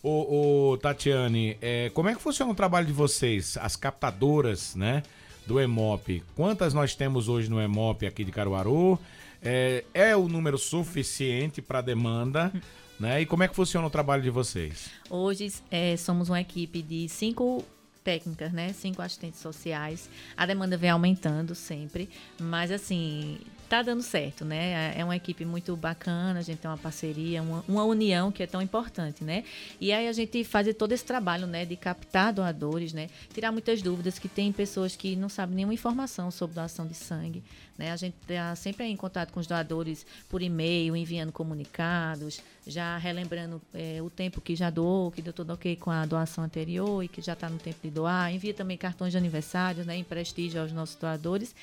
Ô, 0.01 0.71
ô, 0.71 0.77
Tatiane, 0.77 1.57
é, 1.61 1.89
como 1.89 2.09
é 2.09 2.15
que 2.15 2.21
funciona 2.21 2.51
o 2.51 2.55
trabalho 2.55 2.85
de 2.85 2.93
vocês, 2.93 3.57
as 3.57 3.75
captadoras, 3.75 4.75
né, 4.75 5.01
do 5.47 5.59
EMOP? 5.59 6.23
Quantas 6.35 6.73
nós 6.73 6.93
temos 6.93 7.27
hoje 7.27 7.49
no 7.49 7.59
EMOP 7.59 8.05
aqui 8.05 8.23
de 8.23 8.31
Caruaru? 8.31 8.99
É, 9.41 9.83
é 9.93 10.15
o 10.15 10.27
número 10.27 10.57
suficiente 10.57 11.61
para 11.61 11.79
a 11.79 11.81
demanda? 11.81 12.53
Né? 12.99 13.21
E 13.21 13.25
como 13.25 13.43
é 13.43 13.47
que 13.47 13.55
funciona 13.55 13.85
o 13.85 13.89
trabalho 13.89 14.23
de 14.23 14.29
vocês? 14.29 14.89
Hoje 15.09 15.51
é, 15.69 15.97
somos 15.97 16.29
uma 16.29 16.39
equipe 16.39 16.81
de 16.81 17.09
cinco 17.09 17.65
técnicas, 18.05 18.53
né? 18.53 18.71
Cinco 18.71 19.01
assistentes 19.01 19.41
sociais. 19.41 20.09
A 20.37 20.45
demanda 20.45 20.77
vem 20.77 20.91
aumentando 20.91 21.55
sempre, 21.55 22.07
mas 22.39 22.71
assim, 22.71 23.39
tá 23.65 23.81
dando 23.81 24.01
certo, 24.01 24.45
né? 24.45 24.93
É 24.97 25.03
uma 25.03 25.15
equipe 25.15 25.45
muito 25.45 25.75
bacana, 25.75 26.39
a 26.39 26.41
gente 26.41 26.59
tem 26.59 26.69
uma 26.69 26.77
parceria, 26.77 27.41
uma, 27.41 27.63
uma, 27.67 27.83
união 27.83 28.31
que 28.31 28.43
é 28.43 28.47
tão 28.47 28.61
importante, 28.61 29.23
né? 29.23 29.43
E 29.79 29.91
aí 29.91 30.07
a 30.07 30.13
gente 30.13 30.43
faz 30.43 30.67
todo 30.75 30.91
esse 30.91 31.03
trabalho, 31.03 31.47
né, 31.47 31.65
de 31.65 31.75
captar 31.75 32.33
doadores, 32.33 32.93
né? 32.93 33.09
Tirar 33.33 33.51
muitas 33.51 33.81
dúvidas, 33.81 34.19
que 34.19 34.27
tem 34.27 34.51
pessoas 34.51 34.95
que 34.95 35.15
não 35.15 35.29
sabem 35.29 35.55
nenhuma 35.55 35.73
informação 35.73 36.31
sobre 36.31 36.55
doação 36.55 36.87
de 36.87 36.93
sangue, 36.93 37.43
né? 37.77 37.91
A 37.91 37.95
gente 37.95 38.15
está 38.21 38.55
sempre 38.55 38.85
em 38.85 38.95
contato 38.95 39.31
com 39.31 39.39
os 39.39 39.47
doadores 39.47 40.05
por 40.29 40.41
e-mail, 40.41 40.95
enviando 40.95 41.31
comunicados, 41.31 42.41
já 42.65 42.97
relembrando 42.97 43.61
é, 43.73 44.01
o 44.01 44.09
tempo 44.09 44.41
que 44.41 44.55
já 44.55 44.69
doou, 44.69 45.11
que 45.11 45.21
deu 45.21 45.33
tudo 45.33 45.53
ok 45.53 45.75
com 45.75 45.91
a 45.91 46.05
doação 46.05 46.43
anterior 46.43 47.03
e 47.03 47.07
que 47.07 47.21
já 47.21 47.33
está 47.33 47.49
no 47.49 47.57
tempo 47.57 47.79
de 47.83 47.89
doar. 47.89 48.33
Envia 48.33 48.53
também 48.53 48.77
cartões 48.77 49.11
de 49.11 49.17
aniversário, 49.17 49.83
né, 49.85 49.97
em 49.97 50.03
prestígio 50.03 50.61
aos 50.61 50.71
nossos 50.71 50.95
doadores. 50.95 51.55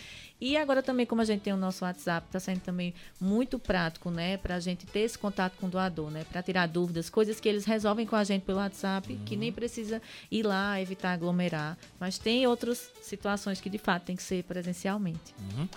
E 0.44 0.56
agora 0.56 0.82
também, 0.82 1.06
como 1.06 1.22
a 1.22 1.24
gente 1.24 1.42
tem 1.42 1.52
o 1.52 1.56
nosso 1.56 1.84
WhatsApp, 1.84 2.26
está 2.26 2.40
sendo 2.40 2.58
também 2.58 2.92
muito 3.20 3.60
prático, 3.60 4.10
né? 4.10 4.36
Para 4.36 4.56
a 4.56 4.58
gente 4.58 4.84
ter 4.84 4.98
esse 4.98 5.16
contato 5.16 5.52
com 5.56 5.68
o 5.68 5.70
doador, 5.70 6.10
né? 6.10 6.26
Para 6.32 6.42
tirar 6.42 6.66
dúvidas, 6.66 7.08
coisas 7.08 7.38
que 7.38 7.48
eles 7.48 7.64
resolvem 7.64 8.04
com 8.04 8.16
a 8.16 8.24
gente 8.24 8.42
pelo 8.42 8.58
WhatsApp, 8.58 9.12
uhum. 9.12 9.20
que 9.24 9.36
nem 9.36 9.52
precisa 9.52 10.02
ir 10.28 10.42
lá, 10.42 10.80
evitar 10.80 11.12
aglomerar. 11.12 11.78
Mas 12.00 12.18
tem 12.18 12.44
outras 12.44 12.90
situações 13.02 13.60
que 13.60 13.70
de 13.70 13.78
fato 13.78 14.02
tem 14.02 14.16
que 14.16 14.22
ser 14.24 14.42
presencialmente. 14.42 15.32
Uhum. 15.38 15.68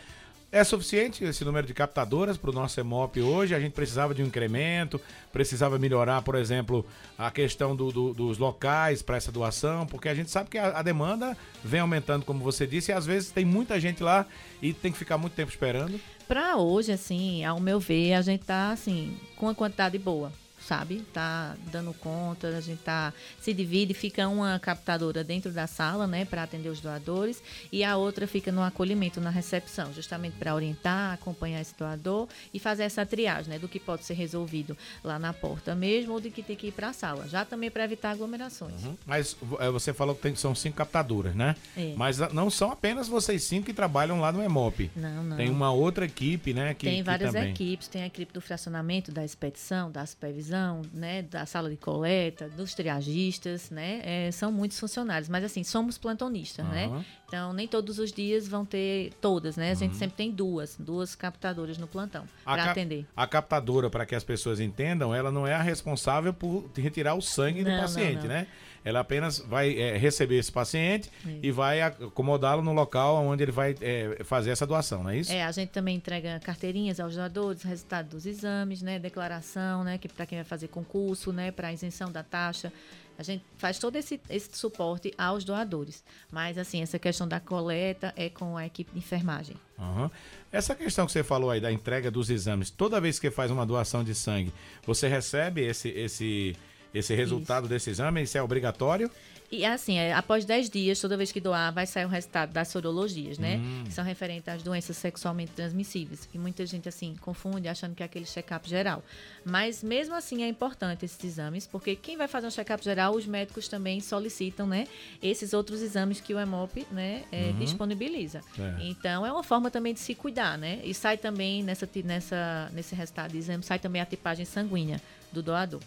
É 0.55 0.63
suficiente 0.63 1.21
esse 1.25 1.43
número 1.43 1.67
de 1.67 1.73
captadoras 1.73 2.37
para 2.37 2.49
o 2.49 2.53
nosso 2.53 2.79
EMOP 2.79 3.19
hoje? 3.19 3.53
A 3.53 3.59
gente 3.59 3.73
precisava 3.73 4.15
de 4.15 4.23
um 4.23 4.27
incremento, 4.27 5.01
precisava 5.29 5.77
melhorar, 5.77 6.21
por 6.21 6.33
exemplo, 6.33 6.85
a 7.17 7.29
questão 7.29 7.75
do, 7.75 7.91
do, 7.91 8.13
dos 8.13 8.37
locais 8.37 9.01
para 9.01 9.17
essa 9.17 9.33
doação, 9.33 9.85
porque 9.85 10.07
a 10.07 10.15
gente 10.15 10.31
sabe 10.31 10.49
que 10.49 10.57
a, 10.57 10.79
a, 10.79 10.81
demanda 10.81 11.35
vem 11.61 11.81
aumentando, 11.81 12.23
como 12.23 12.39
você 12.39 12.65
disse, 12.65 12.89
e 12.89 12.93
às 12.93 13.05
vezes 13.05 13.31
tem 13.31 13.43
muita 13.43 13.77
gente 13.81 14.01
lá 14.01 14.25
e 14.61 14.71
tem 14.71 14.93
que 14.93 14.97
ficar 14.97 15.17
muito 15.17 15.33
tempo 15.33 15.51
esperando. 15.51 15.99
Para 16.25 16.55
hoje, 16.55 16.93
assim, 16.93 17.43
ao 17.43 17.59
meu 17.59 17.77
ver, 17.77 18.13
a 18.13 18.21
gente 18.21 18.39
está 18.43 18.71
assim, 18.71 19.19
com 19.35 19.47
uma 19.47 19.55
quantidade 19.55 19.99
boa 19.99 20.31
sabe? 20.65 21.05
Tá 21.13 21.55
dando 21.71 21.93
conta, 21.93 22.47
a 22.47 22.61
gente 22.61 22.81
tá 22.81 23.13
se 23.39 23.53
divide, 23.53 23.93
fica 23.93 24.27
uma 24.27 24.57
captadora 24.59 25.23
dentro 25.23 25.51
da 25.51 25.67
sala, 25.67 26.07
né, 26.07 26.25
para 26.25 26.43
atender 26.43 26.69
os 26.69 26.81
doadores, 26.81 27.41
e 27.71 27.83
a 27.83 27.95
outra 27.95 28.27
fica 28.27 28.51
no 28.51 28.63
acolhimento, 28.63 29.21
na 29.21 29.29
recepção, 29.29 29.93
justamente 29.93 30.35
para 30.37 30.55
orientar, 30.55 31.13
acompanhar 31.13 31.61
esse 31.61 31.75
doador 31.77 32.27
e 32.53 32.59
fazer 32.59 32.83
essa 32.83 33.05
triagem, 33.05 33.51
né, 33.51 33.59
do 33.59 33.67
que 33.67 33.79
pode 33.79 34.03
ser 34.03 34.15
resolvido 34.15 34.75
lá 35.03 35.19
na 35.19 35.33
porta 35.33 35.75
mesmo 35.75 36.13
ou 36.13 36.19
do 36.19 36.31
que 36.31 36.41
tem 36.41 36.55
que 36.55 36.67
ir 36.67 36.71
para 36.71 36.89
a 36.89 36.93
sala, 36.93 37.27
já 37.27 37.45
também 37.45 37.69
para 37.69 37.83
evitar 37.83 38.11
aglomerações. 38.11 38.83
Uhum. 38.83 38.97
Mas 39.05 39.37
é, 39.59 39.69
você 39.69 39.93
falou 39.93 40.15
que 40.15 40.21
tem, 40.21 40.35
são 40.35 40.55
cinco 40.55 40.77
captadoras, 40.77 41.35
né? 41.35 41.55
É. 41.77 41.93
Mas 41.95 42.17
não 42.33 42.49
são 42.49 42.71
apenas 42.71 43.07
vocês 43.07 43.43
cinco 43.43 43.67
que 43.67 43.73
trabalham 43.73 44.19
lá 44.19 44.31
no 44.31 44.43
EMOP. 44.43 44.91
Não, 44.95 45.23
não. 45.23 45.37
Tem 45.37 45.49
uma 45.49 45.71
outra 45.71 46.05
equipe, 46.05 46.53
né? 46.53 46.73
Que, 46.73 46.87
tem 46.87 47.03
várias 47.03 47.31
que 47.31 47.37
equipes, 47.37 47.87
tem 47.87 48.03
a 48.03 48.07
equipe 48.07 48.33
do 48.33 48.41
fracionamento, 48.41 49.11
da 49.11 49.23
expedição, 49.23 49.91
da 49.91 50.05
supervisão 50.05 50.54
supervisão, 50.55 50.81
né, 50.93 51.21
da 51.23 51.45
sala 51.45 51.69
de 51.69 51.77
coleta, 51.77 52.49
dos 52.49 52.73
triagistas, 52.73 53.69
né, 53.69 54.01
é, 54.03 54.31
são 54.31 54.51
muitos 54.51 54.79
funcionários, 54.79 55.29
mas 55.29 55.43
assim, 55.43 55.63
somos 55.63 55.97
plantonistas, 55.97 56.65
uhum. 56.65 56.71
né, 56.71 57.05
então 57.27 57.53
nem 57.53 57.67
todos 57.67 57.99
os 57.99 58.11
dias 58.11 58.47
vão 58.47 58.65
ter 58.65 59.13
todas, 59.21 59.57
né, 59.57 59.71
a 59.71 59.73
gente 59.73 59.93
uhum. 59.93 59.99
sempre 59.99 60.15
tem 60.15 60.31
duas, 60.31 60.75
duas 60.79 61.15
captadoras 61.15 61.77
no 61.77 61.87
plantão 61.87 62.25
para 62.43 62.71
atender. 62.71 63.05
A 63.15 63.27
captadora, 63.27 63.89
para 63.89 64.05
que 64.05 64.15
as 64.15 64.23
pessoas 64.23 64.59
entendam, 64.59 65.13
ela 65.13 65.31
não 65.31 65.45
é 65.45 65.53
a 65.53 65.61
responsável 65.61 66.33
por 66.33 66.69
retirar 66.75 67.15
o 67.15 67.21
sangue 67.21 67.63
não, 67.63 67.75
do 67.75 67.81
paciente, 67.81 68.15
não, 68.15 68.21
não. 68.23 68.29
né? 68.29 68.47
Ela 68.85 68.99
apenas 68.99 69.39
vai 69.39 69.77
é, 69.77 69.97
receber 69.97 70.37
esse 70.37 70.51
paciente 70.51 71.09
isso. 71.25 71.39
e 71.41 71.51
vai 71.51 71.81
acomodá-lo 71.81 72.61
no 72.61 72.71
local 72.71 73.15
onde 73.25 73.43
ele 73.43 73.51
vai 73.51 73.75
é, 73.81 74.23
fazer 74.23 74.51
essa 74.51 74.65
doação, 74.65 75.01
não 75.01 75.09
é 75.09 75.17
isso? 75.17 75.31
É, 75.31 75.43
a 75.43 75.51
gente 75.51 75.69
também 75.69 75.95
entrega 75.95 76.39
carteirinhas 76.39 76.99
aos 76.99 77.15
doadores, 77.15 77.63
resultado 77.63 78.09
dos 78.09 78.27
exames, 78.27 78.83
né, 78.83 78.99
declaração, 78.99 79.83
né, 79.83 79.97
que 79.97 80.07
para 80.07 80.27
quem 80.27 80.37
vai 80.37 80.45
fazer 80.45 80.67
concurso, 80.67 81.33
né, 81.33 81.49
para 81.49 81.73
isenção 81.73 82.11
da 82.11 82.21
taxa. 82.21 82.71
A 83.17 83.23
gente 83.23 83.43
faz 83.57 83.79
todo 83.79 83.95
esse, 83.95 84.19
esse 84.29 84.49
suporte 84.57 85.13
aos 85.17 85.43
doadores. 85.43 86.03
Mas, 86.29 86.57
assim, 86.57 86.81
essa 86.81 86.99
questão 86.99 87.25
da 87.27 87.39
coleta 87.39 88.13
é 88.15 88.29
com 88.29 88.57
a 88.57 88.65
equipe 88.65 88.91
de 88.91 88.99
enfermagem. 88.99 89.55
Uhum. 89.79 90.09
Essa 90.51 90.75
questão 90.75 91.05
que 91.05 91.13
você 91.13 91.23
falou 91.23 91.49
aí 91.49 91.61
da 91.61 91.71
entrega 91.71 92.11
dos 92.11 92.29
exames, 92.29 92.69
toda 92.69 92.99
vez 92.99 93.17
que 93.17 93.31
faz 93.31 93.49
uma 93.49 93.65
doação 93.65 94.03
de 94.03 94.13
sangue, 94.13 94.53
você 94.85 95.07
recebe 95.07 95.65
esse, 95.65 95.89
esse 95.89 96.55
esse 96.99 97.13
resultado 97.13 97.63
Isso. 97.63 97.69
desse 97.73 97.89
exame? 97.89 98.21
Isso 98.23 98.37
é 98.37 98.41
obrigatório? 98.41 99.09
E 99.51 99.63
assim, 99.63 99.97
é, 99.97 100.11
após 100.13 100.43
10 100.43 100.69
dias, 100.69 100.99
toda 100.99 101.15
vez 101.15 101.31
que 101.31 101.39
doar, 101.39 101.71
vai 101.71 101.85
sair 101.85 102.05
o 102.05 102.09
resultado 102.09 102.51
das 102.51 102.67
sorologias, 102.67 103.37
né? 103.37 103.57
Hum. 103.57 103.83
Que 103.85 103.93
são 103.93 104.03
referentes 104.03 104.47
às 104.47 104.63
doenças 104.63 104.97
sexualmente 104.97 105.51
transmissíveis. 105.51 106.25
Que 106.25 106.37
muita 106.37 106.65
gente, 106.65 106.89
assim, 106.89 107.15
confunde 107.21 107.67
achando 107.67 107.95
que 107.95 108.01
é 108.01 108.05
aquele 108.05 108.25
check-up 108.25 108.67
geral. 108.67 109.03
Mas 109.45 109.83
mesmo 109.83 110.15
assim 110.15 110.43
é 110.43 110.47
importante 110.47 111.05
esses 111.05 111.23
exames, 111.23 111.67
porque 111.67 111.95
quem 111.95 112.17
vai 112.17 112.27
fazer 112.27 112.47
um 112.47 112.51
check-up 112.51 112.83
geral, 112.83 113.15
os 113.15 113.25
médicos 113.25 113.67
também 113.67 114.01
solicitam, 114.01 114.65
né? 114.65 114.87
Esses 115.21 115.53
outros 115.53 115.81
exames 115.81 116.19
que 116.19 116.33
o 116.33 116.39
EMOP, 116.39 116.85
né, 116.91 117.23
é, 117.31 117.49
uhum. 117.49 117.59
disponibiliza. 117.59 118.41
É. 118.59 118.75
Então 118.81 119.25
é 119.25 119.31
uma 119.31 119.43
forma 119.43 119.69
também 119.69 119.93
de 119.93 119.99
se 119.99 120.15
cuidar, 120.15 120.57
né? 120.57 120.81
E 120.83 120.93
sai 120.93 121.17
também 121.17 121.63
nessa, 121.63 121.87
nessa, 122.03 122.69
nesse 122.73 122.95
resultado 122.95 123.31
de 123.31 123.37
exame, 123.37 123.63
sai 123.63 123.79
também 123.79 124.01
a 124.01 124.05
tipagem 124.05 124.45
sanguínea 124.45 124.99
do 125.31 125.43
doador. 125.43 125.81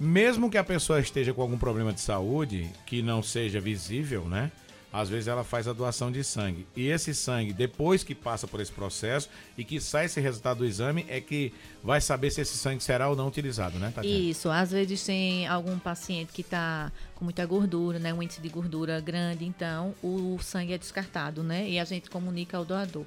Mesmo 0.00 0.50
que 0.50 0.56
a 0.56 0.64
pessoa 0.64 0.98
esteja 0.98 1.34
com 1.34 1.42
algum 1.42 1.58
problema 1.58 1.92
de 1.92 2.00
saúde 2.00 2.70
que 2.86 3.02
não 3.02 3.22
seja 3.22 3.60
visível, 3.60 4.24
né? 4.24 4.50
Às 4.90 5.10
vezes 5.10 5.28
ela 5.28 5.44
faz 5.44 5.68
a 5.68 5.74
doação 5.74 6.10
de 6.10 6.24
sangue. 6.24 6.66
E 6.74 6.88
esse 6.88 7.14
sangue, 7.14 7.52
depois 7.52 8.02
que 8.02 8.14
passa 8.14 8.46
por 8.46 8.62
esse 8.62 8.72
processo 8.72 9.28
e 9.58 9.62
que 9.62 9.78
sai 9.78 10.06
esse 10.06 10.18
resultado 10.18 10.58
do 10.58 10.64
exame, 10.64 11.04
é 11.06 11.20
que 11.20 11.52
vai 11.84 12.00
saber 12.00 12.30
se 12.30 12.40
esse 12.40 12.56
sangue 12.56 12.82
será 12.82 13.10
ou 13.10 13.14
não 13.14 13.28
utilizado, 13.28 13.78
né, 13.78 13.92
Tatiana? 13.94 14.18
Isso. 14.18 14.48
Às 14.48 14.70
vezes 14.70 15.04
tem 15.04 15.46
algum 15.46 15.78
paciente 15.78 16.32
que 16.32 16.40
está 16.40 16.90
com 17.14 17.24
muita 17.26 17.44
gordura, 17.44 17.98
né? 17.98 18.14
Um 18.14 18.22
índice 18.22 18.40
de 18.40 18.48
gordura 18.48 18.98
grande, 19.00 19.44
então 19.44 19.94
o 20.02 20.38
sangue 20.40 20.72
é 20.72 20.78
descartado, 20.78 21.42
né? 21.42 21.68
E 21.68 21.78
a 21.78 21.84
gente 21.84 22.08
comunica 22.08 22.56
ao 22.56 22.64
doador. 22.64 23.04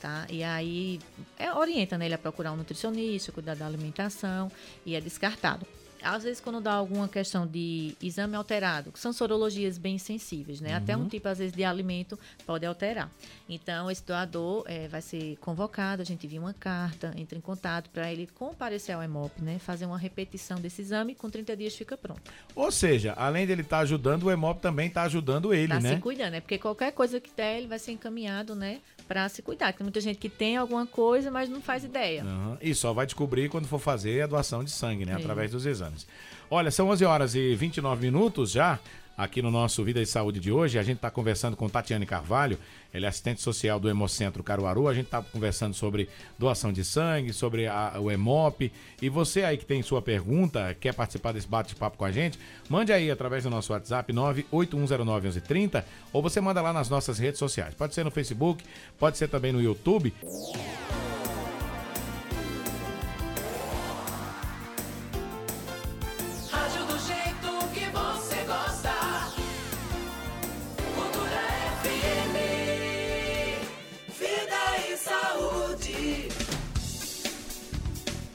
Tá? 0.00 0.26
E 0.28 0.42
aí 0.42 0.98
é, 1.38 1.52
orienta 1.52 1.96
né, 1.96 2.06
ele 2.06 2.14
a 2.14 2.18
procurar 2.18 2.50
um 2.50 2.56
nutricionista, 2.56 3.30
cuidar 3.30 3.54
da 3.54 3.64
alimentação 3.64 4.50
e 4.84 4.96
é 4.96 5.00
descartado 5.00 5.64
às 6.02 6.22
vezes 6.22 6.40
quando 6.40 6.60
dá 6.60 6.72
alguma 6.72 7.08
questão 7.08 7.46
de 7.46 7.96
exame 8.02 8.36
alterado, 8.36 8.92
que 8.92 8.98
são 8.98 9.12
sorologias 9.12 9.78
bem 9.78 9.98
sensíveis, 9.98 10.60
né? 10.60 10.70
Uhum. 10.70 10.76
Até 10.76 10.96
um 10.96 11.00
uhum. 11.00 11.08
tipo, 11.08 11.28
às 11.28 11.38
vezes, 11.38 11.54
de 11.54 11.64
alimento 11.64 12.18
pode 12.46 12.66
alterar. 12.66 13.10
Então, 13.48 13.90
esse 13.90 14.04
doador 14.04 14.64
é, 14.66 14.88
vai 14.88 15.02
ser 15.02 15.36
convocado, 15.40 16.02
a 16.02 16.04
gente 16.04 16.26
envia 16.26 16.40
uma 16.40 16.54
carta, 16.54 17.12
entra 17.16 17.36
em 17.36 17.40
contato 17.40 17.90
para 17.90 18.10
ele 18.10 18.28
comparecer 18.34 18.94
ao 18.94 19.02
EMOP, 19.02 19.42
né? 19.42 19.58
Fazer 19.58 19.86
uma 19.86 19.98
repetição 19.98 20.60
desse 20.60 20.82
exame, 20.82 21.14
com 21.14 21.28
30 21.28 21.56
dias 21.56 21.74
fica 21.74 21.96
pronto. 21.96 22.22
Ou 22.54 22.70
seja, 22.70 23.12
além 23.14 23.46
de 23.46 23.52
ele 23.52 23.62
estar 23.62 23.78
tá 23.78 23.82
ajudando, 23.82 24.24
o 24.24 24.30
EMOP 24.30 24.60
também 24.60 24.88
está 24.88 25.02
ajudando 25.02 25.52
ele, 25.54 25.68
tá 25.68 25.74
né? 25.74 25.80
Está 25.80 25.96
se 25.96 26.02
cuidando, 26.02 26.32
né? 26.32 26.40
Porque 26.40 26.58
qualquer 26.58 26.92
coisa 26.92 27.20
que 27.20 27.30
der, 27.36 27.58
ele 27.58 27.66
vai 27.66 27.78
ser 27.78 27.92
encaminhado, 27.92 28.54
né? 28.54 28.80
Para 29.06 29.28
se 29.28 29.42
cuidar. 29.42 29.72
Tem 29.72 29.84
muita 29.84 30.00
gente 30.00 30.18
que 30.18 30.28
tem 30.28 30.56
alguma 30.56 30.86
coisa, 30.86 31.30
mas 31.30 31.48
não 31.48 31.60
faz 31.60 31.84
ideia. 31.84 32.24
Uhum. 32.24 32.56
E 32.60 32.74
só 32.74 32.92
vai 32.92 33.06
descobrir 33.06 33.48
quando 33.48 33.66
for 33.66 33.78
fazer 33.78 34.22
a 34.22 34.26
doação 34.26 34.64
de 34.64 34.70
sangue, 34.70 35.04
né? 35.04 35.12
É. 35.12 35.16
Através 35.16 35.50
dos 35.50 35.66
exames. 35.66 36.06
Olha, 36.50 36.70
são 36.70 36.88
11 36.88 37.04
horas 37.04 37.34
e 37.34 37.54
29 37.54 38.02
minutos 38.02 38.50
já 38.50 38.78
aqui 39.16 39.42
no 39.42 39.50
nosso 39.50 39.84
Vida 39.84 40.00
e 40.00 40.06
Saúde 40.06 40.40
de 40.40 40.50
hoje. 40.50 40.78
A 40.78 40.82
gente 40.82 40.96
está 40.96 41.10
conversando 41.10 41.56
com 41.56 41.68
Tatiane 41.68 42.06
Carvalho, 42.06 42.58
ele 42.92 43.06
é 43.06 43.08
assistente 43.08 43.40
social 43.40 43.80
do 43.80 43.88
Hemocentro 43.88 44.42
Caruaru. 44.42 44.88
A 44.88 44.94
gente 44.94 45.06
está 45.06 45.22
conversando 45.22 45.74
sobre 45.74 46.08
doação 46.38 46.72
de 46.72 46.84
sangue, 46.84 47.32
sobre 47.32 47.66
a, 47.66 47.94
o 47.98 48.10
Hemop. 48.10 48.70
E 49.00 49.08
você 49.08 49.44
aí 49.44 49.56
que 49.56 49.64
tem 49.64 49.82
sua 49.82 50.02
pergunta, 50.02 50.76
quer 50.80 50.92
participar 50.92 51.32
desse 51.32 51.48
bate-papo 51.48 51.96
com 51.96 52.04
a 52.04 52.12
gente, 52.12 52.38
mande 52.68 52.92
aí 52.92 53.10
através 53.10 53.44
do 53.44 53.50
nosso 53.50 53.72
WhatsApp 53.72 54.12
981091130 54.12 55.84
ou 56.12 56.22
você 56.22 56.40
manda 56.40 56.60
lá 56.60 56.72
nas 56.72 56.88
nossas 56.88 57.18
redes 57.18 57.38
sociais. 57.38 57.74
Pode 57.74 57.94
ser 57.94 58.04
no 58.04 58.10
Facebook, 58.10 58.64
pode 58.98 59.16
ser 59.16 59.28
também 59.28 59.52
no 59.52 59.62
YouTube. 59.62 60.12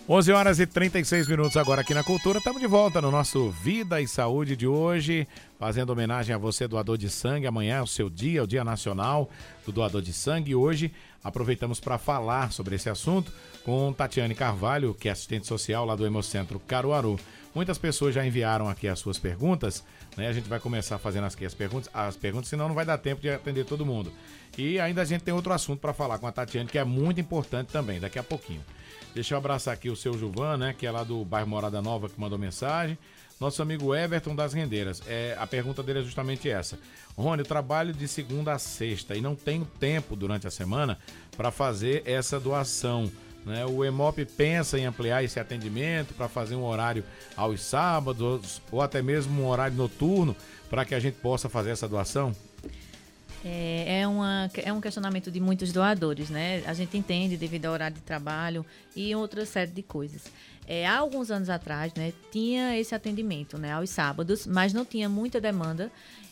11 0.10 0.32
horas 0.32 0.58
e 0.58 0.66
36 0.66 1.28
minutos 1.28 1.58
agora 1.58 1.82
aqui 1.82 1.94
na 1.94 2.02
Cultura. 2.02 2.38
Estamos 2.38 2.62
de 2.62 2.68
volta 2.68 3.02
no 3.02 3.12
nosso 3.12 3.50
Vida 3.50 4.00
e 4.00 4.08
Saúde 4.08 4.56
de 4.56 4.66
hoje, 4.66 5.28
fazendo 5.60 5.90
homenagem 5.90 6.34
a 6.34 6.38
você, 6.38 6.66
doador 6.66 6.98
de 6.98 7.10
sangue. 7.10 7.46
Amanhã 7.46 7.80
é 7.80 7.82
o 7.82 7.88
seu 7.88 8.10
dia, 8.10 8.42
o 8.42 8.48
Dia 8.48 8.64
Nacional 8.64 9.30
do 9.66 9.72
Doador 9.74 10.02
de 10.02 10.14
Sangue. 10.14 10.52
E 10.52 10.56
hoje 10.56 10.94
aproveitamos 11.22 11.82
para 11.82 11.98
falar 11.98 12.54
sobre 12.54 12.76
esse 12.76 12.90
assunto 12.90 13.34
com 13.66 13.92
Tatiane 13.92 14.34
Carvalho, 14.34 14.94
que 14.94 15.10
é 15.10 15.12
assistente 15.12 15.46
social 15.46 15.84
lá 15.84 15.94
do 15.94 16.06
Hemocentro 16.06 16.58
Caruaru. 16.58 17.20
Muitas 17.54 17.78
pessoas 17.78 18.16
já 18.16 18.26
enviaram 18.26 18.70
aqui 18.70 18.88
as 18.88 19.00
suas 19.00 19.20
perguntas, 19.20 19.84
né? 20.16 20.30
A 20.30 20.34
gente 20.34 20.48
vai 20.48 20.62
começar 20.62 20.98
fazendo 21.00 21.26
aqui 21.26 21.46
as 21.46 21.54
perguntas, 21.54 21.90
as 21.94 22.16
perguntas, 22.16 22.48
senão 22.48 22.70
não 22.70 22.76
vai 22.76 22.86
dar 22.86 22.98
tempo 22.98 23.20
de 23.22 23.30
atender 23.30 23.66
todo 23.66 23.86
mundo. 23.86 24.14
E 24.58 24.80
ainda 24.80 25.02
a 25.02 25.06
gente 25.06 25.26
tem 25.26 25.34
outro 25.34 25.52
assunto 25.52 25.82
para 25.82 25.94
falar 25.94 26.18
com 26.18 26.28
a 26.28 26.32
Tatiane, 26.32 26.70
que 26.70 26.78
é 26.78 26.86
muito 26.86 27.20
importante 27.20 27.74
também, 27.74 28.00
daqui 28.00 28.18
a 28.18 28.24
pouquinho. 28.24 28.64
Deixa 29.14 29.34
eu 29.34 29.38
abraçar 29.38 29.74
aqui 29.74 29.90
o 29.90 29.96
seu 29.96 30.18
Juvan, 30.18 30.58
né? 30.58 30.76
Que 30.78 30.86
é 30.86 30.92
lá 30.92 31.04
do 31.04 31.24
bairro 31.26 31.50
Morada 31.50 31.82
Nova, 31.82 32.08
que 32.10 32.20
mandou 32.20 32.38
mensagem. 32.38 32.98
Nosso 33.40 33.62
amigo 33.62 33.96
Everton 33.96 34.36
das 34.36 34.54
Rendeiras. 34.54 35.02
É, 35.08 35.36
a 35.40 35.46
pergunta 35.46 35.84
dele 35.84 36.00
é 36.00 36.04
justamente 36.04 36.50
essa. 36.50 36.80
Rony, 37.16 37.42
eu 37.42 37.46
trabalho 37.46 37.94
de 37.94 38.08
segunda 38.08 38.54
a 38.54 38.60
sexta 38.60 39.16
e 39.16 39.22
não 39.22 39.36
tenho 39.36 39.66
tempo 39.80 40.16
durante 40.16 40.48
a 40.48 40.52
semana 40.52 40.98
para 41.36 41.52
fazer 41.52 42.02
essa 42.06 42.40
doação. 42.40 43.12
Né? 43.46 43.66
O 43.66 43.86
EMOP 43.86 44.26
pensa 44.26 44.78
em 44.78 44.86
ampliar 44.86 45.24
esse 45.24 45.40
atendimento 45.40 46.14
para 46.16 46.28
fazer 46.28 46.56
um 46.56 46.66
horário 46.66 47.04
aos 47.36 47.62
sábados 47.62 48.62
ou 48.72 48.82
até 48.82 49.02
mesmo 49.02 49.44
um 49.44 49.48
horário 49.48 49.78
noturno 49.78 50.36
para 50.70 50.84
que 50.84 50.94
a 50.94 51.00
gente 51.00 51.16
possa 51.16 51.48
fazer 51.48 51.70
essa 51.70 51.88
doação? 51.88 52.36
É, 53.46 54.02
é, 54.02 54.08
uma, 54.08 54.50
é 54.56 54.74
um 54.74 54.82
questionamento 54.82 55.32
de 55.32 55.40
muitos 55.40 55.72
doadores, 55.72 56.30
né? 56.30 56.64
A 56.66 56.74
gente 56.74 56.98
entende 56.98 57.38
devido 57.38 57.68
ao 57.68 57.74
horário 57.74 57.96
de 57.96 58.02
trabalho 58.02 58.66
e 58.96 59.14
outra 59.16 59.46
série 59.46 59.72
de 59.72 59.84
coisas. 59.84 60.24
É, 60.68 60.86
há 60.86 60.98
alguns 60.98 61.32
anos 61.32 61.50
atrás, 61.50 61.94
né, 61.94 62.12
tinha 62.30 62.78
esse 62.78 62.94
atendimento, 62.94 63.58
né, 63.58 63.72
aos 63.72 63.90
sábados, 63.90 64.46
mas 64.46 64.74
não 64.74 64.84
tinha 64.84 65.08
muita 65.08 65.40
demanda 65.40 65.90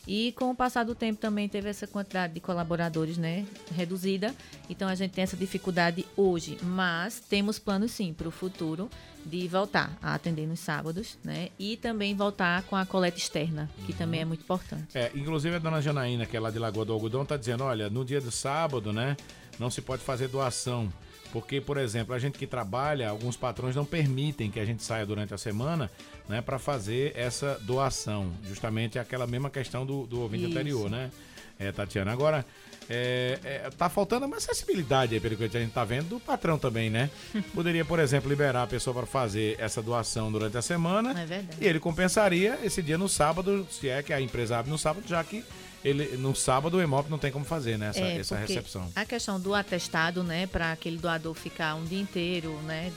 e 0.07 0.33
com 0.33 0.51
o 0.51 0.55
passar 0.55 0.83
do 0.83 0.93
tempo 0.93 1.19
também 1.19 1.49
teve 1.49 1.69
essa 1.69 1.87
quantidade 1.87 2.33
de 2.33 2.39
colaboradores, 2.39 3.17
né, 3.17 3.45
reduzida. 3.75 4.33
Então 4.69 4.87
a 4.87 4.95
gente 4.95 5.11
tem 5.11 5.23
essa 5.23 5.37
dificuldade 5.37 6.05
hoje, 6.15 6.57
mas 6.61 7.19
temos 7.19 7.59
planos 7.59 7.91
sim 7.91 8.13
para 8.13 8.27
o 8.27 8.31
futuro 8.31 8.89
de 9.25 9.47
voltar 9.47 9.97
a 10.01 10.13
atender 10.13 10.45
nos 10.45 10.59
sábados, 10.59 11.17
né, 11.23 11.49
e 11.57 11.77
também 11.77 12.15
voltar 12.15 12.61
com 12.63 12.75
a 12.75 12.85
coleta 12.85 13.17
externa, 13.17 13.69
que 13.85 13.91
uhum. 13.91 13.97
também 13.97 14.21
é 14.21 14.25
muito 14.25 14.41
importante. 14.41 14.95
É, 14.95 15.11
inclusive 15.15 15.55
a 15.55 15.59
dona 15.59 15.81
Janaína, 15.81 16.25
que 16.25 16.37
é 16.37 16.39
lá 16.39 16.51
de 16.51 16.59
Lagoa 16.59 16.85
do 16.85 16.93
Algodão, 16.93 17.23
está 17.23 17.35
dizendo, 17.35 17.63
olha, 17.63 17.89
no 17.89 18.05
dia 18.05 18.21
do 18.21 18.31
sábado, 18.31 18.93
né, 18.93 19.17
não 19.57 19.71
se 19.71 19.81
pode 19.81 20.03
fazer 20.03 20.27
doação 20.27 20.91
porque, 21.35 21.59
por 21.59 21.75
exemplo, 21.75 22.15
a 22.15 22.17
gente 22.17 22.39
que 22.39 22.47
trabalha, 22.47 23.09
alguns 23.09 23.35
patrões 23.35 23.75
não 23.75 23.83
permitem 23.83 24.49
que 24.49 24.57
a 24.57 24.63
gente 24.63 24.81
saia 24.81 25.05
durante 25.05 25.33
a 25.33 25.37
semana 25.37 25.91
né, 26.29 26.41
para 26.41 26.57
fazer 26.57 27.11
essa 27.13 27.59
doação. 27.63 28.31
Justamente 28.47 28.97
aquela 28.97 29.27
mesma 29.27 29.49
questão 29.49 29.85
do, 29.85 30.07
do 30.07 30.21
ouvinte 30.21 30.45
Isso. 30.45 30.53
anterior, 30.53 30.89
né, 30.89 31.11
é, 31.59 31.73
Tatiana? 31.73 32.13
Agora, 32.13 32.45
é, 32.89 33.37
é, 33.43 33.69
tá 33.77 33.89
faltando 33.89 34.25
uma 34.25 34.37
acessibilidade 34.37 35.13
aí, 35.13 35.19
pelo 35.19 35.35
que 35.35 35.43
a 35.43 35.59
gente 35.59 35.73
tá 35.73 35.83
vendo, 35.83 36.07
do 36.07 36.21
patrão 36.21 36.57
também, 36.57 36.89
né? 36.89 37.09
Poderia, 37.53 37.83
por 37.83 37.99
exemplo, 37.99 38.29
liberar 38.29 38.63
a 38.63 38.67
pessoa 38.67 38.93
para 38.93 39.05
fazer 39.05 39.57
essa 39.59 39.81
doação 39.81 40.31
durante 40.31 40.55
a 40.55 40.61
semana. 40.61 41.11
É 41.19 41.25
verdade. 41.25 41.57
E 41.59 41.67
ele 41.67 41.81
compensaria 41.81 42.57
esse 42.63 42.81
dia 42.81 42.97
no 42.97 43.09
sábado, 43.09 43.67
se 43.69 43.89
é 43.89 44.01
que 44.01 44.13
a 44.13 44.21
empresa 44.21 44.57
abre 44.57 44.71
no 44.71 44.77
sábado, 44.77 45.05
já 45.05 45.21
que 45.21 45.43
ele 45.85 46.17
no 46.17 46.35
sábado 46.35 46.77
o 46.77 46.81
EMOP 46.81 47.09
não 47.09 47.19
tem 47.19 47.31
como 47.31 47.45
fazer 47.45 47.77
né, 47.77 47.89
essa, 47.89 47.99
é, 47.99 48.17
essa 48.17 48.35
recepção. 48.35 48.91
A 48.95 49.05
questão 49.05 49.39
do 49.39 49.53
atestado, 49.53 50.23
né, 50.23 50.47
para 50.47 50.71
aquele 50.71 50.97
doador 50.97 51.35
ficar 51.35 51.75
um 51.75 51.85
dia 51.85 52.01
inteiro, 52.01 52.59
né, 52.63 52.91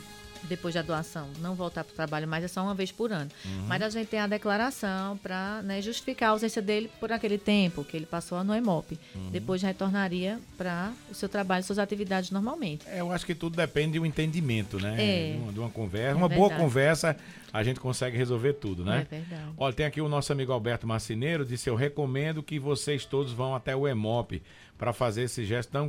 depois 0.45 0.75
da 0.75 0.83
doação, 0.83 1.29
não 1.41 1.55
voltar 1.55 1.85
para 1.85 1.93
o 1.93 1.95
trabalho 1.95 2.29
mais, 2.29 2.45
é 2.45 2.49
só 2.49 2.63
uma 2.63 2.75
vez 2.75 2.93
por 2.93 3.13
ano. 3.13 3.31
Uhum. 3.45 3.65
Mas 3.67 3.83
a 3.83 3.89
gente 3.91 4.09
tem 4.09 4.21
a 4.21 4.27
declaração 4.27 5.17
para 5.19 5.63
né, 5.63 5.81
justificar 5.83 6.31
a 6.31 6.33
ausência 6.33 6.63
dele 6.63 6.91
por 7.01 7.13
aquele 7.13 7.39
tempo 7.39 7.85
que 7.85 7.97
ele 7.97 8.07
passou 8.07 8.43
no 8.45 8.55
EMOP. 8.55 8.99
Uhum. 9.15 9.31
Depois 9.31 9.63
retornaria 9.63 10.39
para 10.57 10.93
o 11.11 11.15
seu 11.15 11.29
trabalho, 11.29 11.65
suas 11.65 11.79
atividades 11.79 12.31
normalmente. 12.31 12.87
É, 12.89 13.01
eu 13.01 13.13
acho 13.13 13.25
que 13.25 13.35
tudo 13.35 13.57
depende 13.57 13.99
do 13.99 14.07
entendimento, 14.07 14.79
né? 14.79 14.97
É. 14.99 15.33
De 15.33 15.39
uma, 15.39 15.53
de 15.53 15.61
uma 15.61 15.71
conversa. 15.71 16.11
É 16.11 16.15
uma 16.15 16.29
verdade. 16.29 16.49
boa 16.49 16.61
conversa, 16.61 17.17
a 17.53 17.63
gente 17.63 17.81
consegue 17.81 18.17
resolver 18.17 18.55
tudo, 18.55 18.85
né? 18.85 19.07
É 19.11 19.17
verdade. 19.17 19.53
Olha, 19.57 19.73
tem 19.73 19.87
aqui 19.87 20.01
o 20.01 20.09
nosso 20.09 20.33
amigo 20.33 20.53
Alberto 20.53 20.87
Marcineiro, 20.87 21.45
disse, 21.45 21.69
eu 21.69 21.75
recomendo 21.75 22.43
que 22.43 22.59
vocês 22.59 23.05
todos 23.05 23.33
vão 23.33 23.55
até 23.55 23.75
o 23.75 23.87
EMOP 23.89 24.43
para 24.77 24.93
fazer 24.93 25.23
esse 25.23 25.45
gesto 25.45 25.71
tão, 25.71 25.89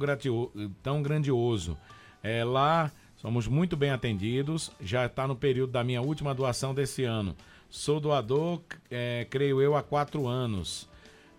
tão 0.81 1.01
grandioso. 1.01 1.77
É, 2.23 2.43
lá 2.43 2.91
somos 3.21 3.47
muito 3.47 3.77
bem 3.77 3.91
atendidos, 3.91 4.71
já 4.81 5.05
está 5.05 5.27
no 5.27 5.35
período 5.35 5.71
da 5.71 5.83
minha 5.83 6.01
última 6.01 6.33
doação 6.33 6.73
desse 6.73 7.03
ano. 7.03 7.35
Sou 7.69 7.99
doador, 7.99 8.61
é, 8.89 9.27
creio 9.29 9.61
eu, 9.61 9.75
há 9.75 9.83
quatro 9.83 10.27
anos. 10.27 10.89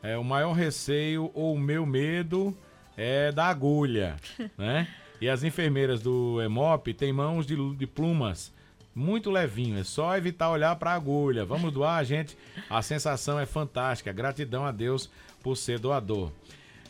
É, 0.03 0.17
o 0.17 0.25
maior 0.25 0.53
receio 0.53 1.31
ou 1.35 1.55
o 1.55 1.59
meu 1.59 1.85
medo 1.85 2.57
é 2.97 3.33
da 3.33 3.47
agulha, 3.47 4.17
né? 4.57 4.89
E 5.21 5.29
as 5.29 5.43
enfermeiras 5.43 6.01
do 6.01 6.41
EMOP 6.41 6.95
têm 6.95 7.13
mãos 7.13 7.47
de, 7.47 7.57
de 7.77 7.87
plumas 7.87 8.53
muito 8.95 9.31
levinho, 9.31 9.79
é 9.79 9.85
só 9.85 10.17
evitar 10.17 10.51
olhar 10.51 10.75
para 10.77 10.91
a 10.91 10.95
agulha. 10.95 11.45
Vamos 11.45 11.73
doar, 11.73 12.05
gente. 12.05 12.37
A 12.69 12.83
sensação 12.83 13.39
é 13.39 13.47
fantástica. 13.47 14.13
Gratidão 14.13 14.65
a 14.65 14.73
Deus 14.73 15.09
por 15.43 15.57
ser 15.57 15.79
doador. 15.79 16.31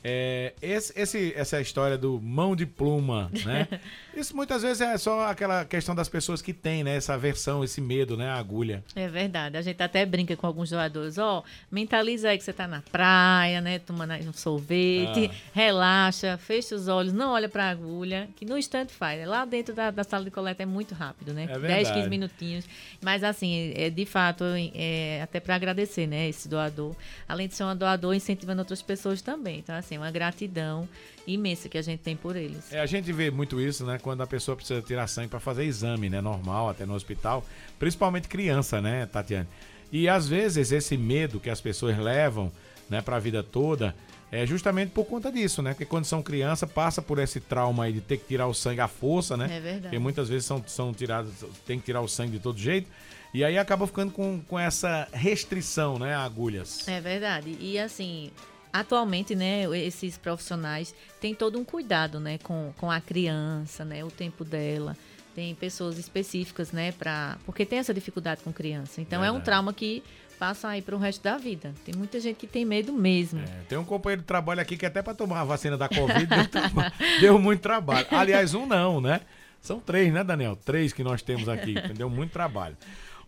É, 0.02 0.54
esse, 0.62 0.92
esse, 0.96 1.32
essa 1.36 1.60
história 1.60 1.98
do 1.98 2.20
mão 2.20 2.56
de 2.56 2.64
pluma, 2.64 3.30
né? 3.44 3.68
Isso 4.16 4.34
muitas 4.34 4.62
vezes 4.62 4.80
é 4.80 4.96
só 4.98 5.26
aquela 5.26 5.64
questão 5.64 5.94
das 5.94 6.08
pessoas 6.08 6.42
que 6.42 6.52
têm, 6.52 6.82
né? 6.82 6.96
Essa 6.96 7.14
aversão, 7.14 7.62
esse 7.62 7.80
medo, 7.80 8.16
né? 8.16 8.28
A 8.28 8.34
agulha. 8.34 8.82
É 8.96 9.08
verdade. 9.08 9.56
A 9.56 9.62
gente 9.62 9.82
até 9.82 10.04
brinca 10.04 10.36
com 10.36 10.46
alguns 10.46 10.70
doadores. 10.70 11.18
Ó, 11.18 11.38
oh, 11.38 11.44
mentaliza 11.70 12.30
aí 12.30 12.38
que 12.38 12.44
você 12.44 12.52
tá 12.52 12.66
na 12.66 12.82
praia, 12.82 13.60
né? 13.60 13.78
Tomando 13.78 14.14
um 14.14 14.32
sorvete, 14.32 15.30
ah. 15.30 15.34
relaxa, 15.52 16.38
fecha 16.38 16.74
os 16.74 16.88
olhos, 16.88 17.12
não 17.12 17.30
olha 17.30 17.48
para 17.48 17.64
a 17.64 17.70
agulha, 17.70 18.28
que 18.36 18.44
no 18.44 18.58
instante 18.58 18.92
faz. 18.92 19.26
Lá 19.26 19.44
dentro 19.44 19.74
da, 19.74 19.90
da, 19.90 20.02
sala 20.02 20.24
de 20.24 20.30
coleta 20.30 20.62
é 20.62 20.66
muito 20.66 20.94
rápido, 20.94 21.32
né? 21.32 21.46
É 21.48 21.58
10, 21.58 21.90
15 21.90 22.08
minutinhos. 22.08 22.64
Mas 23.00 23.22
assim, 23.22 23.72
é, 23.76 23.90
de 23.90 24.04
fato, 24.06 24.44
é, 24.74 25.20
até 25.22 25.40
para 25.40 25.54
agradecer, 25.54 26.06
né? 26.06 26.28
Esse 26.28 26.48
doador. 26.48 26.94
Além 27.28 27.48
de 27.48 27.54
ser 27.54 27.64
um 27.64 27.76
doador, 27.76 28.14
incentivando 28.14 28.60
outras 28.60 28.82
pessoas 28.82 29.22
também. 29.22 29.58
Então, 29.58 29.74
assim, 29.74 29.89
uma 29.98 30.10
gratidão 30.10 30.88
imensa 31.26 31.68
que 31.68 31.78
a 31.78 31.82
gente 31.82 32.00
tem 32.00 32.16
por 32.16 32.36
eles. 32.36 32.72
É, 32.72 32.80
a 32.80 32.86
gente 32.86 33.12
vê 33.12 33.30
muito 33.30 33.60
isso, 33.60 33.84
né? 33.84 33.98
Quando 34.00 34.22
a 34.22 34.26
pessoa 34.26 34.56
precisa 34.56 34.82
tirar 34.82 35.06
sangue 35.06 35.28
para 35.28 35.40
fazer 35.40 35.64
exame, 35.64 36.08
né? 36.08 36.20
Normal, 36.20 36.68
até 36.68 36.84
no 36.84 36.94
hospital. 36.94 37.44
Principalmente 37.78 38.28
criança, 38.28 38.80
né, 38.80 39.06
Tatiane? 39.06 39.48
E 39.92 40.08
às 40.08 40.28
vezes 40.28 40.72
esse 40.72 40.96
medo 40.96 41.40
que 41.40 41.50
as 41.50 41.60
pessoas 41.60 41.98
levam, 41.98 42.52
né, 42.88 43.02
para 43.02 43.16
a 43.16 43.18
vida 43.20 43.42
toda, 43.42 43.94
é 44.32 44.46
justamente 44.46 44.90
por 44.90 45.04
conta 45.04 45.32
disso, 45.32 45.60
né? 45.62 45.72
Porque 45.72 45.84
quando 45.84 46.04
são 46.04 46.22
criança, 46.22 46.66
passa 46.66 47.02
por 47.02 47.18
esse 47.18 47.40
trauma 47.40 47.84
aí 47.84 47.92
de 47.92 48.00
ter 48.00 48.16
que 48.16 48.26
tirar 48.26 48.46
o 48.46 48.54
sangue 48.54 48.80
à 48.80 48.86
força, 48.86 49.36
né? 49.36 49.46
É 49.46 49.60
verdade. 49.60 49.82
Porque 49.82 49.98
muitas 49.98 50.28
vezes 50.28 50.44
são, 50.44 50.62
são 50.66 50.94
tirados, 50.94 51.32
tem 51.66 51.78
que 51.78 51.86
tirar 51.86 52.00
o 52.00 52.08
sangue 52.08 52.32
de 52.32 52.38
todo 52.38 52.58
jeito. 52.58 52.88
E 53.34 53.44
aí 53.44 53.58
acaba 53.58 53.86
ficando 53.86 54.12
com, 54.12 54.40
com 54.40 54.58
essa 54.58 55.08
restrição, 55.12 55.98
né? 55.98 56.14
A 56.14 56.22
agulhas. 56.22 56.86
É 56.86 57.00
verdade. 57.00 57.56
E 57.60 57.78
assim, 57.78 58.30
atualmente, 58.72 59.34
né, 59.34 59.64
esses 59.78 60.16
profissionais 60.16 60.94
têm 61.20 61.34
todo 61.34 61.58
um 61.58 61.64
cuidado, 61.64 62.20
né, 62.20 62.38
com, 62.38 62.72
com 62.76 62.90
a 62.90 63.00
criança, 63.00 63.84
né, 63.84 64.04
o 64.04 64.10
tempo 64.10 64.44
dela. 64.44 64.96
Tem 65.34 65.54
pessoas 65.54 65.98
específicas, 65.98 66.72
né, 66.72 66.92
para 66.92 67.38
porque 67.46 67.64
tem 67.64 67.78
essa 67.78 67.94
dificuldade 67.94 68.42
com 68.42 68.52
criança. 68.52 69.00
Então 69.00 69.20
Verdade. 69.20 69.36
é 69.36 69.40
um 69.40 69.42
trauma 69.42 69.72
que 69.72 70.02
passa 70.40 70.68
aí 70.68 70.80
para 70.80 70.96
o 70.96 70.98
resto 70.98 71.22
da 71.22 71.36
vida. 71.36 71.74
Tem 71.84 71.94
muita 71.94 72.18
gente 72.18 72.36
que 72.36 72.46
tem 72.46 72.64
medo 72.64 72.94
mesmo. 72.94 73.40
É, 73.40 73.62
tem 73.68 73.76
um 73.76 73.84
companheiro 73.84 74.22
de 74.22 74.26
trabalho 74.26 74.60
aqui 74.60 74.74
que 74.74 74.86
até 74.86 75.02
para 75.02 75.14
tomar 75.14 75.42
a 75.42 75.44
vacina 75.44 75.76
da 75.76 75.86
Covid 75.86 76.26
deu, 76.26 77.20
deu, 77.20 77.38
muito 77.38 77.60
trabalho. 77.60 78.06
Aliás, 78.10 78.54
um 78.54 78.64
não, 78.64 79.02
né? 79.02 79.20
São 79.60 79.78
três, 79.78 80.10
né, 80.10 80.24
Daniel? 80.24 80.56
Três 80.56 80.94
que 80.94 81.04
nós 81.04 81.20
temos 81.20 81.46
aqui. 81.46 81.74
Deu 81.94 82.08
muito 82.08 82.32
trabalho. 82.32 82.76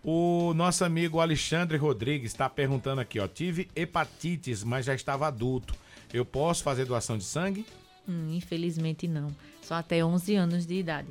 O 0.04 0.52
nosso 0.54 0.84
amigo 0.84 1.20
Alexandre 1.20 1.76
Rodrigues 1.76 2.32
está 2.32 2.50
perguntando 2.50 3.00
aqui, 3.00 3.20
ó. 3.20 3.28
Tive 3.28 3.68
hepatites, 3.76 4.64
mas 4.64 4.84
já 4.84 4.94
estava 4.94 5.28
adulto. 5.28 5.74
Eu 6.12 6.24
posso 6.24 6.62
fazer 6.62 6.84
doação 6.84 7.16
de 7.16 7.24
sangue? 7.24 7.64
Hum, 8.08 8.32
infelizmente 8.32 9.06
não. 9.06 9.34
Só 9.62 9.74
até 9.74 10.04
11 10.04 10.34
anos 10.34 10.66
de 10.66 10.74
idade. 10.74 11.08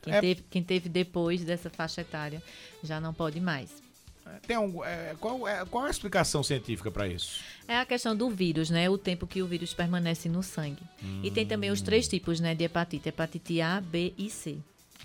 Quem, 0.00 0.14
é... 0.14 0.20
teve, 0.20 0.44
quem 0.50 0.62
teve 0.62 0.88
depois 0.88 1.44
dessa 1.44 1.68
faixa 1.68 2.00
etária 2.00 2.42
já 2.82 3.00
não 3.00 3.12
pode 3.12 3.38
mais. 3.38 3.70
É, 4.24 4.38
tem 4.46 4.56
um, 4.56 4.82
é, 4.84 5.14
qual, 5.20 5.46
é, 5.46 5.64
qual 5.66 5.84
a 5.84 5.90
explicação 5.90 6.42
científica 6.42 6.90
para 6.90 7.06
isso? 7.06 7.40
É 7.68 7.78
a 7.78 7.84
questão 7.84 8.16
do 8.16 8.30
vírus, 8.30 8.70
né? 8.70 8.88
O 8.88 8.96
tempo 8.96 9.26
que 9.26 9.42
o 9.42 9.46
vírus 9.46 9.74
permanece 9.74 10.28
no 10.28 10.42
sangue. 10.42 10.82
Hum. 11.02 11.20
E 11.22 11.30
tem 11.30 11.46
também 11.46 11.70
os 11.70 11.82
três 11.82 12.08
tipos 12.08 12.40
né, 12.40 12.54
de 12.54 12.64
hepatite: 12.64 13.08
hepatite 13.08 13.60
A, 13.60 13.80
B 13.80 14.14
e 14.16 14.30
C. 14.30 14.58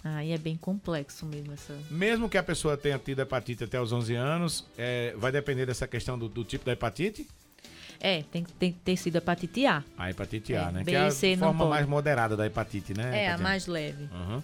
Aí 0.03 0.31
é 0.31 0.37
bem 0.37 0.55
complexo 0.55 1.25
mesmo 1.25 1.53
essa. 1.53 1.77
Mesmo 1.89 2.29
que 2.29 2.37
a 2.37 2.43
pessoa 2.43 2.77
tenha 2.77 2.97
tido 2.99 3.21
hepatite 3.21 3.63
até 3.63 3.79
os 3.81 3.91
11 3.91 4.15
anos, 4.15 4.65
é, 4.77 5.13
vai 5.17 5.31
depender 5.31 5.65
dessa 5.65 5.87
questão 5.87 6.17
do, 6.17 6.29
do, 6.29 6.43
tipo 6.43 6.65
da 6.65 6.73
hepatite? 6.73 7.27
É, 7.99 8.23
tem, 8.23 8.43
tem 8.43 8.71
que 8.71 8.79
ter 8.79 8.95
sido 8.95 9.17
hepatite 9.17 9.65
A. 9.65 9.83
A 9.97 10.09
hepatite 10.09 10.55
A, 10.55 10.69
é, 10.69 10.71
né? 10.71 10.83
B 10.83 10.91
que 10.91 10.95
é 10.95 10.99
a 10.99 11.11
C 11.11 11.35
forma 11.35 11.65
mais 11.65 11.87
moderada 11.87 12.37
da 12.37 12.45
hepatite, 12.45 12.93
né? 12.93 13.23
É, 13.23 13.31
a 13.31 13.37
mais 13.37 13.65
leve. 13.65 14.07
Uhum. 14.11 14.43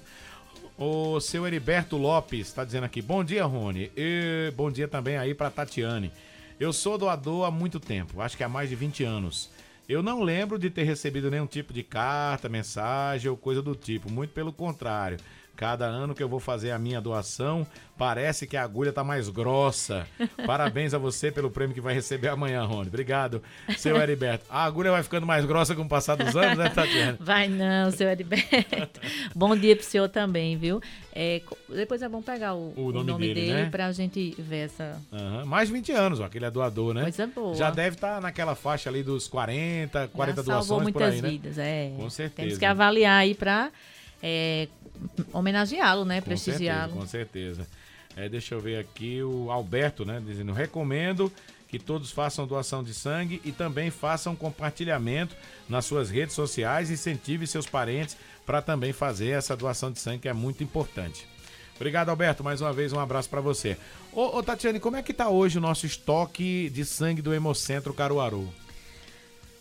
O 0.76 1.20
seu 1.20 1.46
Heriberto 1.46 1.98
Lopes 1.98 2.48
está 2.48 2.66
dizendo 2.66 2.86
aqui: 2.86 3.02
Bom 3.02 3.24
dia, 3.24 3.46
Rony. 3.46 3.92
E 3.96 4.52
bom 4.56 4.72
dia 4.72 4.88
também 4.88 5.18
aí 5.18 5.36
para 5.36 5.52
Tatiane. 5.52 6.12
Eu 6.60 6.74
sou 6.74 6.98
doador 6.98 7.46
há 7.46 7.52
muito 7.52 7.80
tempo, 7.80 8.22
acho 8.22 8.36
que 8.38 8.44
há 8.44 8.50
mais 8.50 8.70
de 8.70 8.76
20 8.76 9.04
anos. 9.04 9.50
Eu 9.88 10.02
não 10.02 10.24
lembro 10.24 10.58
de 10.58 10.70
ter 10.70 10.84
recebido 10.84 11.30
nenhum 11.30 11.46
tipo 11.46 11.74
de 11.74 11.84
carta, 11.84 12.48
mensagem 12.48 13.30
ou 13.30 13.36
coisa 13.36 13.62
do 13.62 13.76
tipo, 13.76 14.10
muito 14.10 14.32
pelo 14.32 14.54
contrário. 14.54 15.18
Cada 15.56 15.86
ano 15.86 16.16
que 16.16 16.24
eu 16.24 16.28
vou 16.28 16.40
fazer 16.40 16.72
a 16.72 16.80
minha 16.80 17.00
doação, 17.00 17.66
parece 17.96 18.48
que 18.48 18.58
a 18.58 18.64
agulha 18.64 18.92
tá 18.92 19.04
mais 19.04 19.30
grossa. 19.30 20.08
Parabéns 20.48 20.96
a 20.96 20.98
você 20.98 21.32
pelo 21.32 21.52
prêmio 21.52 21.76
que 21.76 21.82
vai 21.82 21.94
receber 21.94 22.30
amanhã, 22.30 22.64
Rony. 22.64 22.88
Obrigado, 22.88 23.42
seu 23.78 23.96
Heriberto. 23.96 24.46
A 24.50 24.64
agulha 24.64 24.90
vai 24.90 25.04
ficando 25.04 25.28
mais 25.28 25.46
grossa 25.46 25.76
com 25.76 25.84
o 25.84 25.88
passar 25.88 26.16
dos 26.16 26.36
anos, 26.36 26.58
né, 26.58 26.70
Tatiana? 26.70 27.18
Vai 27.22 27.48
não, 27.48 27.92
seu 27.92 28.10
Heriberto. 28.10 29.00
bom 29.36 29.56
dia 29.56 29.76
pro 29.76 29.86
senhor 29.86 30.10
também, 30.10 30.58
viu? 30.58 30.82
É, 31.14 31.42
depois 31.70 32.02
é 32.02 32.10
bom 32.10 32.22
pegar 32.22 32.56
o, 32.56 32.74
o, 32.76 32.92
nome, 32.92 33.00
o 33.00 33.04
nome, 33.04 33.28
dele, 33.28 33.42
dele 33.42 33.54
né? 33.54 33.70
pra 33.70 33.92
gente 33.92 34.36
ver 34.40 34.66
essa... 34.66 35.00
Uhum. 35.12 35.46
Mais 35.46 35.70
20 35.70 35.92
anos, 35.92 36.20
ó, 36.20 36.28
que 36.28 36.40
ele 36.40 36.46
é 36.46 36.52
doador, 36.52 36.94
né? 36.94 37.04
Coisa 37.04 37.28
boa. 37.28 37.56
Já 37.56 37.70
deve 37.70 37.96
estar 37.96 38.16
tá 38.16 38.22
naquela 38.22 38.56
faixa 38.56 38.90
ali 38.90 39.04
dos 39.04 39.28
40, 39.28 40.08
40 40.08 40.36
Já 40.38 40.42
doações 40.42 40.68
salvou 40.68 40.82
muitas 40.82 41.14
aí, 41.14 41.22
né? 41.22 41.30
vidas, 41.30 41.58
é. 41.60 41.92
Com 41.96 42.10
certeza. 42.10 42.48
Temos 42.48 42.58
que 42.58 42.66
avaliar 42.66 43.20
aí 43.20 43.36
pra 43.36 43.72
é, 44.24 44.70
homenageá-lo, 45.34 46.06
né? 46.06 46.22
Prestigiá-lo. 46.22 46.94
Com 46.94 47.06
certeza. 47.06 47.64
Com 47.64 47.66
certeza. 47.66 47.84
É, 48.16 48.30
deixa 48.30 48.56
eu 48.56 48.62
ver 48.62 48.80
aqui 48.80 49.22
o 49.22 49.52
Alberto, 49.52 50.06
né? 50.06 50.22
Dizendo, 50.26 50.54
recomendo 50.54 51.32
que 51.68 51.80
todos 51.80 52.12
façam 52.12 52.46
doação 52.46 52.84
de 52.84 52.94
sangue 52.94 53.42
e 53.44 53.52
também 53.52 53.90
façam 53.90 54.36
compartilhamento 54.36 55.36
nas 55.68 55.86
suas 55.86 56.10
redes 56.10 56.36
sociais 56.36 56.90
e 56.90 56.94
incentive 56.94 57.48
seus 57.48 57.66
parentes 57.66 58.16
para 58.46 58.62
também 58.62 58.94
fazer 58.94 59.30
essa 59.30 59.58
doação 59.58 59.92
de 59.92 60.00
sangue 60.00 60.20
que 60.20 60.30
é 60.30 60.34
muito 60.34 60.64
importante. 60.64 61.28
Obrigado, 61.76 62.10
Alberto. 62.10 62.44
Mais 62.44 62.62
uma 62.62 62.72
vez, 62.72 62.94
um 62.94 63.00
abraço 63.00 63.28
para 63.28 63.42
você. 63.42 63.76
Ô, 64.12 64.38
ô, 64.38 64.44
Tatiane, 64.44 64.80
como 64.80 64.96
é 64.96 65.02
que 65.02 65.12
está 65.12 65.30
hoje 65.30 65.58
o 65.58 65.62
nosso 65.62 65.88
estoque 65.88 66.70
de 66.70 66.86
sangue 66.86 67.22
do 67.22 67.34
Hemocentro 67.34 67.94
Caruaru? 67.94 68.48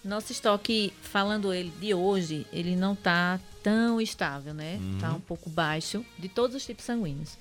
Nosso 0.05 0.33
estoque, 0.33 0.93
falando 1.01 1.53
ele 1.53 1.73
de 1.81 1.95
hoje, 1.95 2.47
ele 2.53 2.75
não 2.75 2.95
está 2.95 3.39
tão 3.63 4.01
estável, 4.01 4.53
né? 4.53 4.81
Está 4.95 5.11
uhum. 5.11 5.17
um 5.17 5.21
pouco 5.21 5.49
baixo 5.49 6.05
de 6.19 6.29
todos 6.29 6.57
os 6.57 6.67
tipos 6.67 6.85
sanguíneos. 6.85 7.39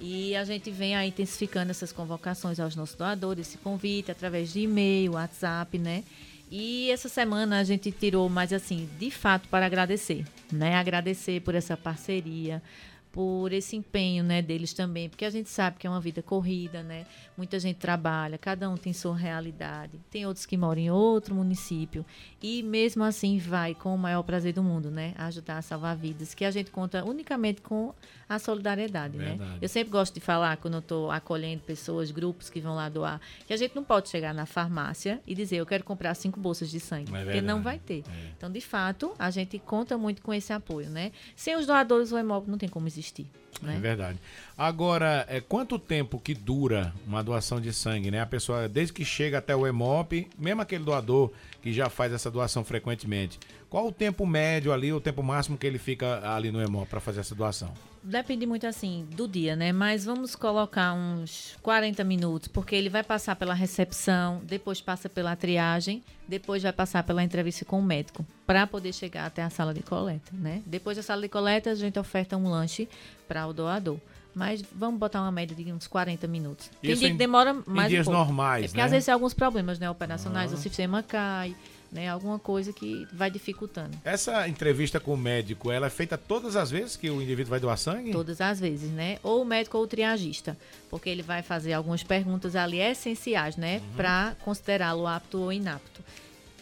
E 0.00 0.34
a 0.34 0.44
gente 0.44 0.70
vem 0.70 0.96
aí 0.96 1.10
intensificando 1.10 1.70
essas 1.70 1.92
convocações 1.92 2.58
aos 2.58 2.74
nossos 2.74 2.96
doadores, 2.96 3.48
esse 3.48 3.58
convite 3.58 4.10
através 4.10 4.50
de 4.50 4.60
e-mail, 4.60 5.12
WhatsApp, 5.12 5.78
né? 5.78 6.02
E 6.50 6.90
essa 6.90 7.08
semana 7.08 7.60
a 7.60 7.64
gente 7.64 7.92
tirou 7.92 8.28
mais 8.28 8.52
assim, 8.52 8.88
de 8.98 9.10
fato, 9.10 9.46
para 9.48 9.66
agradecer, 9.66 10.24
né? 10.50 10.74
Agradecer 10.76 11.42
por 11.42 11.54
essa 11.54 11.76
parceria, 11.76 12.62
por 13.12 13.52
esse 13.52 13.74
empenho, 13.74 14.22
né, 14.22 14.40
deles 14.40 14.72
também, 14.72 15.08
porque 15.08 15.24
a 15.24 15.30
gente 15.30 15.48
sabe 15.48 15.78
que 15.78 15.86
é 15.86 15.90
uma 15.90 16.00
vida 16.00 16.22
corrida, 16.22 16.82
né? 16.82 17.06
Muita 17.36 17.58
gente 17.58 17.76
trabalha, 17.76 18.38
cada 18.38 18.70
um 18.70 18.76
tem 18.76 18.92
sua 18.92 19.16
realidade. 19.16 19.98
Tem 20.10 20.26
outros 20.26 20.46
que 20.46 20.56
moram 20.56 20.80
em 20.80 20.90
outro 20.90 21.34
município 21.34 22.06
e 22.40 22.62
mesmo 22.62 23.02
assim 23.02 23.38
vai 23.38 23.74
com 23.74 23.92
o 23.94 23.98
maior 23.98 24.22
prazer 24.22 24.52
do 24.52 24.62
mundo, 24.62 24.90
né, 24.90 25.14
ajudar 25.18 25.58
a 25.58 25.62
salvar 25.62 25.96
vidas, 25.96 26.34
que 26.34 26.44
a 26.44 26.50
gente 26.50 26.70
conta 26.70 27.04
unicamente 27.04 27.60
com 27.62 27.92
a 28.28 28.38
solidariedade, 28.38 29.16
né? 29.16 29.30
Verdade. 29.30 29.50
né? 29.50 29.58
Eu 29.60 29.68
sempre 29.68 29.90
gosto 29.90 30.14
de 30.14 30.20
falar 30.20 30.56
quando 30.58 30.74
eu 30.74 30.80
estou 30.80 31.10
acolhendo 31.10 31.62
pessoas, 31.62 32.12
grupos 32.12 32.48
que 32.48 32.60
vão 32.60 32.76
lá 32.76 32.88
doar, 32.88 33.20
que 33.44 33.52
a 33.52 33.56
gente 33.56 33.74
não 33.74 33.82
pode 33.82 34.08
chegar 34.08 34.32
na 34.32 34.46
farmácia 34.46 35.20
e 35.26 35.34
dizer 35.34 35.56
eu 35.56 35.66
quero 35.66 35.82
comprar 35.82 36.14
cinco 36.14 36.38
bolsas 36.38 36.70
de 36.70 36.78
sangue, 36.78 37.12
é 37.12 37.24
porque 37.24 37.40
não 37.40 37.60
vai 37.60 37.80
ter. 37.80 38.04
É. 38.08 38.30
Então, 38.36 38.48
de 38.50 38.60
fato, 38.60 39.12
a 39.18 39.30
gente 39.30 39.58
conta 39.58 39.98
muito 39.98 40.22
com 40.22 40.32
esse 40.32 40.52
apoio, 40.52 40.88
né? 40.88 41.10
Sem 41.34 41.56
os 41.56 41.66
doadores, 41.66 42.12
o 42.12 42.18
hemóvel 42.18 42.48
não 42.48 42.58
tem 42.58 42.68
como 42.68 42.86
existir 42.86 42.99
existir. 43.00 43.26
Né? 43.62 43.76
É 43.76 43.78
verdade. 43.78 44.18
Agora, 44.56 45.26
é, 45.28 45.40
quanto 45.40 45.78
tempo 45.78 46.18
que 46.18 46.34
dura 46.34 46.94
uma 47.06 47.22
doação 47.22 47.60
de 47.60 47.72
sangue, 47.72 48.10
né? 48.10 48.20
A 48.20 48.26
pessoa, 48.26 48.68
desde 48.68 48.92
que 48.92 49.04
chega 49.04 49.38
até 49.38 49.54
o 49.54 49.66
EMOP, 49.66 50.28
mesmo 50.38 50.62
aquele 50.62 50.84
doador 50.84 51.30
que 51.62 51.72
já 51.72 51.90
faz 51.90 52.12
essa 52.12 52.30
doação 52.30 52.64
frequentemente, 52.64 53.38
qual 53.68 53.86
o 53.86 53.92
tempo 53.92 54.24
médio 54.26 54.72
ali, 54.72 54.92
o 54.92 55.00
tempo 55.00 55.22
máximo 55.22 55.58
que 55.58 55.66
ele 55.66 55.78
fica 55.78 56.34
ali 56.34 56.50
no 56.50 56.62
EMOP 56.62 56.88
para 56.88 57.00
fazer 57.00 57.20
essa 57.20 57.34
doação? 57.34 57.72
Depende 58.02 58.46
muito 58.46 58.66
assim 58.66 59.06
do 59.14 59.28
dia, 59.28 59.54
né? 59.54 59.72
Mas 59.72 60.04
vamos 60.06 60.34
colocar 60.34 60.94
uns 60.94 61.56
40 61.62 62.02
minutos, 62.02 62.48
porque 62.48 62.74
ele 62.74 62.88
vai 62.88 63.02
passar 63.02 63.36
pela 63.36 63.52
recepção, 63.52 64.40
depois 64.44 64.80
passa 64.80 65.06
pela 65.08 65.36
triagem, 65.36 66.02
depois 66.26 66.62
vai 66.62 66.72
passar 66.72 67.02
pela 67.02 67.22
entrevista 67.22 67.64
com 67.64 67.78
o 67.78 67.82
médico, 67.82 68.24
para 68.46 68.66
poder 68.66 68.94
chegar 68.94 69.26
até 69.26 69.42
a 69.42 69.50
sala 69.50 69.74
de 69.74 69.82
coleta, 69.82 70.32
né? 70.32 70.62
Depois 70.64 70.96
da 70.96 71.02
sala 71.02 71.20
de 71.20 71.28
coleta, 71.28 71.70
a 71.70 71.74
gente 71.74 71.98
oferta 71.98 72.36
um 72.38 72.48
lanche 72.48 72.88
para 73.28 73.46
o 73.46 73.52
doador. 73.52 73.98
Mas 74.32 74.62
vamos 74.72 74.98
botar 75.00 75.20
uma 75.20 75.32
média 75.32 75.56
de 75.56 75.72
uns 75.72 75.88
40 75.88 76.26
minutos. 76.28 76.70
Tem 76.80 76.92
Isso 76.92 77.00
dia 77.00 77.08
em, 77.08 77.12
que 77.12 77.18
demora 77.18 77.52
mais 77.66 77.88
em 77.88 77.96
dias 77.96 78.06
um 78.06 78.12
pouco. 78.12 78.26
normais, 78.26 78.64
é 78.64 78.68
porque 78.68 78.78
né? 78.78 78.84
às 78.84 78.90
vezes 78.92 79.04
tem 79.06 79.12
alguns 79.12 79.34
problemas 79.34 79.78
né, 79.80 79.90
operacionais, 79.90 80.52
Ah. 80.52 80.54
o 80.54 80.58
sistema 80.58 81.02
cai, 81.02 81.54
né? 81.92 82.08
Alguma 82.08 82.38
coisa 82.38 82.72
que 82.72 83.06
vai 83.12 83.30
dificultando. 83.30 83.96
Essa 84.04 84.48
entrevista 84.48 85.00
com 85.00 85.14
o 85.14 85.16
médico, 85.16 85.70
ela 85.70 85.86
é 85.86 85.90
feita 85.90 86.16
todas 86.16 86.56
as 86.56 86.70
vezes 86.70 86.96
que 86.96 87.10
o 87.10 87.20
indivíduo 87.20 87.50
vai 87.50 87.60
doar 87.60 87.76
sangue? 87.76 88.12
Todas 88.12 88.40
as 88.40 88.60
vezes, 88.60 88.90
né? 88.90 89.18
Ou 89.22 89.42
o 89.42 89.44
médico 89.44 89.76
ou 89.78 89.84
o 89.84 89.86
triagista, 89.86 90.56
porque 90.88 91.08
ele 91.10 91.22
vai 91.22 91.42
fazer 91.42 91.72
algumas 91.72 92.02
perguntas 92.02 92.54
ali 92.54 92.78
essenciais, 92.80 93.56
né, 93.56 93.78
Uhum. 93.78 93.96
para 93.96 94.36
considerá-lo 94.44 95.06
apto 95.06 95.40
ou 95.40 95.52
inapto. 95.52 96.02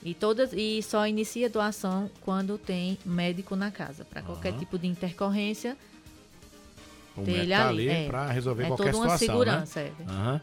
E 0.02 0.14
todas 0.14 0.52
e 0.52 0.80
só 0.82 1.06
inicia 1.06 1.46
a 1.46 1.50
doação 1.50 2.10
quando 2.22 2.56
tem 2.56 2.96
médico 3.04 3.56
na 3.56 3.70
casa, 3.70 4.04
para 4.04 4.22
qualquer 4.22 4.50
Aham. 4.50 4.58
tipo 4.58 4.78
de 4.78 4.86
intercorrência. 4.86 5.76
O 7.16 7.22
médico 7.22 7.48
tá 7.48 7.68
ali, 7.68 7.90
ali 7.90 8.04
é. 8.04 8.06
para 8.06 8.30
resolver 8.30 8.62
é 8.62 8.66
qualquer 8.68 8.92
toda 8.92 9.04
uma 9.04 9.18
situação, 9.18 9.44
né? 9.44 9.66
segurança, 9.66 9.80
é. 9.80 10.40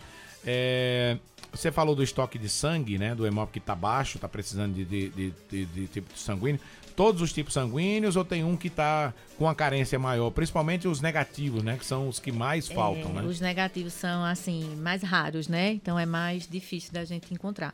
É, 0.47 1.17
você 1.55 1.71
falou 1.71 1.95
do 1.95 2.03
estoque 2.03 2.37
de 2.37 2.49
sangue, 2.49 2.97
né? 2.97 3.13
Do 3.15 3.25
hemop 3.25 3.51
que 3.51 3.59
tá 3.59 3.75
baixo, 3.75 4.19
tá 4.19 4.27
precisando 4.27 4.73
de, 4.73 4.85
de, 4.85 5.33
de, 5.49 5.65
de- 5.65 5.87
tipo 5.87 6.17
sanguíneo. 6.17 6.59
Todos 6.95 7.21
os 7.21 7.33
tipos 7.33 7.53
sanguíneos 7.53 8.15
ou 8.15 8.23
tem 8.23 8.43
um 8.45 8.55
que 8.55 8.69
tá 8.69 9.13
com 9.37 9.43
uma 9.43 9.53
carência 9.55 9.99
maior? 9.99 10.29
Principalmente 10.31 10.87
os 10.87 11.01
negativos, 11.01 11.61
né? 11.61 11.75
Que 11.77 11.85
são 11.85 12.07
os 12.07 12.19
que 12.19 12.31
mais 12.31 12.69
faltam, 12.69 13.09
É, 13.11 13.13
né? 13.15 13.23
Os 13.23 13.41
negativos 13.41 13.91
são, 13.91 14.23
assim, 14.23 14.75
mais 14.77 15.03
raros, 15.03 15.49
né? 15.49 15.73
Então 15.73 15.99
é 15.99 16.05
mais 16.05 16.47
difícil 16.47 16.93
da 16.93 17.03
gente 17.03 17.33
encontrar. 17.33 17.73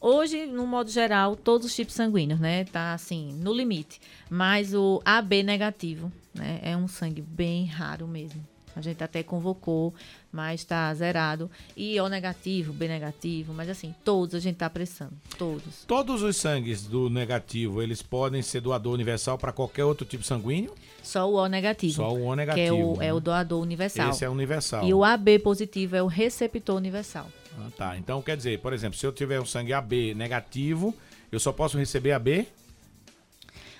Hoje, 0.00 0.46
no 0.46 0.66
modo 0.66 0.90
geral, 0.90 1.36
todos 1.36 1.66
os 1.66 1.74
tipos 1.76 1.94
sanguíneos, 1.94 2.40
né? 2.40 2.64
Tá, 2.64 2.94
assim, 2.94 3.34
no 3.34 3.52
limite. 3.52 4.00
Mas 4.30 4.72
o 4.72 5.02
AB 5.04 5.42
negativo, 5.42 6.10
né? 6.34 6.58
É 6.62 6.74
um 6.74 6.88
sangue 6.88 7.20
bem 7.20 7.66
raro 7.66 8.08
mesmo. 8.08 8.42
A 8.74 8.80
gente 8.80 9.02
até 9.02 9.22
convocou, 9.22 9.94
mas 10.32 10.60
está 10.60 10.92
zerado. 10.94 11.50
E 11.76 12.00
O 12.00 12.08
negativo, 12.08 12.72
B 12.72 12.88
negativo, 12.88 13.52
mas 13.52 13.68
assim, 13.68 13.94
todos 14.04 14.34
a 14.34 14.40
gente 14.40 14.56
tá 14.56 14.70
pressando. 14.70 15.12
Todos. 15.38 15.84
Todos 15.86 16.22
os 16.22 16.36
sangues 16.36 16.86
do 16.86 17.10
negativo, 17.10 17.82
eles 17.82 18.02
podem 18.02 18.42
ser 18.42 18.60
doador 18.60 18.94
universal 18.94 19.36
para 19.36 19.52
qualquer 19.52 19.84
outro 19.84 20.06
tipo 20.06 20.24
sanguíneo? 20.24 20.74
Só 21.02 21.28
o 21.30 21.34
O 21.34 21.46
negativo. 21.46 21.94
Só 21.94 22.12
o 22.12 22.28
O 22.28 22.34
Que 22.34 22.40
é 22.42 22.46
negativo. 22.46 22.76
o, 22.98 23.02
é 23.02 23.06
né? 23.06 23.12
o 23.12 23.20
doador 23.20 23.60
universal. 23.62 24.10
Esse 24.10 24.24
é 24.24 24.28
universal. 24.28 24.86
E 24.86 24.94
o 24.94 25.04
AB 25.04 25.38
positivo 25.40 25.96
é 25.96 26.02
o 26.02 26.06
receptor 26.06 26.76
universal. 26.76 27.28
Ah, 27.58 27.68
tá. 27.76 27.96
Então 27.98 28.22
quer 28.22 28.36
dizer, 28.36 28.58
por 28.60 28.72
exemplo, 28.72 28.98
se 28.98 29.06
eu 29.06 29.12
tiver 29.12 29.40
um 29.40 29.44
sangue 29.46 29.72
AB 29.72 30.14
negativo, 30.14 30.94
eu 31.30 31.38
só 31.38 31.52
posso 31.52 31.76
receber 31.76 32.12
AB? 32.12 32.46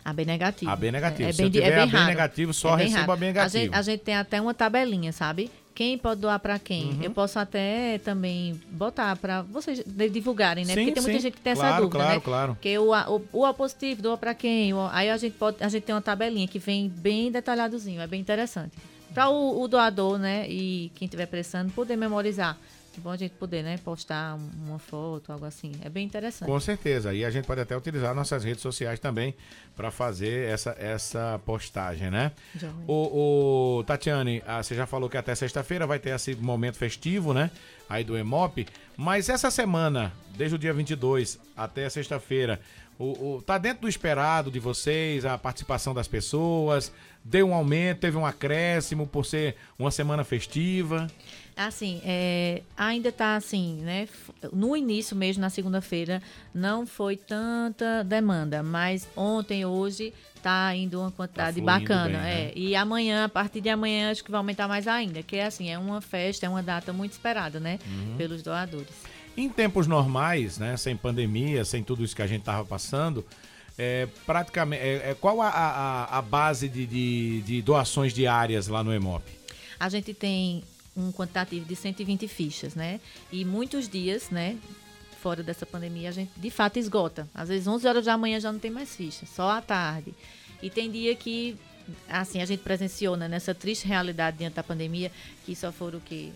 AB 0.04 0.24
negativo. 0.24 0.70
AB 0.70 0.90
negativo. 0.90 1.28
É, 1.28 1.32
Se 1.32 1.38
bem, 1.38 1.46
eu 1.46 1.48
é 1.48 1.52
tiver 1.64 1.74
bem 1.76 1.82
AB 1.84 1.92
raro. 1.92 2.06
negativo, 2.06 2.52
só 2.54 2.76
bem 2.76 2.86
recebo 2.86 3.00
raro. 3.00 3.12
AB 3.12 3.22
A 3.24 3.26
negativo. 3.28 3.64
gente, 3.64 3.74
a 3.74 3.82
gente 3.82 4.00
tem 4.00 4.16
até 4.16 4.40
uma 4.40 4.52
tabelinha, 4.54 5.12
sabe? 5.12 5.50
Quem 5.74 5.96
pode 5.96 6.20
doar 6.20 6.38
para 6.38 6.58
quem? 6.58 6.84
Uhum. 6.92 6.98
Eu 7.02 7.10
posso 7.12 7.38
até 7.38 7.98
também 8.04 8.60
botar 8.70 9.16
para 9.16 9.40
vocês 9.42 9.82
divulgarem, 10.12 10.66
né? 10.66 10.74
Sim, 10.74 10.80
Porque 10.80 10.92
tem 10.92 11.02
muita 11.02 11.18
sim. 11.18 11.22
gente 11.22 11.34
que 11.34 11.40
tem 11.40 11.52
essa 11.52 11.62
Claro, 11.62 11.84
dúvida, 11.84 11.98
claro, 11.98 12.14
né? 12.14 12.20
claro. 12.22 12.54
Porque 12.54 12.78
o, 12.78 12.92
A- 12.92 13.08
o, 13.10 13.22
o 13.32 13.46
A 13.46 13.54
positivo 13.54 14.02
doa 14.02 14.18
para 14.18 14.34
quem? 14.34 14.74
O- 14.74 14.88
aí 14.92 15.08
a 15.08 15.16
gente 15.16 15.32
pode, 15.34 15.56
a 15.64 15.68
gente 15.68 15.84
tem 15.84 15.94
uma 15.94 16.02
tabelinha 16.02 16.46
que 16.46 16.58
vem 16.58 16.88
bem 16.90 17.30
detalhadozinho, 17.32 18.00
é 18.02 18.06
bem 18.06 18.20
interessante. 18.20 18.72
Para 19.14 19.30
o, 19.30 19.62
o 19.62 19.68
doador, 19.68 20.18
né, 20.18 20.46
e 20.48 20.90
quem 20.94 21.06
estiver 21.06 21.26
prestando 21.26 21.72
poder 21.72 21.96
memorizar. 21.96 22.58
É 22.96 23.00
bom 23.00 23.10
a 23.10 23.16
gente 23.16 23.32
poder, 23.32 23.62
né, 23.62 23.78
postar 23.82 24.34
um- 24.36 24.50
uma 24.68 24.78
foto, 24.78 25.32
algo 25.32 25.44
assim. 25.46 25.72
É 25.82 25.88
bem 25.88 26.04
interessante. 26.04 26.46
Com 26.48 26.60
certeza. 26.60 27.14
E 27.14 27.24
a 27.24 27.30
gente 27.30 27.46
pode 27.46 27.60
até 27.60 27.76
utilizar 27.76 28.14
nossas 28.14 28.44
redes 28.44 28.60
sociais 28.62 29.00
também 29.00 29.34
para 29.74 29.90
fazer 29.90 30.48
essa, 30.50 30.76
essa 30.78 31.40
postagem, 31.46 32.10
né? 32.10 32.32
O, 32.86 33.78
o 33.78 33.84
Tatiane, 33.84 34.42
ah, 34.46 34.62
você 34.62 34.74
já 34.74 34.86
falou 34.86 35.08
que 35.08 35.16
até 35.16 35.34
sexta-feira 35.34 35.86
vai 35.86 35.98
ter 35.98 36.10
esse 36.10 36.34
momento 36.34 36.76
festivo, 36.76 37.32
né? 37.32 37.50
Aí 37.88 38.04
do 38.04 38.16
EMOP. 38.16 38.66
Mas 38.96 39.28
essa 39.30 39.50
semana, 39.50 40.12
desde 40.36 40.54
o 40.56 40.58
dia 40.58 40.72
22 40.74 41.38
até 41.56 41.88
sexta-feira, 41.88 42.60
o, 42.98 43.36
o- 43.36 43.42
tá 43.42 43.56
dentro 43.56 43.82
do 43.82 43.88
esperado 43.88 44.50
de 44.50 44.58
vocês, 44.60 45.24
a 45.24 45.38
participação 45.38 45.94
das 45.94 46.06
pessoas? 46.06 46.92
Deu 47.24 47.48
um 47.48 47.54
aumento, 47.54 48.00
teve 48.00 48.16
um 48.16 48.26
acréscimo 48.26 49.06
por 49.06 49.24
ser 49.24 49.56
uma 49.78 49.90
semana 49.90 50.24
festiva? 50.24 51.06
Assim, 51.56 52.00
é, 52.04 52.62
ainda 52.76 53.10
está 53.10 53.36
assim, 53.36 53.76
né? 53.82 54.08
No 54.52 54.76
início 54.76 55.14
mesmo, 55.14 55.40
na 55.40 55.50
segunda-feira, 55.50 56.22
não 56.54 56.86
foi 56.86 57.16
tanta 57.16 58.02
demanda, 58.02 58.62
mas 58.62 59.06
ontem, 59.14 59.64
hoje, 59.64 60.14
está 60.34 60.74
indo 60.74 61.00
uma 61.00 61.10
quantidade 61.10 61.60
fluindo 61.60 61.66
bacana. 61.66 62.04
bem, 62.04 62.12
né? 62.18 62.42
é. 62.46 62.52
E 62.56 62.74
amanhã, 62.74 63.24
a 63.24 63.28
partir 63.28 63.60
de 63.60 63.68
amanhã, 63.68 64.10
acho 64.10 64.24
que 64.24 64.30
vai 64.30 64.38
aumentar 64.38 64.66
mais 64.66 64.88
ainda, 64.88 65.22
que 65.22 65.36
é 65.36 65.44
assim, 65.44 65.70
é 65.70 65.78
uma 65.78 66.00
festa, 66.00 66.46
é 66.46 66.48
uma 66.48 66.62
data 66.62 66.92
muito 66.92 67.12
esperada, 67.12 67.60
né? 67.60 67.78
Uhum. 67.86 68.16
Pelos 68.16 68.42
doadores. 68.42 68.88
Em 69.36 69.48
tempos 69.48 69.86
normais, 69.86 70.58
né, 70.58 70.76
sem 70.76 70.96
pandemia, 70.96 71.64
sem 71.64 71.82
tudo 71.82 72.04
isso 72.04 72.14
que 72.14 72.20
a 72.20 72.26
gente 72.26 72.40
estava 72.40 72.64
passando, 72.66 73.24
é, 73.78 74.06
praticamente, 74.26 74.82
é, 74.82 75.10
é, 75.10 75.16
qual 75.18 75.40
a, 75.40 75.48
a, 75.48 76.18
a 76.18 76.22
base 76.22 76.68
de, 76.68 76.86
de, 76.86 77.40
de 77.42 77.62
doações 77.62 78.12
diárias 78.12 78.68
lá 78.68 78.84
no 78.84 78.92
EMOP? 78.92 79.24
A 79.80 79.88
gente 79.88 80.12
tem 80.12 80.62
um 80.96 81.10
quantitativo 81.12 81.64
de 81.64 81.74
120 81.74 82.28
fichas, 82.28 82.74
né? 82.74 83.00
E 83.30 83.44
muitos 83.44 83.88
dias, 83.88 84.30
né? 84.30 84.58
Fora 85.20 85.42
dessa 85.42 85.64
pandemia, 85.64 86.08
a 86.08 86.12
gente 86.12 86.32
de 86.36 86.50
fato 86.50 86.78
esgota. 86.78 87.28
Às 87.34 87.48
vezes 87.48 87.66
11 87.66 87.86
horas 87.86 88.04
da 88.04 88.18
manhã 88.18 88.40
já 88.40 88.52
não 88.52 88.58
tem 88.58 88.70
mais 88.70 88.94
ficha, 88.94 89.24
só 89.26 89.50
à 89.50 89.62
tarde. 89.62 90.14
E 90.62 90.68
tem 90.68 90.90
dia 90.90 91.14
que, 91.14 91.56
assim, 92.08 92.40
a 92.42 92.44
gente 92.44 92.62
presenciou 92.62 93.16
né, 93.16 93.28
nessa 93.28 93.54
triste 93.54 93.86
realidade 93.86 94.38
diante 94.38 94.54
da 94.54 94.62
pandemia, 94.62 95.10
que 95.44 95.54
só 95.54 95.72
foram 95.72 95.98
o 95.98 96.02
quê? 96.02 96.30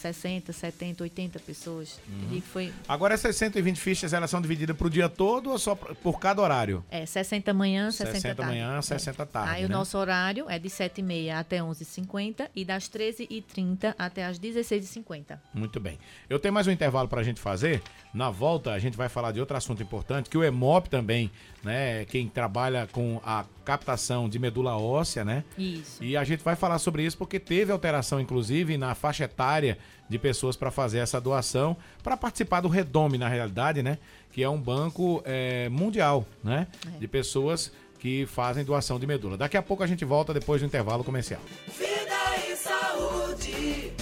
60, 0.00 0.52
70, 0.52 1.02
80 1.04 1.38
pessoas. 1.40 2.00
Que 2.28 2.40
foi 2.40 2.72
Agora 2.88 3.14
essas 3.14 3.36
120 3.36 3.76
fichas, 3.76 4.12
elas 4.12 4.30
são 4.30 4.40
divididas 4.40 4.76
para 4.76 4.86
o 4.86 4.90
dia 4.90 5.08
todo 5.08 5.50
ou 5.50 5.58
só 5.58 5.74
por 5.74 6.18
cada 6.18 6.40
horário? 6.42 6.84
é, 6.90 7.04
60 7.06 7.52
manhã, 7.54 7.90
60, 7.90 8.12
60 8.12 8.34
tarde. 8.34 8.50
manhã, 8.52 8.78
É. 8.78 8.82
60 8.82 9.26
tarde, 9.26 9.54
Aí 9.54 9.64
o 9.64 9.68
né? 9.68 9.74
nosso 9.74 9.96
horário 9.98 10.46
é 10.48 10.58
de 10.58 10.68
7h30 10.68 11.32
até 11.34 11.58
11h50 11.58 12.48
e 12.54 12.64
das 12.64 12.88
13h30 12.88 13.94
até 13.98 14.24
as 14.26 14.38
16h50. 14.38 15.38
Muito 15.54 15.78
bem. 15.80 15.98
Eu 16.28 16.38
tenho 16.38 16.54
mais 16.54 16.66
um 16.66 16.70
intervalo 16.70 17.08
para 17.08 17.20
a 17.20 17.24
gente 17.24 17.40
fazer. 17.40 17.82
Na 18.12 18.30
volta, 18.30 18.72
a 18.72 18.78
gente 18.78 18.96
vai 18.96 19.08
falar 19.08 19.32
de 19.32 19.40
outro 19.40 19.56
assunto 19.56 19.82
importante, 19.82 20.28
que 20.30 20.36
o 20.38 20.44
EMOP 20.44 20.88
também, 20.88 21.30
né? 21.62 22.04
Quem 22.06 22.28
trabalha 22.28 22.88
com 22.90 23.20
a 23.24 23.44
captação 23.70 24.28
de 24.28 24.36
medula 24.36 24.76
óssea, 24.76 25.24
né? 25.24 25.44
Isso. 25.56 26.02
E 26.02 26.16
a 26.16 26.24
gente 26.24 26.42
vai 26.42 26.56
falar 26.56 26.80
sobre 26.80 27.04
isso 27.04 27.16
porque 27.16 27.38
teve 27.38 27.70
alteração, 27.70 28.20
inclusive, 28.20 28.76
na 28.76 28.96
faixa 28.96 29.24
etária 29.24 29.78
de 30.08 30.18
pessoas 30.18 30.56
para 30.56 30.72
fazer 30.72 30.98
essa 30.98 31.20
doação, 31.20 31.76
para 32.02 32.16
participar 32.16 32.62
do 32.62 32.68
Redome, 32.68 33.16
na 33.16 33.28
realidade, 33.28 33.80
né? 33.80 33.98
Que 34.32 34.42
é 34.42 34.48
um 34.48 34.60
banco 34.60 35.22
é, 35.24 35.68
mundial, 35.68 36.26
né? 36.42 36.66
De 36.98 37.06
pessoas 37.06 37.70
que 38.00 38.26
fazem 38.26 38.64
doação 38.64 38.98
de 38.98 39.06
medula. 39.06 39.36
Daqui 39.36 39.56
a 39.56 39.62
pouco 39.62 39.84
a 39.84 39.86
gente 39.86 40.04
volta 40.04 40.34
depois 40.34 40.60
do 40.60 40.66
intervalo 40.66 41.04
comercial. 41.04 41.40
Vida 41.68 42.50
e 42.50 42.56
saúde. 42.56 43.92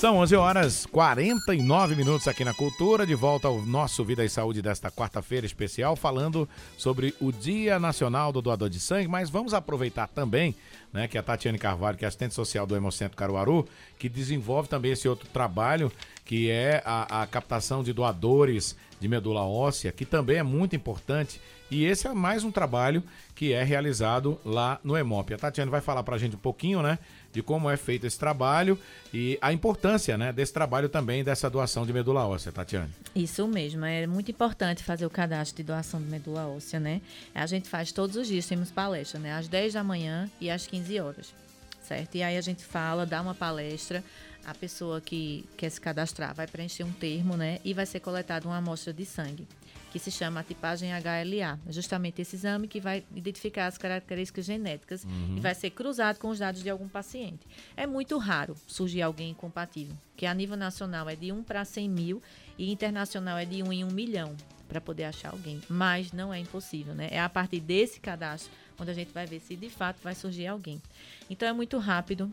São 0.00 0.16
11 0.16 0.34
horas 0.34 0.86
49 0.86 1.94
minutos 1.94 2.26
aqui 2.26 2.42
na 2.42 2.54
Cultura, 2.54 3.06
de 3.06 3.14
volta 3.14 3.48
ao 3.48 3.60
nosso 3.60 4.02
Vida 4.02 4.24
e 4.24 4.30
Saúde 4.30 4.62
desta 4.62 4.90
quarta-feira 4.90 5.44
especial, 5.44 5.94
falando 5.94 6.48
sobre 6.78 7.14
o 7.20 7.30
Dia 7.30 7.78
Nacional 7.78 8.32
do 8.32 8.40
Doador 8.40 8.70
de 8.70 8.80
Sangue, 8.80 9.06
mas 9.06 9.28
vamos 9.28 9.52
aproveitar 9.52 10.08
também, 10.08 10.54
né, 10.90 11.06
que 11.06 11.18
a 11.18 11.22
Tatiane 11.22 11.58
Carvalho, 11.58 11.98
que 11.98 12.06
é 12.06 12.08
assistente 12.08 12.32
social 12.32 12.66
do 12.66 12.74
Hemocentro 12.74 13.14
Caruaru, 13.14 13.68
que 13.98 14.08
desenvolve 14.08 14.70
também 14.70 14.92
esse 14.92 15.06
outro 15.06 15.28
trabalho, 15.28 15.92
que 16.24 16.50
é 16.50 16.82
a, 16.82 17.20
a 17.20 17.26
captação 17.26 17.84
de 17.84 17.92
doadores 17.92 18.74
de 18.98 19.06
medula 19.06 19.42
óssea, 19.42 19.92
que 19.92 20.06
também 20.06 20.38
é 20.38 20.42
muito 20.42 20.74
importante. 20.74 21.38
E 21.70 21.84
esse 21.84 22.08
é 22.08 22.12
mais 22.12 22.42
um 22.42 22.50
trabalho 22.50 23.02
que 23.34 23.52
é 23.52 23.62
realizado 23.62 24.38
lá 24.44 24.80
no 24.82 24.98
EMOP. 24.98 25.32
A 25.32 25.38
Tatiana 25.38 25.70
vai 25.70 25.80
falar 25.80 26.02
para 26.02 26.16
a 26.16 26.18
gente 26.18 26.34
um 26.34 26.38
pouquinho, 26.38 26.82
né, 26.82 26.98
de 27.32 27.42
como 27.42 27.70
é 27.70 27.76
feito 27.76 28.06
esse 28.06 28.18
trabalho 28.18 28.76
e 29.14 29.38
a 29.40 29.52
importância, 29.52 30.18
né, 30.18 30.32
desse 30.32 30.52
trabalho 30.52 30.88
também 30.88 31.22
dessa 31.22 31.48
doação 31.48 31.86
de 31.86 31.92
medula 31.92 32.26
óssea, 32.26 32.50
Tatiana. 32.50 32.90
Isso 33.14 33.46
mesmo, 33.46 33.84
é 33.84 34.04
muito 34.06 34.32
importante 34.32 34.82
fazer 34.82 35.06
o 35.06 35.10
cadastro 35.10 35.58
de 35.58 35.62
doação 35.62 36.02
de 36.02 36.08
medula 36.08 36.46
óssea, 36.48 36.80
né? 36.80 37.00
A 37.32 37.46
gente 37.46 37.68
faz 37.68 37.92
todos 37.92 38.16
os 38.16 38.26
dias, 38.26 38.46
temos 38.46 38.70
palestra, 38.70 39.20
né, 39.20 39.32
às 39.32 39.46
10 39.46 39.74
da 39.74 39.84
manhã 39.84 40.28
e 40.40 40.50
às 40.50 40.66
15 40.66 40.98
horas, 40.98 41.34
certo? 41.82 42.16
E 42.16 42.22
aí 42.22 42.36
a 42.36 42.40
gente 42.40 42.64
fala, 42.64 43.06
dá 43.06 43.22
uma 43.22 43.34
palestra, 43.34 44.02
a 44.44 44.54
pessoa 44.54 45.00
que 45.00 45.48
quer 45.56 45.70
se 45.70 45.80
cadastrar 45.80 46.34
vai 46.34 46.46
preencher 46.46 46.84
um 46.84 46.92
termo, 46.92 47.36
né, 47.36 47.58
e 47.64 47.74
vai 47.74 47.86
ser 47.86 48.00
coletada 48.00 48.46
uma 48.46 48.56
amostra 48.56 48.92
de 48.92 49.04
sangue 49.04 49.46
que 49.90 49.98
se 49.98 50.10
chama 50.10 50.40
a 50.40 50.42
tipagem 50.42 50.90
HLA. 50.92 51.58
É 51.66 51.72
justamente 51.72 52.22
esse 52.22 52.36
exame 52.36 52.68
que 52.68 52.80
vai 52.80 53.04
identificar 53.14 53.66
as 53.66 53.76
características 53.76 54.44
genéticas 54.44 55.04
uhum. 55.04 55.36
e 55.36 55.40
vai 55.40 55.54
ser 55.54 55.70
cruzado 55.70 56.18
com 56.18 56.28
os 56.28 56.38
dados 56.38 56.62
de 56.62 56.70
algum 56.70 56.88
paciente. 56.88 57.46
É 57.76 57.86
muito 57.86 58.16
raro 58.18 58.54
surgir 58.66 59.02
alguém 59.02 59.30
incompatível, 59.30 59.96
que 60.16 60.26
a 60.26 60.34
nível 60.34 60.56
nacional 60.56 61.08
é 61.08 61.16
de 61.16 61.32
1 61.32 61.42
para 61.42 61.64
100 61.64 61.88
mil 61.88 62.22
e 62.56 62.70
internacional 62.70 63.36
é 63.36 63.44
de 63.44 63.62
1 63.62 63.72
em 63.72 63.84
1 63.84 63.88
milhão 63.90 64.36
para 64.68 64.80
poder 64.80 65.04
achar 65.04 65.30
alguém. 65.32 65.60
Mas 65.68 66.12
não 66.12 66.32
é 66.32 66.38
impossível, 66.38 66.94
né? 66.94 67.08
É 67.10 67.20
a 67.20 67.28
partir 67.28 67.60
desse 67.60 67.98
cadastro 67.98 68.52
onde 68.78 68.90
a 68.90 68.94
gente 68.94 69.12
vai 69.12 69.26
ver 69.26 69.40
se 69.40 69.56
de 69.56 69.68
fato 69.68 69.98
vai 70.02 70.14
surgir 70.14 70.46
alguém. 70.46 70.80
Então 71.28 71.48
é 71.48 71.52
muito 71.52 71.76
rápido, 71.78 72.32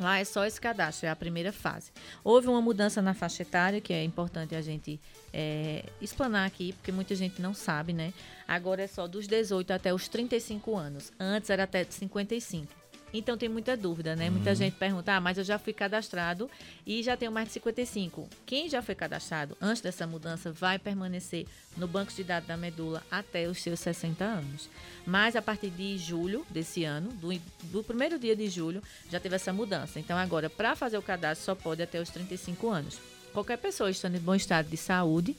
Lá 0.00 0.18
é 0.18 0.24
só 0.24 0.44
esse 0.46 0.60
cadastro, 0.60 1.06
é 1.06 1.10
a 1.10 1.16
primeira 1.16 1.52
fase. 1.52 1.90
Houve 2.22 2.48
uma 2.48 2.60
mudança 2.60 3.02
na 3.02 3.14
faixa 3.14 3.42
etária, 3.42 3.80
que 3.80 3.92
é 3.92 4.04
importante 4.04 4.54
a 4.54 4.62
gente 4.62 5.00
é, 5.32 5.84
explanar 6.00 6.46
aqui, 6.46 6.72
porque 6.74 6.92
muita 6.92 7.14
gente 7.14 7.42
não 7.42 7.52
sabe, 7.52 7.92
né? 7.92 8.12
Agora 8.46 8.82
é 8.82 8.86
só 8.86 9.08
dos 9.08 9.26
18 9.26 9.72
até 9.72 9.92
os 9.92 10.06
35 10.08 10.76
anos. 10.76 11.12
Antes 11.18 11.50
era 11.50 11.64
até 11.64 11.84
55. 11.84 12.77
Então 13.12 13.36
tem 13.36 13.48
muita 13.48 13.76
dúvida, 13.76 14.14
né? 14.14 14.26
Uhum. 14.26 14.32
Muita 14.32 14.54
gente 14.54 14.74
pergunta, 14.74 15.14
ah, 15.14 15.20
mas 15.20 15.38
eu 15.38 15.44
já 15.44 15.58
fui 15.58 15.72
cadastrado 15.72 16.50
e 16.86 17.02
já 17.02 17.16
tenho 17.16 17.32
mais 17.32 17.48
de 17.48 17.54
55. 17.54 18.28
Quem 18.44 18.68
já 18.68 18.82
foi 18.82 18.94
cadastrado 18.94 19.56
antes 19.60 19.80
dessa 19.80 20.06
mudança 20.06 20.52
vai 20.52 20.78
permanecer 20.78 21.46
no 21.76 21.88
banco 21.88 22.12
de 22.12 22.22
dados 22.22 22.46
da 22.46 22.56
medula 22.56 23.02
até 23.10 23.48
os 23.48 23.62
seus 23.62 23.80
60 23.80 24.24
anos. 24.24 24.68
Mas 25.06 25.36
a 25.36 25.42
partir 25.42 25.70
de 25.70 25.96
julho 25.96 26.46
desse 26.50 26.84
ano, 26.84 27.10
do, 27.12 27.28
do 27.64 27.82
primeiro 27.82 28.18
dia 28.18 28.36
de 28.36 28.48
julho, 28.48 28.82
já 29.10 29.18
teve 29.18 29.36
essa 29.36 29.52
mudança. 29.52 29.98
Então 29.98 30.16
agora, 30.18 30.50
para 30.50 30.76
fazer 30.76 30.98
o 30.98 31.02
cadastro, 31.02 31.46
só 31.46 31.54
pode 31.54 31.82
até 31.82 32.00
os 32.00 32.10
35 32.10 32.68
anos. 32.68 32.98
Qualquer 33.32 33.56
pessoa 33.58 33.90
estando 33.90 34.16
em 34.16 34.20
bom 34.20 34.34
estado 34.34 34.68
de 34.68 34.76
saúde, 34.76 35.36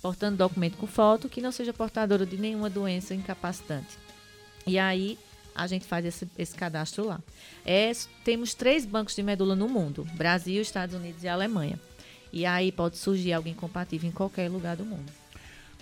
portando 0.00 0.36
documento 0.36 0.76
com 0.76 0.86
foto, 0.86 1.28
que 1.28 1.40
não 1.40 1.52
seja 1.52 1.72
portadora 1.72 2.24
de 2.24 2.36
nenhuma 2.36 2.70
doença 2.70 3.14
incapacitante. 3.14 3.98
E 4.66 4.78
aí 4.78 5.18
a 5.54 5.66
gente 5.66 5.84
faz 5.84 6.04
esse, 6.04 6.28
esse 6.38 6.54
cadastro 6.54 7.06
lá. 7.06 7.20
É, 7.64 7.92
temos 8.24 8.54
três 8.54 8.84
bancos 8.84 9.14
de 9.14 9.22
medula 9.22 9.54
no 9.54 9.68
mundo: 9.68 10.06
Brasil, 10.14 10.60
Estados 10.60 10.94
Unidos 10.94 11.22
e 11.22 11.28
Alemanha. 11.28 11.78
E 12.32 12.46
aí 12.46 12.70
pode 12.70 12.96
surgir 12.96 13.32
alguém 13.32 13.54
compatível 13.54 14.08
em 14.08 14.12
qualquer 14.12 14.48
lugar 14.48 14.76
do 14.76 14.84
mundo. 14.84 15.10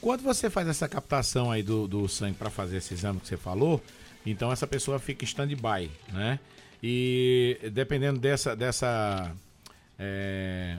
Quando 0.00 0.22
você 0.22 0.48
faz 0.48 0.68
essa 0.68 0.88
captação 0.88 1.50
aí 1.50 1.62
do, 1.62 1.86
do 1.86 2.08
sangue 2.08 2.36
para 2.36 2.50
fazer 2.50 2.76
esse 2.78 2.94
exame 2.94 3.20
que 3.20 3.26
você 3.26 3.36
falou, 3.36 3.82
então 4.24 4.50
essa 4.52 4.66
pessoa 4.66 4.98
fica 4.98 5.24
stand-by, 5.24 5.90
né? 6.12 6.38
E 6.82 7.58
dependendo 7.72 8.20
dessa, 8.20 8.54
dessa 8.54 9.34
é, 9.98 10.76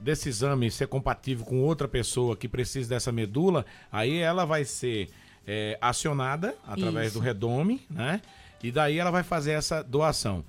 desse 0.00 0.28
exame 0.28 0.70
ser 0.70 0.86
compatível 0.86 1.44
com 1.44 1.60
outra 1.62 1.88
pessoa 1.88 2.36
que 2.36 2.48
precisa 2.48 2.88
dessa 2.88 3.10
medula, 3.10 3.66
aí 3.90 4.18
ela 4.18 4.44
vai 4.44 4.64
ser 4.64 5.08
é, 5.48 5.78
acionada 5.80 6.54
através 6.66 7.08
Isso. 7.08 7.18
do 7.18 7.24
Redome, 7.24 7.80
né? 7.88 8.20
E 8.62 8.70
daí 8.70 8.98
ela 8.98 9.10
vai 9.10 9.22
fazer 9.22 9.52
essa 9.52 9.82
doação. 9.82 10.44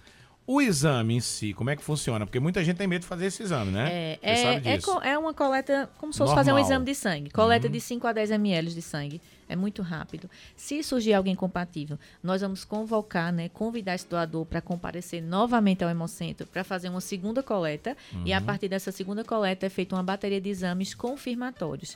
O 0.45 0.60
exame 0.60 1.14
em 1.14 1.20
si, 1.20 1.54
como 1.54 1.70
é 1.70 1.76
que 1.76 1.84
funciona? 1.84 2.26
Porque 2.26 2.39
muita 2.39 2.64
gente 2.64 2.76
tem 2.76 2.88
medo 2.88 3.02
de 3.02 3.08
fazer 3.08 3.28
esse 3.28 3.43
exame, 3.43 3.72
né? 3.72 3.88
É, 3.88 4.20
é, 4.24 4.54
é, 4.66 4.80
é, 5.12 5.18
uma 5.18 5.32
coleta, 5.32 5.88
como 6.00 6.12
se 6.12 6.18
fosse 6.18 6.34
fazer 6.34 6.52
um 6.52 6.58
exame 6.58 6.84
de 6.84 6.95
sangue. 6.95 7.30
Coleta 7.30 7.68
uhum. 7.68 7.72
de 7.72 7.80
5 7.80 8.08
a 8.08 8.12
10 8.12 8.32
ml 8.32 8.74
de 8.74 8.82
sangue. 8.82 9.22
É 9.47 9.56
muito 9.56 9.84
rápido. 9.84 10.28
Se 10.56 10.82
surgir 10.82 11.14
alguém 11.14 11.36
compatível, 11.36 12.00
nós 12.24 12.41
vamos 12.41 12.66
convocar, 12.66 13.32
né, 13.32 13.47
convidar 13.50 13.93
esse 13.93 14.08
doador 14.08 14.43
para 14.43 14.60
comparecer 14.60 15.22
novamente 15.22 15.84
ao 15.84 15.89
Hemocentro 15.89 16.47
para 16.47 16.64
fazer 16.64 16.89
uma 16.89 17.02
segunda 17.02 17.43
coleta. 17.43 17.95
Uhum. 18.12 18.24
E 18.26 18.34
a 18.34 18.39
uhum. 18.39 18.45
partir 18.45 18.68
dessa 18.68 18.91
segunda 18.91 19.24
coleta 19.24 19.68
é 19.68 19.70
feita 19.70 19.95
uma 19.95 20.04
bateria 20.04 20.41
de 20.41 20.50
exames 20.50 20.95
confirmatórios 20.95 21.95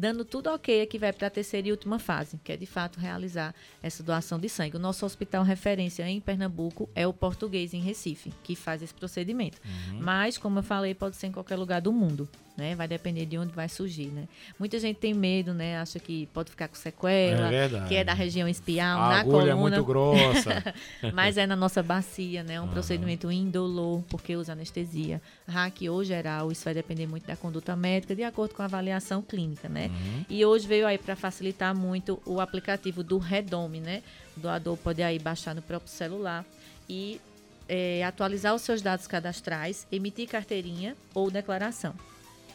dando 0.00 0.24
tudo 0.24 0.48
ok 0.48 0.86
que 0.86 0.98
vai 0.98 1.12
para 1.12 1.26
a 1.26 1.30
terceira 1.30 1.68
e 1.68 1.70
última 1.70 1.98
fase, 1.98 2.40
que 2.42 2.50
é 2.50 2.56
de 2.56 2.64
fato 2.64 2.98
realizar 2.98 3.54
essa 3.82 4.02
doação 4.02 4.38
de 4.38 4.48
sangue. 4.48 4.76
O 4.76 4.80
nosso 4.80 5.04
hospital 5.04 5.44
referência 5.44 6.08
em 6.08 6.20
Pernambuco 6.20 6.88
é 6.94 7.06
o 7.06 7.12
Português 7.12 7.74
em 7.74 7.80
Recife, 7.80 8.32
que 8.42 8.56
faz 8.56 8.80
esse 8.82 8.94
procedimento. 8.94 9.58
Uhum. 9.62 10.00
Mas, 10.00 10.38
como 10.38 10.58
eu 10.58 10.62
falei, 10.62 10.94
pode 10.94 11.16
ser 11.16 11.26
em 11.26 11.32
qualquer 11.32 11.56
lugar 11.56 11.82
do 11.82 11.92
mundo 11.92 12.26
né? 12.60 12.74
Vai 12.74 12.86
depender 12.86 13.24
de 13.24 13.38
onde 13.38 13.52
vai 13.52 13.68
surgir, 13.68 14.08
né? 14.08 14.28
Muita 14.58 14.78
gente 14.78 14.98
tem 14.98 15.14
medo, 15.14 15.54
né? 15.54 15.78
Acha 15.78 15.98
que 15.98 16.26
pode 16.26 16.50
ficar 16.50 16.68
com 16.68 16.74
sequela, 16.74 17.52
é 17.52 17.88
que 17.88 17.96
é 17.96 18.04
da 18.04 18.12
região 18.12 18.46
espial, 18.46 19.00
A 19.00 19.08
na 19.08 19.20
agulha 19.20 19.32
coluna. 19.32 19.50
é 19.50 19.54
muito 19.54 19.84
grossa. 19.84 20.74
Mas 21.14 21.38
é 21.38 21.46
na 21.46 21.56
nossa 21.56 21.82
bacia, 21.82 22.44
né? 22.44 22.60
Um 22.60 22.64
uhum. 22.64 22.70
procedimento 22.70 23.30
indolor, 23.32 24.02
porque 24.08 24.36
usa 24.36 24.52
anestesia. 24.52 25.22
Hack 25.48 25.80
ou 25.90 26.04
geral, 26.04 26.52
isso 26.52 26.64
vai 26.64 26.74
depender 26.74 27.06
muito 27.06 27.26
da 27.26 27.34
conduta 27.34 27.74
médica, 27.74 28.14
de 28.14 28.22
acordo 28.22 28.54
com 28.54 28.62
a 28.62 28.66
avaliação 28.66 29.22
clínica, 29.22 29.68
né? 29.68 29.89
Uhum. 29.90 30.24
E 30.28 30.44
hoje 30.44 30.66
veio 30.66 30.86
aí 30.86 30.98
para 30.98 31.16
facilitar 31.16 31.74
muito 31.74 32.20
o 32.24 32.40
aplicativo 32.40 33.02
do 33.02 33.18
Redome, 33.18 33.80
né? 33.80 34.02
O 34.36 34.40
doador 34.40 34.76
pode 34.76 35.02
aí 35.02 35.18
baixar 35.18 35.54
no 35.54 35.62
próprio 35.62 35.90
celular 35.90 36.44
e 36.88 37.20
é, 37.68 38.02
atualizar 38.04 38.54
os 38.54 38.62
seus 38.62 38.80
dados 38.80 39.06
cadastrais, 39.06 39.86
emitir 39.90 40.28
carteirinha 40.28 40.96
ou 41.14 41.30
declaração 41.30 41.94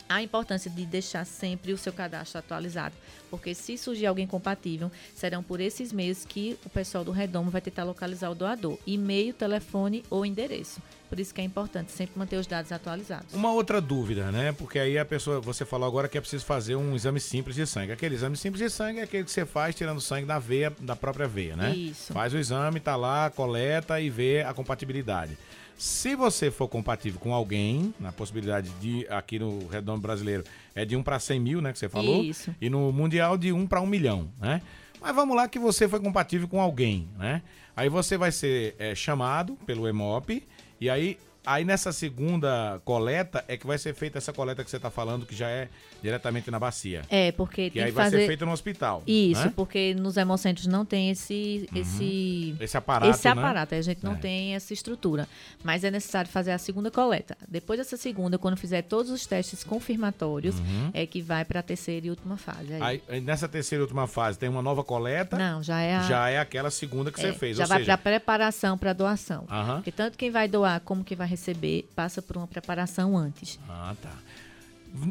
a 0.08 0.22
importância 0.22 0.70
de 0.70 0.86
deixar 0.86 1.26
sempre 1.26 1.74
o 1.74 1.78
seu 1.78 1.92
cadastro 1.92 2.40
atualizado, 2.40 2.96
porque 3.30 3.54
se 3.54 3.78
surgir 3.78 4.06
alguém 4.06 4.28
compatível, 4.28 4.92
serão 5.16 5.42
por 5.42 5.60
esses 5.60 5.92
meios 5.92 6.26
que 6.26 6.58
o 6.66 6.70
pessoal 6.70 7.04
do 7.04 7.12
Redomo 7.12 7.50
vai 7.50 7.62
tentar 7.62 7.84
localizar 7.84 8.30
o 8.30 8.36
doador, 8.36 8.78
e-mail, 8.86 9.34
telefone 9.34 10.04
ou 10.10 10.26
endereço. 10.26 10.82
Por 11.10 11.20
isso 11.20 11.34
que 11.34 11.42
é 11.42 11.44
importante 11.44 11.92
sempre 11.92 12.18
manter 12.18 12.38
os 12.38 12.48
dados 12.48 12.72
atualizados. 12.72 13.34
Uma 13.34 13.52
outra 13.52 13.80
dúvida, 13.80 14.32
né? 14.32 14.52
Porque 14.52 14.80
aí 14.80 14.98
a 14.98 15.06
pessoa, 15.06 15.40
você 15.40 15.64
falou 15.64 15.88
agora 15.88 16.08
que 16.08 16.18
é 16.18 16.22
preciso 16.22 16.46
fazer 16.46 16.76
um 16.76 16.96
exame 16.96 17.20
simples 17.20 17.56
de 17.56 17.66
sangue. 17.66 17.92
Aquele 17.92 18.16
exame 18.16 18.36
simples 18.36 18.62
de 18.64 18.70
sangue 18.70 19.00
é 19.00 19.04
aquele 19.04 19.24
que 19.24 19.32
você 19.32 19.46
faz 19.46 19.76
tirando 19.76 20.02
sangue 20.02 20.26
da 20.26 20.40
veia, 20.40 20.74
da 20.80 20.96
própria 20.96 21.28
veia, 21.28 21.56
né? 21.56 21.76
Isso. 21.76 22.12
Faz 22.12 22.34
o 22.34 22.38
exame, 22.38 22.80
tá 22.80 22.96
lá, 22.96 23.30
coleta 23.30 24.00
e 24.02 24.10
vê 24.10 24.42
a 24.42 24.54
compatibilidade. 24.54 25.38
Se 25.78 26.16
você 26.16 26.50
for 26.50 26.68
compatível 26.68 27.20
com 27.20 27.34
alguém, 27.34 27.94
na 28.00 28.12
possibilidade 28.12 28.70
de, 28.80 29.06
aqui 29.10 29.38
no 29.38 29.68
Redondo 29.68 30.02
Brasileiro, 30.02 30.44
é 30.74 30.86
de 30.86 30.96
1 30.96 31.04
para 31.04 31.20
100 31.20 31.40
mil, 31.40 31.62
né, 31.62 31.74
que 31.74 31.80
você 31.80 31.90
falou. 31.90 32.24
Isso. 32.24 32.54
E 32.62 32.70
no 32.70 32.92
Mundial 32.92 33.38
de 33.38 33.52
1 33.52 33.68
para 33.68 33.82
1 33.82 33.86
milhão, 33.86 34.30
né? 34.40 34.62
Mas 35.02 35.14
vamos 35.14 35.36
lá 35.36 35.48
que 35.48 35.60
você 35.60 35.88
foi 35.88 36.00
compatível 36.00 36.48
com 36.48 36.60
alguém, 36.60 37.08
né? 37.18 37.42
Aí 37.76 37.90
você 37.90 38.18
vai 38.18 38.32
ser 38.32 38.76
é, 38.80 38.96
chamado 38.96 39.58
pelo 39.66 39.88
EMOP 39.88 40.42
e 40.80 40.90
aí 40.90 41.18
Aí 41.46 41.64
nessa 41.64 41.92
segunda 41.92 42.82
coleta 42.84 43.44
é 43.48 43.58
que 43.58 43.68
vai 43.68 43.78
ser 43.78 43.94
feita 43.94 44.18
essa 44.18 44.34
coleta 44.34 44.64
que 44.64 44.70
você 44.70 44.78
está 44.78 44.90
falando, 44.90 45.26
que 45.26 45.36
já 45.36 45.50
é 45.50 45.70
diretamente 46.02 46.52
na 46.52 46.60
bacia. 46.60 47.02
É, 47.10 47.32
porque 47.32 47.70
que 47.70 47.80
aí 47.80 47.92
vai 47.92 48.06
fazer... 48.06 48.22
ser 48.22 48.28
feita 48.28 48.46
no 48.46 48.52
hospital. 48.52 49.04
Isso, 49.06 49.46
né? 49.46 49.54
porque 49.56 49.94
nos 49.96 50.18
hemocentros 50.18 50.68
não 50.68 50.86
tem 50.86 51.10
esse 51.10 51.68
uhum. 51.72 51.82
esse 51.82 52.56
esse 52.60 52.78
aparato, 52.78 53.12
esse 53.12 53.26
né? 53.26 53.32
aparato, 53.32 53.76
a 53.76 53.82
gente 53.82 54.04
não 54.04 54.14
é. 54.14 54.18
tem 54.18 54.56
essa 54.56 54.74
estrutura, 54.74 55.28
mas 55.64 55.84
é 55.84 55.92
necessário 55.92 56.30
fazer 56.30 56.52
a 56.52 56.58
segunda 56.58 56.92
coleta. 56.92 57.38
Depois 57.48 57.80
dessa 57.80 57.98
segunda, 57.98 58.38
quando 58.38 58.58
fizer 58.58 58.84
todos 58.84 59.12
os 59.12 59.26
testes 59.26 59.64
confirmatórios, 59.64 60.60
uhum. 60.60 60.92
é 60.94 61.06
que 61.06 61.22
vai 61.22 61.44
para 61.46 61.60
a 61.60 61.64
terceira 61.64 62.08
e 62.08 62.10
última 62.10 62.38
fase. 62.38 62.74
Aí. 62.74 63.02
aí. 63.08 63.22
nessa 63.22 63.48
terceira 63.48 63.82
e 63.82 63.84
última 63.84 64.08
fase 64.08 64.38
tem 64.38 64.50
uma 64.50 64.62
nova 64.62 64.84
coleta? 64.84 65.38
Não, 65.38 65.62
já 65.64 65.82
é 65.82 65.96
a... 65.96 66.02
já 66.04 66.30
é 66.30 66.40
aquela 66.40 66.70
segunda 66.70 67.12
que 67.12 67.20
é, 67.20 67.32
você 67.32 67.34
fez, 67.34 67.58
já 67.58 67.66
vai 67.66 67.84
para 67.84 67.94
a 67.94 67.98
preparação 67.98 68.78
para 68.78 68.94
doação. 68.94 69.46
Uhum. 69.50 69.76
Porque 69.76 69.92
tanto 69.92 70.18
quem 70.18 70.32
vai 70.32 70.48
doar 70.48 70.80
como 70.82 71.04
quem 71.04 71.18
vai 71.18 71.28
receber 71.36 71.88
passa 71.96 72.22
por 72.22 72.38
uma 72.38 72.48
preparação 72.48 73.18
antes. 73.18 73.60
Ah, 73.70 73.94
tá. 74.02 74.12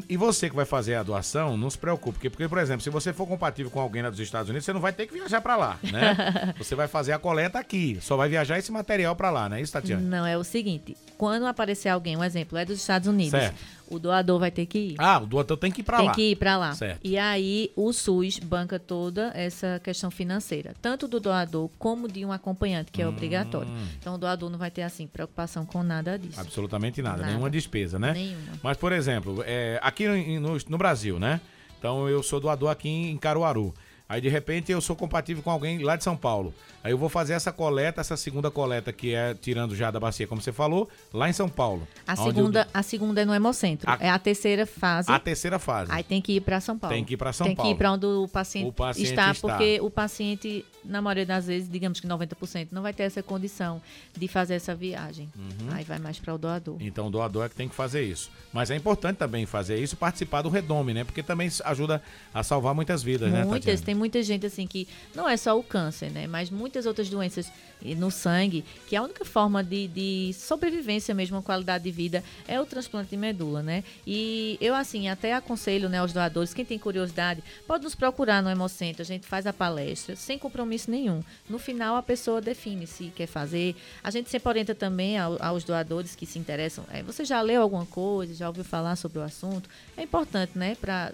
E 0.09 0.17
você 0.17 0.49
que 0.49 0.55
vai 0.55 0.65
fazer 0.65 0.95
a 0.95 1.03
doação, 1.03 1.55
não 1.55 1.69
se 1.69 1.77
preocupe, 1.77 2.13
porque, 2.13 2.29
porque, 2.29 2.47
por 2.47 2.57
exemplo, 2.57 2.81
se 2.81 2.89
você 2.89 3.13
for 3.13 3.27
compatível 3.27 3.71
com 3.71 3.79
alguém 3.79 4.01
lá 4.01 4.09
dos 4.09 4.19
Estados 4.19 4.49
Unidos, 4.49 4.65
você 4.65 4.73
não 4.73 4.79
vai 4.81 4.91
ter 4.91 5.05
que 5.05 5.13
viajar 5.13 5.41
para 5.41 5.55
lá, 5.55 5.79
né? 5.83 6.53
você 6.57 6.73
vai 6.73 6.87
fazer 6.87 7.11
a 7.11 7.19
coleta 7.19 7.59
aqui, 7.59 7.99
só 8.01 8.17
vai 8.17 8.27
viajar 8.27 8.57
esse 8.57 8.71
material 8.71 9.15
para 9.15 9.29
lá, 9.29 9.47
não 9.47 9.57
é 9.57 9.61
isso, 9.61 9.71
Tatiana? 9.71 10.01
Não, 10.01 10.25
é 10.25 10.35
o 10.35 10.43
seguinte, 10.43 10.97
quando 11.19 11.45
aparecer 11.45 11.89
alguém, 11.89 12.17
um 12.17 12.23
exemplo, 12.23 12.57
é 12.57 12.65
dos 12.65 12.79
Estados 12.79 13.07
Unidos, 13.07 13.39
certo 13.39 13.74
o 13.89 13.99
doador 13.99 14.39
vai 14.39 14.51
ter 14.51 14.65
que 14.65 14.77
ir. 14.77 14.95
Ah, 14.97 15.19
o 15.19 15.25
doador 15.25 15.57
tem 15.57 15.71
que 15.71 15.81
ir 15.81 15.83
para 15.83 15.97
lá. 15.97 16.03
Tem 16.03 16.13
que 16.13 16.31
ir 16.31 16.35
para 16.35 16.57
lá. 16.57 16.73
Certo. 16.73 16.99
E 17.03 17.17
aí 17.17 17.71
o 17.75 17.91
SUS 17.93 18.39
banca 18.39 18.79
toda 18.79 19.31
essa 19.35 19.79
questão 19.83 20.09
financeira, 20.09 20.73
tanto 20.81 21.07
do 21.07 21.19
doador 21.19 21.69
como 21.77 22.07
de 22.07 22.25
um 22.25 22.31
acompanhante, 22.31 22.91
que 22.91 23.01
é 23.01 23.05
hum. 23.05 23.09
obrigatório. 23.09 23.69
Então 23.99 24.15
o 24.15 24.17
doador 24.17 24.49
não 24.49 24.57
vai 24.57 24.71
ter 24.71 24.81
assim 24.81 25.07
preocupação 25.07 25.65
com 25.65 25.83
nada 25.83 26.17
disso. 26.17 26.39
Absolutamente 26.39 27.01
nada, 27.01 27.17
nada. 27.17 27.27
nenhuma 27.29 27.49
despesa, 27.49 27.99
né? 27.99 28.13
Nenhuma. 28.13 28.59
Mas 28.63 28.77
por 28.77 28.91
exemplo, 28.91 29.43
é, 29.45 29.79
aqui 29.81 30.07
no, 30.07 30.39
no, 30.39 30.57
no 30.69 30.77
Brasil, 30.77 31.19
né? 31.19 31.41
Então 31.77 32.09
eu 32.09 32.23
sou 32.23 32.39
doador 32.39 32.69
aqui 32.69 32.89
em 32.89 33.17
Caruaru. 33.17 33.73
Aí 34.07 34.21
de 34.21 34.29
repente 34.29 34.71
eu 34.71 34.79
sou 34.79 34.95
compatível 34.95 35.41
com 35.41 35.49
alguém 35.49 35.79
lá 35.79 35.95
de 35.95 36.03
São 36.03 36.15
Paulo. 36.15 36.53
Aí 36.83 36.91
eu 36.91 36.97
vou 36.99 37.09
fazer 37.09 37.33
essa 37.33 37.51
coleta, 37.51 37.99
essa 37.99 38.15
segunda 38.15 38.51
coleta 38.51 38.93
que 38.93 39.15
é 39.15 39.33
tirando 39.33 39.75
já 39.75 39.89
da 39.89 39.99
bacia, 39.99 40.27
como 40.27 40.39
você 40.39 40.51
falou, 40.51 40.87
lá 41.11 41.27
em 41.27 41.33
São 41.33 41.49
Paulo. 41.49 41.87
A 42.05 42.15
segunda, 42.15 42.61
eu... 42.61 42.65
a 42.71 42.83
segunda 42.83 43.21
é 43.21 43.25
no 43.25 43.33
Hemocentro. 43.33 43.89
A... 43.89 43.97
É 43.99 44.09
a 44.09 44.19
terceira 44.19 44.67
fase. 44.67 45.11
A 45.11 45.17
terceira 45.17 45.57
fase. 45.57 45.91
Aí 45.91 46.03
tem 46.03 46.21
que 46.21 46.33
ir 46.33 46.41
para 46.41 46.61
São 46.61 46.77
Paulo. 46.77 46.95
Tem 46.95 47.03
que 47.03 47.15
ir 47.15 47.17
para 47.17 47.33
São 47.33 47.47
tem 47.47 47.55
Paulo. 47.55 47.67
Tem 47.67 47.75
que 47.75 47.77
ir 47.77 47.79
para 47.79 47.91
onde 47.91 48.05
o 48.05 48.27
paciente, 48.27 48.67
o 48.67 48.71
paciente 48.71 49.09
está, 49.09 49.31
está, 49.31 49.49
porque 49.49 49.79
o 49.81 49.89
paciente, 49.89 50.63
na 50.83 51.01
maioria 51.01 51.25
das 51.25 51.47
vezes, 51.47 51.67
digamos 51.67 51.99
que 51.99 52.07
90%, 52.07 52.67
não 52.71 52.83
vai 52.83 52.93
ter 52.93 53.01
essa 53.01 53.23
condição 53.23 53.81
de 54.15 54.27
fazer 54.27 54.53
essa 54.53 54.75
viagem. 54.75 55.27
Uhum. 55.35 55.69
Aí 55.71 55.83
vai 55.83 55.97
mais 55.97 56.19
para 56.19 56.35
o 56.35 56.37
doador. 56.37 56.77
Então 56.79 57.07
o 57.07 57.09
doador 57.09 57.45
é 57.45 57.49
que 57.49 57.55
tem 57.55 57.67
que 57.67 57.73
fazer 57.73 58.03
isso. 58.03 58.29
Mas 58.53 58.69
é 58.69 58.75
importante 58.75 59.17
também 59.17 59.47
fazer 59.47 59.79
isso, 59.79 59.97
participar 59.97 60.43
do 60.43 60.49
Redome, 60.49 60.93
né? 60.93 61.03
Porque 61.03 61.23
também 61.23 61.49
ajuda 61.63 61.99
a 62.31 62.43
salvar 62.43 62.75
muitas 62.75 63.01
vidas, 63.01 63.29
muitas, 63.29 63.45
né? 63.45 63.49
Muitas, 63.49 63.81
tem 63.81 63.94
muita 63.95 64.21
gente 64.21 64.45
assim 64.45 64.67
que 64.67 64.87
não 65.13 65.27
é 65.27 65.37
só 65.37 65.57
o 65.57 65.63
câncer, 65.63 66.11
né? 66.11 66.27
Mas 66.27 66.49
muitas 66.49 66.85
outras 66.85 67.09
doenças 67.09 67.51
no 67.93 68.09
sangue, 68.09 68.63
que 68.87 68.95
a 68.95 69.03
única 69.03 69.25
forma 69.25 69.63
de, 69.63 69.87
de 69.87 70.33
sobrevivência 70.33 71.13
mesmo, 71.13 71.41
qualidade 71.43 71.83
de 71.83 71.91
vida, 71.91 72.23
é 72.47 72.59
o 72.59 72.65
transplante 72.65 73.09
de 73.09 73.17
medula, 73.17 73.61
né? 73.61 73.83
E 74.07 74.57
eu, 74.61 74.73
assim, 74.73 75.09
até 75.09 75.33
aconselho 75.33 75.89
né, 75.89 75.99
aos 75.99 76.13
doadores, 76.13 76.53
quem 76.53 76.65
tem 76.65 76.79
curiosidade, 76.79 77.43
pode 77.67 77.83
nos 77.83 77.93
procurar 77.93 78.41
no 78.41 78.49
Hemocentro, 78.49 79.01
a 79.01 79.05
gente 79.05 79.27
faz 79.27 79.45
a 79.45 79.53
palestra, 79.53 80.15
sem 80.15 80.39
compromisso 80.39 80.89
nenhum. 80.89 81.23
No 81.49 81.59
final, 81.59 81.95
a 81.95 82.01
pessoa 82.01 82.41
define 82.41 82.87
se 82.87 83.11
quer 83.15 83.27
fazer. 83.27 83.75
A 84.03 84.09
gente 84.09 84.29
sempre 84.29 84.49
orienta 84.49 84.73
também 84.73 85.17
ao, 85.17 85.37
aos 85.43 85.63
doadores 85.63 86.15
que 86.15 86.25
se 86.25 86.39
interessam. 86.39 86.85
É, 86.91 87.03
você 87.03 87.25
já 87.25 87.41
leu 87.41 87.61
alguma 87.61 87.85
coisa, 87.85 88.33
já 88.33 88.47
ouviu 88.47 88.63
falar 88.63 88.95
sobre 88.95 89.19
o 89.19 89.23
assunto? 89.23 89.69
É 89.97 90.03
importante, 90.03 90.57
né, 90.57 90.75
para 90.79 91.11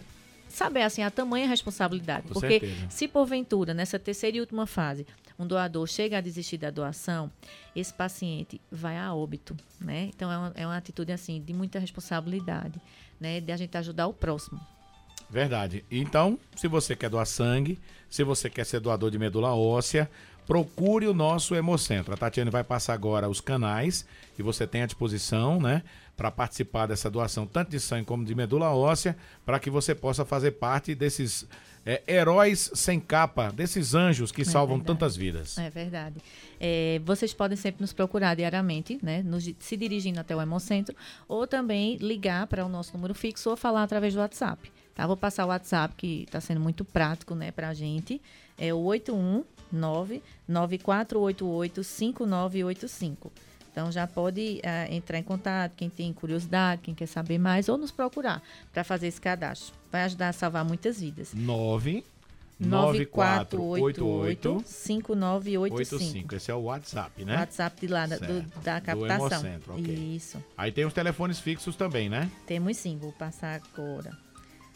saber 0.51 0.83
assim 0.83 1.01
a 1.03 1.11
tamanha 1.11 1.47
responsabilidade. 1.47 2.27
Com 2.27 2.33
porque 2.33 2.59
certeza. 2.59 2.89
se 2.89 3.07
porventura, 3.07 3.73
nessa 3.73 3.97
terceira 3.97 4.37
e 4.37 4.39
última 4.39 4.65
fase, 4.65 5.05
um 5.37 5.47
doador 5.47 5.87
chega 5.87 6.17
a 6.17 6.21
desistir 6.21 6.57
da 6.57 6.69
doação, 6.69 7.31
esse 7.75 7.93
paciente 7.93 8.61
vai 8.71 8.97
a 8.97 9.13
óbito, 9.13 9.55
né? 9.79 10.09
Então 10.15 10.31
é 10.31 10.37
uma, 10.37 10.53
é 10.55 10.67
uma 10.67 10.77
atitude 10.77 11.11
assim 11.11 11.41
de 11.41 11.53
muita 11.53 11.79
responsabilidade, 11.79 12.79
né? 13.19 13.39
De 13.39 13.51
a 13.51 13.57
gente 13.57 13.75
ajudar 13.77 14.07
o 14.07 14.13
próximo. 14.13 14.59
Verdade. 15.29 15.85
Então, 15.89 16.37
se 16.57 16.67
você 16.67 16.93
quer 16.93 17.09
doar 17.09 17.25
sangue, 17.25 17.79
se 18.09 18.21
você 18.21 18.49
quer 18.49 18.65
ser 18.65 18.81
doador 18.81 19.09
de 19.09 19.17
medula 19.17 19.55
óssea, 19.55 20.11
procure 20.45 21.07
o 21.07 21.13
nosso 21.13 21.55
Hemocentro. 21.55 22.13
A 22.13 22.17
Tatiane 22.17 22.49
vai 22.49 22.63
passar 22.63 22.93
agora 22.93 23.29
os 23.29 23.41
canais 23.41 24.05
que 24.35 24.43
você 24.43 24.65
tem 24.65 24.81
à 24.81 24.85
disposição, 24.85 25.59
né? 25.59 25.83
Para 26.17 26.29
participar 26.29 26.87
dessa 26.87 27.09
doação, 27.09 27.47
tanto 27.47 27.71
de 27.71 27.79
sangue 27.79 28.05
como 28.05 28.23
de 28.23 28.35
medula 28.35 28.69
óssea, 28.73 29.15
para 29.45 29.59
que 29.59 29.69
você 29.69 29.95
possa 29.95 30.25
fazer 30.25 30.51
parte 30.51 30.93
desses 30.93 31.47
é, 31.85 32.01
heróis 32.07 32.71
sem 32.75 32.99
capa, 32.99 33.51
desses 33.51 33.95
anjos 33.95 34.31
que 34.31 34.41
é 34.41 34.45
salvam 34.45 34.77
verdade. 34.77 34.99
tantas 34.99 35.15
vidas. 35.15 35.57
É 35.57 35.69
verdade. 35.69 36.15
É, 36.59 37.01
vocês 37.03 37.33
podem 37.33 37.57
sempre 37.57 37.81
nos 37.81 37.93
procurar 37.93 38.35
diariamente, 38.35 38.99
né? 39.01 39.23
Nos, 39.23 39.49
se 39.59 39.77
dirigindo 39.77 40.19
até 40.19 40.35
o 40.35 40.41
Hemocentro, 40.41 40.95
ou 41.27 41.47
também 41.47 41.97
ligar 41.97 42.45
para 42.47 42.65
o 42.65 42.69
nosso 42.69 42.93
número 42.93 43.15
fixo 43.15 43.49
ou 43.49 43.57
falar 43.57 43.83
através 43.83 44.13
do 44.13 44.19
WhatsApp. 44.19 44.71
Tá? 44.93 45.07
Vou 45.07 45.17
passar 45.17 45.45
o 45.45 45.49
WhatsApp, 45.49 45.95
que 45.95 46.23
está 46.23 46.39
sendo 46.39 46.59
muito 46.59 46.85
prático 46.85 47.33
né, 47.33 47.51
para 47.51 47.69
a 47.69 47.73
gente. 47.73 48.21
É 48.57 48.73
o 48.73 48.79
819 48.79 49.60
9488 49.71 51.83
5985. 51.83 53.31
Então 53.71 53.91
já 53.91 54.05
pode 54.05 54.61
uh, 54.65 54.93
entrar 54.93 55.17
em 55.17 55.23
contato, 55.23 55.71
quem 55.75 55.89
tem 55.89 56.11
curiosidade, 56.11 56.81
quem 56.81 56.93
quer 56.93 57.05
saber 57.05 57.37
mais, 57.37 57.69
ou 57.69 57.77
nos 57.77 57.89
procurar 57.89 58.43
para 58.73 58.83
fazer 58.83 59.07
esse 59.07 59.21
cadastro. 59.21 59.73
Vai 59.91 60.03
ajudar 60.03 60.29
a 60.29 60.33
salvar 60.33 60.65
muitas 60.65 60.99
vidas. 60.99 61.33
9 61.33 62.03
9488 62.59 64.63
5985. 64.65 66.35
Esse 66.35 66.51
é 66.51 66.53
o 66.53 66.63
WhatsApp, 66.63 67.25
né? 67.25 67.37
WhatsApp 67.37 67.81
de 67.81 67.87
lá, 67.87 68.05
do, 68.05 68.41
da 68.61 68.79
captação. 68.79 69.41
Do 69.65 69.79
okay. 69.79 70.15
Isso. 70.15 70.37
Aí 70.55 70.71
tem 70.71 70.85
os 70.85 70.93
telefones 70.93 71.39
fixos 71.39 71.75
também, 71.75 72.07
né? 72.07 72.29
Temos 72.45 72.77
sim, 72.77 72.99
vou 72.99 73.11
passar 73.13 73.55
agora. 73.55 74.15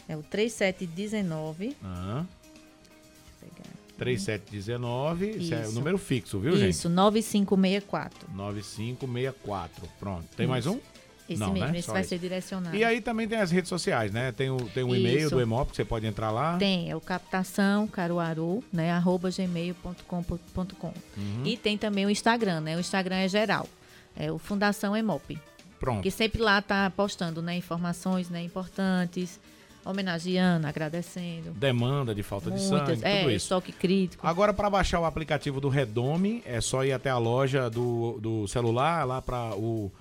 É 0.07 0.17
o 0.17 0.23
3719. 0.23 1.77
Aham. 1.83 2.27
3719, 3.97 5.29
isso. 5.29 5.53
é 5.53 5.67
o 5.67 5.71
número 5.71 5.97
fixo, 5.97 6.39
viu, 6.39 6.55
gente? 6.57 6.71
Isso, 6.71 6.89
9564. 6.89 8.29
9564. 8.33 9.87
Pronto. 9.99 10.25
Tem 10.35 10.45
isso. 10.45 10.51
mais 10.51 10.65
um? 10.67 10.79
Esse 11.27 11.39
Não, 11.39 11.53
mesmo, 11.53 11.71
né? 11.71 11.79
esse 11.79 11.87
Só 11.87 11.93
vai 11.93 12.01
esse. 12.01 12.09
ser 12.09 12.19
direcionado. 12.19 12.75
E 12.75 12.83
aí 12.83 13.01
também 13.01 13.27
tem 13.27 13.39
as 13.39 13.49
redes 13.49 13.67
sociais, 13.67 14.11
né? 14.11 14.31
Tem 14.31 14.51
o, 14.51 14.57
tem 14.57 14.83
o 14.83 14.95
e-mail 14.95 15.29
do 15.29 15.41
Emop 15.41 15.71
que 15.71 15.75
você 15.75 15.85
pode 15.85 16.05
entrar 16.05 16.29
lá. 16.29 16.57
Tem, 16.57 16.91
é 16.91 16.95
o 16.95 17.01
captação 17.01 17.87
caruaru, 17.87 18.63
né? 18.71 18.91
arroba 18.91 19.31
gmail.com.com. 19.31 20.87
Uhum. 20.87 21.41
E 21.43 21.57
tem 21.57 21.77
também 21.79 22.05
o 22.05 22.11
Instagram, 22.11 22.61
né? 22.61 22.77
O 22.77 22.79
Instagram 22.79 23.15
é 23.15 23.27
geral. 23.27 23.67
É 24.15 24.31
o 24.31 24.37
Fundação 24.37 24.95
Emop. 24.95 25.35
Pronto. 25.79 26.03
Que 26.03 26.11
sempre 26.11 26.41
lá 26.41 26.61
tá 26.61 26.91
postando, 26.95 27.41
né? 27.41 27.55
Informações, 27.57 28.29
né? 28.29 28.43
Importantes 28.43 29.39
homenageando, 29.85 30.65
agradecendo. 30.65 31.51
Demanda 31.51 32.13
de 32.13 32.23
falta 32.23 32.49
Muitas, 32.49 32.69
de 32.69 32.69
sangue, 32.69 32.99
é, 33.03 33.19
tudo 33.19 33.29
isso. 33.29 33.45
estoque 33.45 33.71
crítico. 33.71 34.25
Agora, 34.25 34.53
para 34.53 34.69
baixar 34.69 34.99
o 34.99 35.05
aplicativo 35.05 35.61
do 35.61 35.69
Redome, 35.69 36.41
é 36.45 36.59
só 36.59 36.83
ir 36.83 36.91
até 36.91 37.09
a 37.09 37.17
loja 37.17 37.69
do, 37.69 38.19
do 38.19 38.47
celular, 38.47 39.05
lá 39.05 39.21
para 39.21 39.55
o 39.55 39.91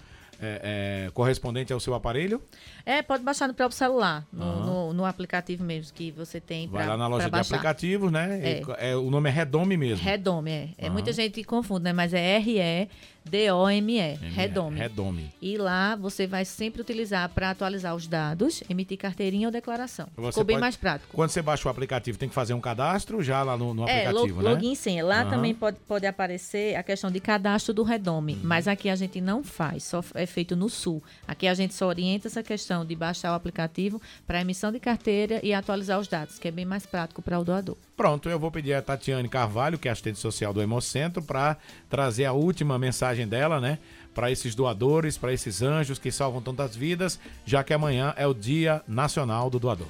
é, 0.41 1.07
é, 1.07 1.11
correspondente 1.13 1.73
ao 1.73 1.81
seu 1.81 1.95
aparelho? 1.95 2.43
É, 2.85 3.03
pode 3.03 3.23
baixar 3.23 3.47
no 3.47 3.55
próprio 3.55 3.77
celular, 3.77 4.27
no, 4.33 4.45
uhum. 4.45 4.65
no, 4.65 4.93
no 4.93 5.05
aplicativo 5.05 5.63
mesmo 5.65 5.93
que 5.95 6.11
você 6.11 6.41
tem. 6.41 6.69
Pra, 6.69 6.81
Vai 6.81 6.89
lá 6.89 6.97
na 6.97 7.07
loja 7.07 7.31
de 7.31 7.37
aplicativos, 7.37 8.11
né? 8.11 8.41
É. 8.43 8.91
é. 8.91 8.97
o 8.97 9.11
nome 9.11 9.29
é 9.29 9.33
Redome 9.33 9.77
mesmo. 9.77 10.05
Redome, 10.05 10.51
é. 10.51 10.69
é 10.79 10.91
muita 10.91 11.13
gente 11.13 11.43
confunde, 11.45 11.85
né? 11.85 11.93
Mas 11.93 12.13
é 12.13 12.89
R-E-D-O-M-E. 13.25 14.15
Redome. 14.35 14.79
Redome. 14.79 15.31
E 15.41 15.57
lá 15.57 15.97
você 15.97 16.27
vai 16.27 16.45
sempre 16.45 16.81
utilizar 16.81 17.29
para 17.31 17.51
atualizar 17.51 17.95
os 17.95 18.07
dados, 18.07 18.63
emitir 18.69 18.99
carteirinha 18.99 19.49
ou 19.49 19.53
declaração. 19.53 20.07
Você 20.17 20.33
Ficou 20.33 20.45
bem 20.45 20.57
pode, 20.57 20.61
mais 20.61 20.77
prático. 20.77 21.15
Quando 21.15 21.31
você 21.31 21.43
baixa 21.43 21.69
o 21.69 21.71
aplicativo, 21.71 22.19
tem 22.19 22.29
que 22.29 22.35
fazer 22.35 22.55
um 22.55 22.61
cadastro 22.61 23.23
já 23.23 23.43
lá 23.43 23.57
no, 23.57 23.75
no 23.75 23.89
é, 23.89 24.07
aplicativo, 24.07 24.41
log, 24.41 24.45
né? 24.45 24.55
Login 24.55 24.75
sim. 24.75 25.03
Lá 25.03 25.25
uhum. 25.25 25.31
também 25.31 25.55
pode, 25.55 25.79
pode 25.89 26.07
aparecer 26.07 26.77
a 26.77 26.83
questão 26.83 27.11
de 27.11 27.21
cadastro 27.21 27.73
do 27.73 27.83
Redome. 27.83 28.35
Uhum. 28.35 28.41
Mas 28.43 28.69
aqui 28.69 28.89
a 28.89 28.97
gente 28.97 29.21
não 29.21 29.43
faz, 29.43 29.85
só 29.85 30.03
é 30.15 30.27
feito 30.27 30.55
no 30.55 30.69
Sul. 30.69 31.03
Aqui 31.27 31.47
a 31.47 31.55
gente 31.55 31.75
só 31.75 31.87
orienta 31.87 32.29
essa 32.29 32.43
questão 32.43 32.85
de 32.85 32.95
baixar 32.95 33.33
o 33.33 33.35
aplicativo 33.35 34.01
para 34.27 34.41
emissão 34.41 34.71
de 34.71 34.79
carteira 34.79 35.41
e 35.43 35.53
atualizar 35.53 35.99
os 35.99 36.09
dados, 36.09 36.39
que 36.39 36.49
é 36.49 36.51
bem 36.51 36.65
mais 36.65 36.87
prático 36.87 37.23
para 37.23 37.39
o 37.39 37.45
doador. 37.45 37.77
Pronto, 37.97 38.29
eu 38.29 38.41
vou 38.41 38.51
pedir 38.51 38.75
a 38.75 38.83
Tatiane 38.83 39.29
Carvalho, 39.29 39.79
que 39.79 39.89
é 39.89 39.93
assistente 39.93 40.19
social 40.19 40.53
do 40.53 40.61
Hemocentro, 40.61 41.23
para 41.23 41.57
trazer 41.89 42.25
a 42.25 42.33
última 42.33 42.77
mensagem 42.77 43.27
dela, 43.27 43.61
né? 43.61 43.79
Para 44.13 44.33
esses 44.33 44.55
doadores, 44.55 45.17
para 45.17 45.33
esses 45.33 45.63
anjos 45.63 45.99
que 45.99 46.11
salvam 46.11 46.43
tantas 46.43 46.75
vidas, 46.75 47.21
já 47.45 47.63
que 47.63 47.73
amanhã 47.73 48.13
é 48.17 48.27
o 48.27 48.35
Dia 48.35 48.83
Nacional 48.89 49.49
do 49.49 49.61
Doador. 49.61 49.87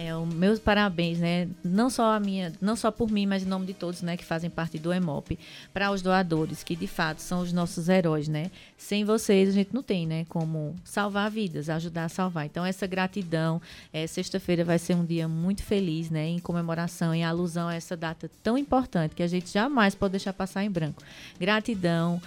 É, 0.00 0.14
meus 0.32 0.60
parabéns, 0.60 1.18
né? 1.18 1.48
Não 1.64 1.90
só 1.90 2.12
a 2.12 2.20
minha, 2.20 2.52
não 2.60 2.76
só 2.76 2.88
por 2.88 3.10
mim, 3.10 3.26
mas 3.26 3.42
em 3.42 3.46
nome 3.46 3.66
de 3.66 3.74
todos, 3.74 4.00
né, 4.00 4.16
que 4.16 4.24
fazem 4.24 4.48
parte 4.48 4.78
do 4.78 4.92
EMOP, 4.92 5.36
para 5.74 5.90
os 5.90 6.00
doadores, 6.02 6.62
que 6.62 6.76
de 6.76 6.86
fato 6.86 7.20
são 7.20 7.40
os 7.40 7.52
nossos 7.52 7.88
heróis, 7.88 8.28
né? 8.28 8.52
Sem 8.76 9.04
vocês 9.04 9.48
a 9.48 9.52
gente 9.52 9.74
não 9.74 9.82
tem, 9.82 10.06
né, 10.06 10.24
como 10.28 10.76
salvar 10.84 11.28
vidas, 11.28 11.68
ajudar 11.68 12.04
a 12.04 12.08
salvar. 12.08 12.46
Então 12.46 12.64
essa 12.64 12.86
gratidão, 12.86 13.60
é, 13.92 14.06
sexta-feira 14.06 14.64
vai 14.64 14.78
ser 14.78 14.94
um 14.94 15.04
dia 15.04 15.26
muito 15.26 15.64
feliz, 15.64 16.10
né, 16.10 16.28
em 16.28 16.38
comemoração, 16.38 17.12
em 17.12 17.24
alusão 17.24 17.66
a 17.66 17.74
essa 17.74 17.96
data 17.96 18.30
tão 18.40 18.56
importante 18.56 19.16
que 19.16 19.22
a 19.24 19.26
gente 19.28 19.52
jamais 19.52 19.96
pode 19.96 20.12
deixar 20.12 20.32
passar 20.32 20.62
em 20.62 20.70
branco. 20.70 21.02
Gratidão, 21.40 22.22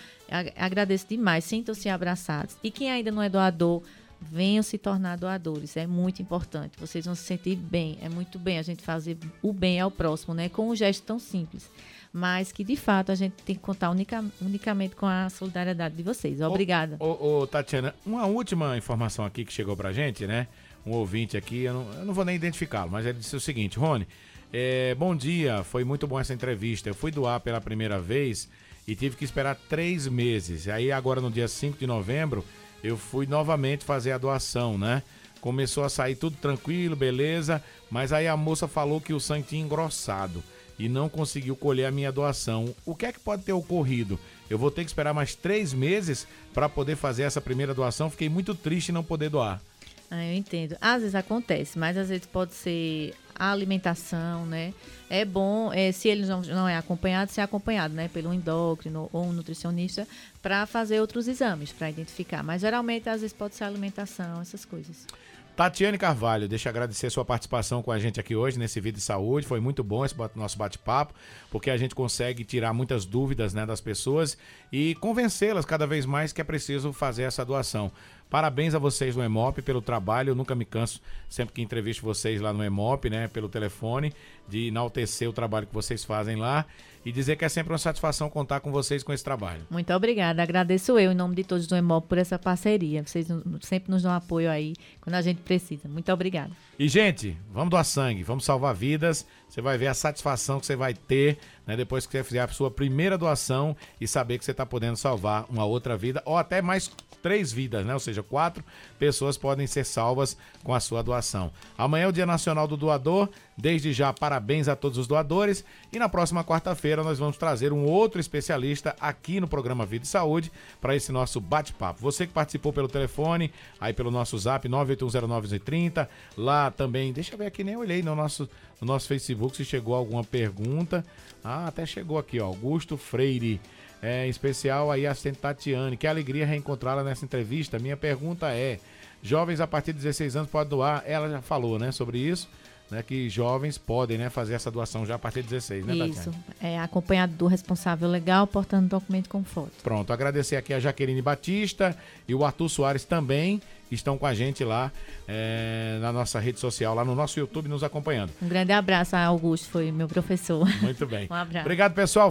agradeço 0.57 1.05
demais, 1.07 1.45
sintam-se 1.45 1.88
abraçados. 1.88 2.57
E 2.61 2.69
quem 2.69 2.91
ainda 2.91 3.11
não 3.11 3.22
é 3.22 3.30
doador, 3.30 3.82
venham 4.22 4.63
se 4.63 4.78
tornar 4.78 5.17
doadores. 5.17 5.76
É 5.78 5.88
muito 5.88 6.22
importante. 6.22 6.80
Vocês 6.80 7.05
vão 7.05 7.15
se 7.15 7.24
sentir 7.24 7.55
bem. 7.55 7.97
É 8.01 8.09
muito 8.09 8.38
bem 8.38 8.59
a 8.59 8.61
gente 8.61 8.84
fazer 8.84 9.17
o 9.41 9.51
bem 9.51 9.80
ao 9.80 9.89
próximo, 9.89 10.34
né? 10.34 10.49
Com 10.49 10.69
um 10.69 10.76
gesto 10.76 11.03
tão 11.03 11.19
simples. 11.19 11.69
Mas 12.13 12.51
que, 12.51 12.63
de 12.63 12.76
fato, 12.76 13.11
a 13.11 13.15
gente 13.15 13.34
tem 13.43 13.55
que 13.55 13.61
contar 13.61 13.89
unica, 13.89 14.24
unicamente 14.41 14.95
com 14.95 15.05
a 15.05 15.30
solidariedade 15.30 15.95
de 15.95 16.03
vocês. 16.03 16.41
Obrigada. 16.41 16.97
Ô, 16.99 17.05
ô, 17.05 17.39
ô, 17.39 17.47
Tatiana, 17.47 17.95
uma 18.05 18.26
última 18.26 18.78
informação 18.78 19.24
aqui 19.24 19.45
que 19.45 19.53
chegou 19.53 19.78
pra 19.78 19.93
gente, 19.93 20.28
né? 20.28 20.47
um 20.86 20.91
ouvinte 20.91 21.38
aqui, 21.38 21.63
eu 21.63 21.74
não, 21.74 21.93
eu 21.93 22.05
não 22.05 22.13
vou 22.13 22.26
nem 22.26 22.36
identificá-lo, 22.36 22.91
mas 22.91 23.05
ele 23.05 23.19
disse 23.19 23.36
o 23.36 23.39
seguinte: 23.39 23.78
Rony, 23.78 24.07
é, 24.51 24.95
bom 24.95 25.15
dia, 25.15 25.63
foi 25.63 25.84
muito 25.84 26.07
bom 26.07 26.19
essa 26.19 26.34
entrevista. 26.34 26.89
Eu 26.89 26.95
fui 26.95 27.11
doar 27.11 27.39
pela 27.39 27.61
primeira 27.61 27.99
vez 27.99 28.49
e 28.88 28.95
tive 28.95 29.15
que 29.15 29.24
esperar 29.24 29.55
três 29.69 30.07
meses. 30.07 30.67
Aí 30.67 30.91
agora 30.91 31.22
no 31.22 31.32
dia 31.32 31.47
5 31.47 31.78
de 31.78 31.88
novembro 31.88 32.43
eu 32.84 32.97
fui 32.97 33.25
novamente 33.25 33.86
fazer 33.86 34.11
a 34.11 34.17
doação, 34.17 34.77
né? 34.77 35.03
Começou 35.39 35.84
a 35.84 35.89
sair 35.89 36.15
tudo 36.15 36.36
tranquilo, 36.38 36.95
beleza, 36.95 37.63
mas 37.89 38.13
aí 38.13 38.27
a 38.27 38.38
moça 38.38 38.67
falou 38.67 39.01
que 39.01 39.13
o 39.13 39.19
sangue 39.19 39.47
tinha 39.47 39.61
engrossado 39.63 40.43
e 40.77 40.88
não 40.89 41.09
conseguiu 41.09 41.55
colher 41.55 41.86
a 41.86 41.91
minha 41.91 42.11
doação. 42.11 42.73
O 42.86 42.95
que 42.95 43.05
é 43.05 43.11
que 43.11 43.19
pode 43.19 43.43
ter 43.43 43.53
ocorrido? 43.53 44.19
Eu 44.49 44.57
vou 44.57 44.71
ter 44.71 44.84
que 44.84 44.89
esperar 44.89 45.13
mais 45.13 45.36
três 45.36 45.73
meses 45.73 46.27
para 46.53 46.67
poder 46.67 46.95
fazer 46.95 47.23
essa 47.23 47.39
primeira 47.39 47.73
doação. 47.73 48.09
Fiquei 48.09 48.29
muito 48.29 48.53
triste 48.53 48.91
não 48.91 49.03
poder 49.03 49.29
doar. 49.29 49.61
Ah, 50.09 50.25
eu 50.25 50.34
entendo. 50.34 50.75
Às 50.82 51.01
vezes 51.01 51.15
acontece, 51.15 51.79
mas 51.79 51.95
às 51.97 52.09
vezes 52.09 52.25
pode 52.25 52.53
ser 52.53 53.13
a 53.34 53.51
alimentação, 53.51 54.45
né? 54.45 54.73
É 55.14 55.26
bom, 55.26 55.74
é, 55.74 55.91
se 55.91 56.07
ele 56.07 56.26
não, 56.26 56.39
não 56.41 56.70
é 56.70 56.78
acompanhado, 56.78 57.30
ser 57.30 57.41
acompanhado, 57.41 57.93
né? 57.93 58.07
Pelo 58.07 58.34
endócrino 58.34 59.09
ou 59.12 59.26
um 59.26 59.34
nutricionista 59.34 60.07
para 60.41 60.66
fazer 60.66 61.01
outros 61.01 61.28
exames, 61.28 61.70
para 61.74 61.89
identificar. 61.89 62.41
Mas 62.41 62.62
geralmente, 62.62 63.09
às 63.09 63.20
vezes, 63.20 63.34
pode 63.34 63.55
ser 63.55 63.66
alimentação, 63.66 64.39
essas 64.39 64.64
coisas. 64.64 65.05
Tatiane 65.53 65.97
Carvalho, 65.97 66.47
deixa 66.47 66.70
eu 66.70 66.72
agradecer 66.72 67.09
sua 67.09 67.26
participação 67.26 67.84
com 67.84 67.91
a 67.91 67.99
gente 67.99 68.22
aqui 68.22 68.38
hoje 68.38 68.57
nesse 68.57 68.80
vídeo 68.80 68.99
de 68.99 69.03
saúde. 69.03 69.45
Foi 69.45 69.59
muito 69.59 69.84
bom 69.84 70.05
esse 70.05 70.16
nosso 70.34 70.57
bate-papo, 70.57 71.14
porque 71.49 71.70
a 71.70 71.76
gente 71.76 71.93
consegue 71.93 72.45
tirar 72.45 72.72
muitas 72.72 73.05
dúvidas 73.05 73.53
né, 73.53 73.66
das 73.66 73.82
pessoas 73.82 74.38
e 74.72 74.95
convencê-las 74.95 75.66
cada 75.66 75.86
vez 75.86 76.05
mais 76.05 76.32
que 76.32 76.39
é 76.39 76.43
preciso 76.45 76.93
fazer 76.93 77.24
essa 77.24 77.43
doação. 77.43 77.91
Parabéns 78.32 78.73
a 78.73 78.79
vocês 78.79 79.13
no 79.13 79.21
EMOP 79.21 79.61
pelo 79.61 79.82
trabalho. 79.82 80.29
Eu 80.29 80.36
nunca 80.36 80.55
me 80.55 80.63
canso, 80.63 81.01
sempre 81.27 81.53
que 81.53 81.61
entrevisto 81.61 82.01
vocês 82.01 82.39
lá 82.39 82.53
no 82.53 82.63
EMOP, 82.63 83.09
né, 83.09 83.27
pelo 83.27 83.49
telefone, 83.49 84.13
de 84.47 84.69
enaltecer 84.69 85.29
o 85.29 85.34
trabalho 85.34 85.67
que 85.67 85.73
vocês 85.73 86.05
fazem 86.05 86.38
lá 86.38 86.65
e 87.05 87.11
dizer 87.11 87.36
que 87.36 87.43
é 87.43 87.49
sempre 87.49 87.73
uma 87.73 87.77
satisfação 87.77 88.29
contar 88.29 88.61
com 88.61 88.71
vocês 88.71 89.03
com 89.03 89.11
esse 89.11 89.21
trabalho. 89.23 89.63
Muito 89.69 89.91
obrigada. 89.93 90.41
Agradeço 90.41 90.97
eu, 90.97 91.11
em 91.11 91.15
nome 91.15 91.36
de 91.36 91.43
todos 91.43 91.67
do 91.67 91.75
EMOP, 91.75 92.07
por 92.07 92.17
essa 92.17 92.39
parceria. 92.39 93.03
Vocês 93.05 93.27
sempre 93.59 93.91
nos 93.91 94.03
dão 94.03 94.13
apoio 94.13 94.49
aí 94.49 94.75
quando 95.01 95.15
a 95.15 95.21
gente 95.21 95.41
precisa. 95.41 95.89
Muito 95.89 96.09
obrigada. 96.13 96.51
E, 96.79 96.88
gente, 96.88 97.36
vamos 97.51 97.71
doar 97.71 97.84
sangue, 97.84 98.23
vamos 98.23 98.45
salvar 98.45 98.73
vidas. 98.73 99.27
Você 99.52 99.62
vai 99.62 99.78
ver 99.78 99.88
a 99.88 99.93
satisfação 99.93 100.62
que 100.62 100.66
você 100.66 100.78
vai 100.78 100.93
ter 100.93 101.38
né, 101.68 101.76
depois 101.76 102.06
que 102.06 102.14
você 102.14 102.24
fizer 102.24 102.39
a 102.39 102.47
sua 102.47 102.72
primeira 102.72 103.18
doação 103.18 103.76
e 103.99 104.08
saber 104.08 104.38
que 104.39 104.45
você 104.45 104.52
está 104.52 104.66
podendo 104.66 104.95
salvar 104.95 105.45
uma 105.49 105.66
outra 105.66 105.97
vida 105.97 106.24
ou 106.26 106.38
até 106.38 106.62
mais 106.62 106.89
três 107.22 107.52
vidas, 107.52 107.86
né? 107.86 107.93
Ou 107.93 107.99
seja, 107.99 108.24
quatro 108.24 108.64
pessoas 108.97 109.38
podem 109.38 109.68
ser 109.68 109.84
salvas 109.84 110.38
com 110.64 110.74
a 110.74 110.80
sua 110.80 111.04
doação. 111.04 111.52
Amanhã 111.78 112.06
é 112.06 112.08
o 112.08 112.14
Dia 112.14 112.26
Nacional 112.26 112.66
do 112.66 112.78
Doador. 112.78 113.28
Desde 113.58 113.91
já, 113.91 114.14
parabéns 114.14 114.68
a 114.68 114.76
todos 114.76 114.97
os 114.97 115.08
doadores. 115.08 115.64
E 115.91 115.99
na 115.99 116.08
próxima 116.08 116.43
quarta-feira 116.43 117.04
nós 117.04 117.20
vamos 117.20 117.38
trazer 117.38 117.74
um 117.74 117.84
outro 117.84 118.20
especialista 118.20 118.95
aqui 118.99 119.39
no 119.39 119.47
programa 119.47 119.86
Vida 119.86 120.06
e 120.06 120.08
Saúde 120.08 120.52
para 120.80 120.95
esse 120.95 121.12
nosso 121.12 121.39
bate-papo. 121.39 121.99
Você 122.02 122.26
que 122.26 122.34
participou 122.34 122.72
pelo 122.72 122.88
telefone, 122.88 123.52
aí 123.80 123.93
pelo 123.93 124.10
nosso 124.10 124.38
zap 124.38 124.68
9810930, 124.68 126.08
lá 126.38 126.72
também, 126.72 127.12
deixa 127.12 127.34
eu 127.34 127.38
ver 127.38 127.47
aqui, 127.47 127.64
nem 127.64 127.76
olhei 127.76 128.02
no 128.02 128.16
nosso, 128.16 128.49
no 128.80 128.88
nosso 128.88 129.08
Facebook 129.08 129.56
se 129.56 129.66
chegou 129.66 129.95
alguma 129.95 130.24
pergunta. 130.24 131.06
Ah, 131.43 131.68
até 131.68 131.86
chegou 131.86 132.18
aqui, 132.18 132.39
ó, 132.39 132.45
Augusto 132.45 132.97
Freire. 132.97 133.60
É, 134.04 134.26
em 134.26 134.30
especial 134.30 134.89
aí 134.89 135.06
a 135.06 135.12
assistente 135.12 135.38
Tatiane. 135.38 135.95
Que 135.95 136.08
alegria 136.08 136.43
reencontrá-la 136.43 137.04
nessa 137.04 137.24
entrevista. 137.24 137.78
Minha 137.78 137.95
pergunta 137.95 138.49
é: 138.49 138.80
jovens 139.22 139.60
a 139.60 139.68
partir 139.68 139.93
de 139.93 139.99
16 139.99 140.36
anos 140.36 140.49
podem 140.49 140.70
doar? 140.70 141.04
Ela 141.06 141.30
já 141.30 141.41
falou, 141.41 141.78
né, 141.78 141.91
sobre 141.91 142.18
isso 142.18 142.49
né, 142.91 143.01
que 143.01 143.29
jovens 143.29 143.77
podem 143.77 144.17
né, 144.17 144.29
fazer 144.29 144.53
essa 144.53 144.69
doação 144.69 145.05
já 145.05 145.15
a 145.15 145.19
partir 145.19 145.41
de 145.41 145.47
16, 145.49 145.85
né, 145.85 145.95
Isso, 145.95 146.25
Tatiana? 146.25 146.37
é 146.61 146.77
acompanhado 146.79 147.33
do 147.33 147.47
responsável 147.47 148.09
legal, 148.09 148.45
portando 148.45 148.89
documento 148.89 149.29
com 149.29 149.43
foto. 149.43 149.71
Pronto, 149.81 150.11
agradecer 150.11 150.57
aqui 150.57 150.73
a 150.73 150.79
Jaqueline 150.79 151.21
Batista 151.21 151.95
e 152.27 152.35
o 152.35 152.43
Arthur 152.43 152.67
Soares 152.69 153.05
também 153.05 153.61
estão 153.89 154.17
com 154.17 154.25
a 154.25 154.33
gente 154.33 154.63
lá 154.63 154.91
é, 155.27 155.97
na 156.01 156.11
nossa 156.11 156.39
rede 156.39 156.59
social, 156.59 156.93
lá 156.95 157.03
no 157.03 157.15
nosso 157.15 157.39
YouTube, 157.39 157.67
nos 157.67 157.83
acompanhando. 157.83 158.31
Um 158.41 158.47
grande 158.47 158.71
abraço 158.71 159.15
a 159.15 159.23
Augusto, 159.25 159.69
foi 159.69 159.91
meu 159.91 160.07
professor. 160.07 160.67
Muito 160.81 161.05
bem. 161.05 161.27
um 161.31 161.33
abraço. 161.33 161.65
Obrigado, 161.65 161.93
pessoal. 161.93 162.29